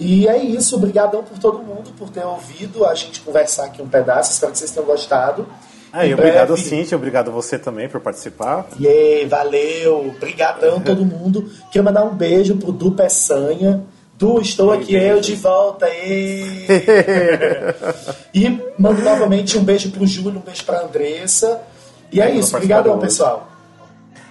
E 0.00 0.26
é 0.26 0.36
isso, 0.36 0.74
obrigadão 0.74 1.22
por 1.22 1.38
todo 1.38 1.58
mundo, 1.58 1.92
por 1.96 2.10
ter 2.10 2.24
ouvido 2.24 2.84
a 2.84 2.94
gente 2.96 3.20
conversar 3.20 3.66
aqui 3.66 3.80
um 3.80 3.88
pedaço, 3.88 4.32
espero 4.32 4.50
que 4.50 4.58
vocês 4.58 4.72
tenham 4.72 4.86
gostado. 4.86 5.46
Aí, 5.92 6.10
Em 6.10 6.14
obrigado, 6.14 6.48
breve- 6.54 6.62
Cintia, 6.68 6.96
obrigado 6.96 7.28
a 7.28 7.32
você 7.32 7.56
também 7.56 7.88
por 7.88 8.00
participar. 8.00 8.66
Yay, 8.80 9.24
valeu, 9.28 10.12
brigadão 10.18 10.80
todo 10.80 11.04
mundo. 11.04 11.48
Quero 11.70 11.84
mandar 11.84 12.02
um 12.02 12.12
beijo 12.12 12.56
pro 12.56 12.72
Du 12.72 12.90
Peçanha. 12.90 13.84
Du, 14.24 14.40
estou 14.40 14.72
aqui, 14.72 14.94
eu 14.94 15.20
de 15.20 15.34
volta. 15.34 15.86
e 18.32 18.48
mando 18.78 19.02
novamente 19.02 19.58
um 19.58 19.62
beijo 19.62 19.90
pro 19.90 20.06
Júlio, 20.06 20.38
um 20.38 20.42
beijo 20.42 20.64
pra 20.64 20.80
Andressa. 20.80 21.60
E 22.10 22.20
é 22.20 22.24
Obrigado 22.24 22.40
isso, 22.42 22.52
participar 22.52 22.96
pessoal. 22.98 23.48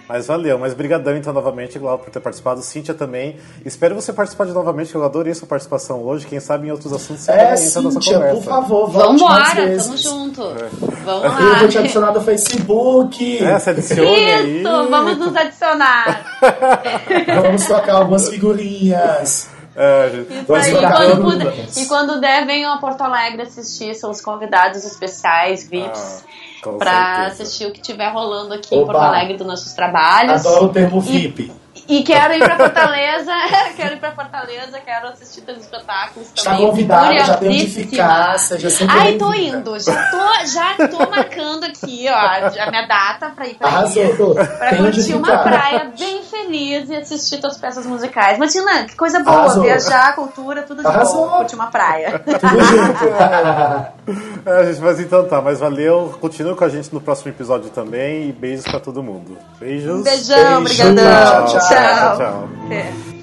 Mas 0.10 0.26
valeu, 0.28 0.58
mas 0.60 0.74
brigadão 0.74 1.16
então 1.16 1.32
novamente, 1.32 1.78
Glauco, 1.80 2.06
por 2.06 2.12
ter 2.12 2.20
participado. 2.20 2.62
Cíntia 2.62 2.94
também. 2.96 3.38
Espero 3.64 3.94
você 3.96 4.12
participar 4.12 4.46
de 4.46 4.52
novamente, 4.52 4.90
que 4.92 4.96
eu 4.98 5.04
adorei 5.04 5.34
sua 5.34 5.48
participação 5.48 6.02
hoje. 6.04 6.26
Quem 6.28 6.40
sabe 6.40 6.68
em 6.68 6.72
outros 6.72 6.92
assuntos 6.92 7.24
você 7.24 7.32
É, 7.32 7.38
também 7.54 7.64
entra 7.68 7.76
na 7.76 7.82
nossa 7.84 8.02
Cíntia, 8.02 8.14
conversa. 8.18 8.36
por 8.36 8.44
favor, 8.44 8.90
Vambora, 8.90 9.56
vezes. 9.56 9.86
tamo 9.86 9.98
junto. 9.98 10.42
É. 10.42 10.70
Vamos 11.06 11.24
Eu 11.40 11.56
vou 11.60 11.68
te 11.68 11.76
lá. 11.78 11.82
adicionar 11.84 12.12
no 12.14 12.22
Facebook. 12.22 13.44
É, 13.44 13.60
se 13.60 13.70
adicione 13.70 14.10
aí. 14.34 14.62
Isso, 14.62 14.90
vamos 14.90 15.18
nos 15.20 15.36
adicionar. 15.36 16.26
Vamos 17.44 17.66
trocar 17.66 17.94
algumas 17.96 18.28
figurinhas. 18.28 19.53
É, 19.76 20.26
aí, 20.68 20.72
trocar 20.72 20.98
quando 20.98 21.16
tudo. 21.16 21.32
puder. 21.32 21.66
E 21.78 21.86
quando 21.88 22.22
der, 22.22 22.46
venham 22.46 22.74
a 22.74 22.78
Porto 22.78 23.02
Alegre 23.02 23.42
assistir, 23.44 23.96
são 23.96 24.12
os 24.12 24.22
convidados 24.22 24.84
especiais, 24.86 25.68
VIPs, 25.68 26.24
Ah, 26.64 27.20
certeza. 27.20 27.44
assistir 27.44 27.66
o 27.68 27.72
que 27.72 27.80
estiver 27.82 28.10
rolando 28.12 28.54
aqui 28.54 28.76
em. 28.76 28.86
Porto 28.86 28.98
Alegre 29.00 29.38
dos 29.38 29.48
nossos 29.48 29.74
trabalhos. 29.74 30.46
Adoro 30.46 30.66
o 30.66 30.70
termo 30.70 31.02
VIP. 31.02 31.52
E 31.88 32.02
quero 32.04 32.34
ir 32.34 32.40
pra 32.40 32.56
Fortaleza, 32.56 33.32
quero 33.76 33.94
ir 33.96 34.00
pra 34.00 34.12
Fortaleza, 34.12 34.80
quero 34.80 35.08
assistir 35.10 35.42
teus 35.42 35.60
espetáculos 35.60 36.30
Está 36.34 36.52
também. 36.52 36.68
convidada, 36.68 37.20
já 37.26 37.38
tem 37.38 37.50
onde 37.50 37.68
ficar, 37.68 38.40
seja 38.40 38.70
sempre 38.70 38.98
Ai, 38.98 39.14
tô 39.18 39.34
indo, 39.34 39.78
já 39.80 40.10
tô, 40.10 40.46
já 40.46 40.88
tô 40.88 41.10
marcando 41.10 41.66
aqui, 41.66 42.06
ó, 42.10 42.16
a 42.16 42.70
minha 42.70 42.88
data 42.88 43.30
pra 43.36 43.48
ir 43.48 43.56
pra. 43.56 43.68
Arrasou. 43.68 44.34
Pra 44.34 44.70
Tem 44.70 44.78
curtir 44.78 45.14
uma 45.14 45.38
praia 45.40 45.92
bem 45.98 46.24
feliz 46.24 46.90
e 46.90 46.96
assistir 46.96 47.42
tuas 47.42 47.58
peças 47.58 47.86
musicais. 47.86 48.38
Martina, 48.38 48.86
que 48.86 48.96
coisa 48.96 49.20
boa, 49.20 49.40
Arrasou. 49.40 49.64
viajar, 49.64 50.16
cultura, 50.16 50.64
tudo 50.64 50.82
de 50.82 50.88
Arrasou. 50.88 51.28
bom. 51.30 51.38
Curtir 51.38 51.56
uma 51.56 51.68
praia. 51.68 52.20
Tudo 52.20 52.64
junto. 52.66 53.93
É, 54.46 54.66
gente, 54.66 54.82
mas 54.82 55.00
então 55.00 55.26
tá, 55.26 55.42
mas 55.42 55.60
valeu. 55.60 56.14
Continue 56.20 56.56
com 56.56 56.66
a 56.66 56.70
gente 56.70 56.94
no 56.94 57.00
próximo 57.00 57.32
episódio 57.32 57.70
também. 57.70 58.30
E 58.30 58.32
beijos 58.34 58.66
pra 58.66 58.80
todo 58.80 59.02
mundo. 59.02 59.38
Beijos. 59.60 60.04
Beijão, 60.04 60.64
Beijo. 60.64 60.84
brigadão. 60.84 61.46
Tchau, 61.46 61.60
tchau. 61.60 61.70
Tchau, 61.70 62.18
tchau. 62.18 62.50
É. 62.70 63.14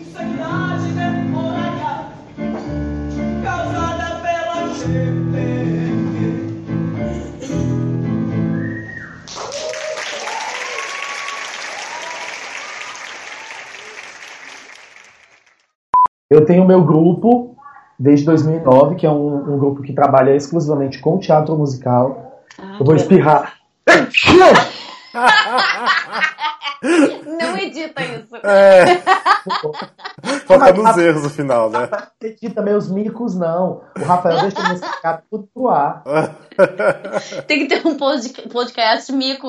Eu 16.30 16.44
tenho 16.46 16.64
meu 16.64 16.84
grupo 16.84 17.56
desde 18.00 18.24
2009, 18.24 18.94
que 18.94 19.06
é 19.06 19.10
um, 19.10 19.54
um 19.54 19.58
grupo 19.58 19.82
que 19.82 19.92
trabalha 19.92 20.34
exclusivamente 20.34 20.98
com 21.00 21.18
teatro 21.18 21.54
musical. 21.54 22.40
Eu 22.78 22.86
vou 22.86 22.96
espirrar. 22.96 23.56
Não 26.82 27.56
edita 27.58 28.02
isso. 28.02 28.36
É. 28.42 28.84
Foca 30.46 30.72
nos 30.72 30.96
erros 30.96 31.22
no 31.22 31.30
final, 31.30 31.70
né? 31.70 31.88
Acredita, 31.90 32.60
meus 32.62 32.90
micos 32.90 33.34
não. 33.38 33.82
O 33.98 34.04
Rafael 34.04 34.40
deixa 34.40 34.62
meus 34.68 34.80
ficar 34.80 35.22
tudo 35.30 35.48
pro 35.54 35.68
ar. 35.68 36.02
Tem 37.46 37.66
que 37.66 37.68
ter 37.68 37.86
um 37.86 37.96
pod- 37.96 38.48
podcast 38.50 39.12
mico. 39.12 39.48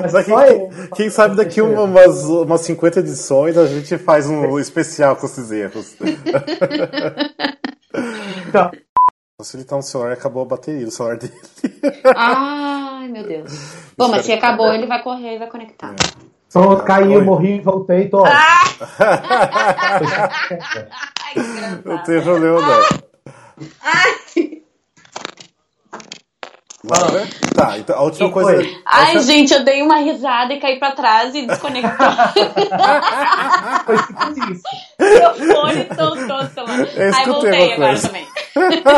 Mas 0.00 0.12
Mas 0.12 0.12
só 0.12 0.22
quem, 0.22 0.34
eu. 0.58 0.70
quem 0.94 1.10
sabe 1.10 1.36
daqui 1.36 1.60
uma- 1.60 1.82
umas, 1.82 2.24
umas 2.24 2.60
50 2.62 3.00
edições 3.00 3.56
a 3.56 3.66
gente 3.66 3.96
faz 3.98 4.28
um 4.28 4.58
especial 4.58 5.16
com 5.16 5.26
esses 5.26 5.50
erros. 5.50 5.96
Então, 8.48 8.70
Se 9.42 9.54
ele 9.58 9.64
tá 9.64 9.76
no 9.76 9.82
celular, 9.82 10.12
acabou 10.12 10.42
a 10.44 10.46
bateria 10.46 10.86
do 10.86 10.90
celular 10.90 11.18
dele. 11.20 11.34
Ai, 12.16 13.06
meu 13.08 13.22
Deus. 13.22 13.52
Bom, 13.94 14.08
mas 14.08 14.24
se 14.24 14.32
acabou, 14.32 14.72
ele 14.72 14.86
vai 14.86 15.02
correr 15.02 15.34
e 15.34 15.38
vai 15.38 15.46
conectar. 15.46 15.94
pronto, 16.50 16.82
caiu, 16.84 17.18
Oi. 17.18 17.24
morri, 17.24 17.60
voltei, 17.60 18.08
tô. 18.08 18.24
Ai, 18.24 18.38
que 21.34 21.86
Não 21.86 22.02
tem 22.02 22.22
problema, 22.22 22.60
não. 22.62 22.80
Ai, 23.82 24.62
Vamos 26.88 27.10
ver? 27.12 27.28
Tá, 27.54 27.78
então 27.78 27.96
a 27.96 28.02
última 28.02 28.30
coisa. 28.30 28.54
foi? 28.54 28.76
Ai, 28.86 29.16
última- 29.16 29.22
gente, 29.22 29.52
eu 29.54 29.64
dei 29.64 29.82
uma 29.82 29.96
risada 29.96 30.52
e 30.54 30.60
caí 30.60 30.78
pra 30.78 30.92
trás 30.92 31.34
e 31.34 31.46
desconectou. 31.46 32.06
Foi 33.86 33.96
tipo 33.98 34.52
isso. 34.52 34.62
Meu 34.98 35.34
fone 35.34 35.88
soltou 35.96 36.36
o 36.38 36.46
celular. 36.48 36.78
Eu 36.80 37.02
Ai, 37.02 37.08
escutei 37.10 37.32
voltei 37.32 37.72
agora 37.72 37.88
coisa. 37.90 38.06
também. 38.08 38.26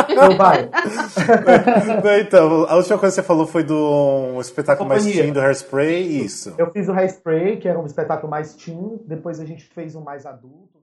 Então 0.09 0.37
vai. 0.37 0.69
Não, 2.03 2.17
então, 2.19 2.65
a 2.69 2.75
última 2.75 2.97
coisa 2.97 3.15
que 3.15 3.21
você 3.21 3.27
falou 3.27 3.45
foi 3.47 3.63
do 3.63 4.37
espetáculo 4.39 4.87
mais 4.87 5.03
Companhia. 5.03 5.23
teen 5.23 5.33
do 5.33 5.39
Hairspray, 5.41 6.23
isso. 6.23 6.53
Eu 6.57 6.71
fiz 6.71 6.87
o 6.87 6.93
Hairspray, 6.93 7.57
que 7.57 7.67
era 7.67 7.79
um 7.79 7.85
espetáculo 7.85 8.29
mais 8.29 8.53
teen, 8.55 8.99
depois 9.05 9.39
a 9.39 9.45
gente 9.45 9.63
fez 9.65 9.95
um 9.95 10.01
mais 10.01 10.25
adulto. 10.25 10.69
né? 10.75 10.78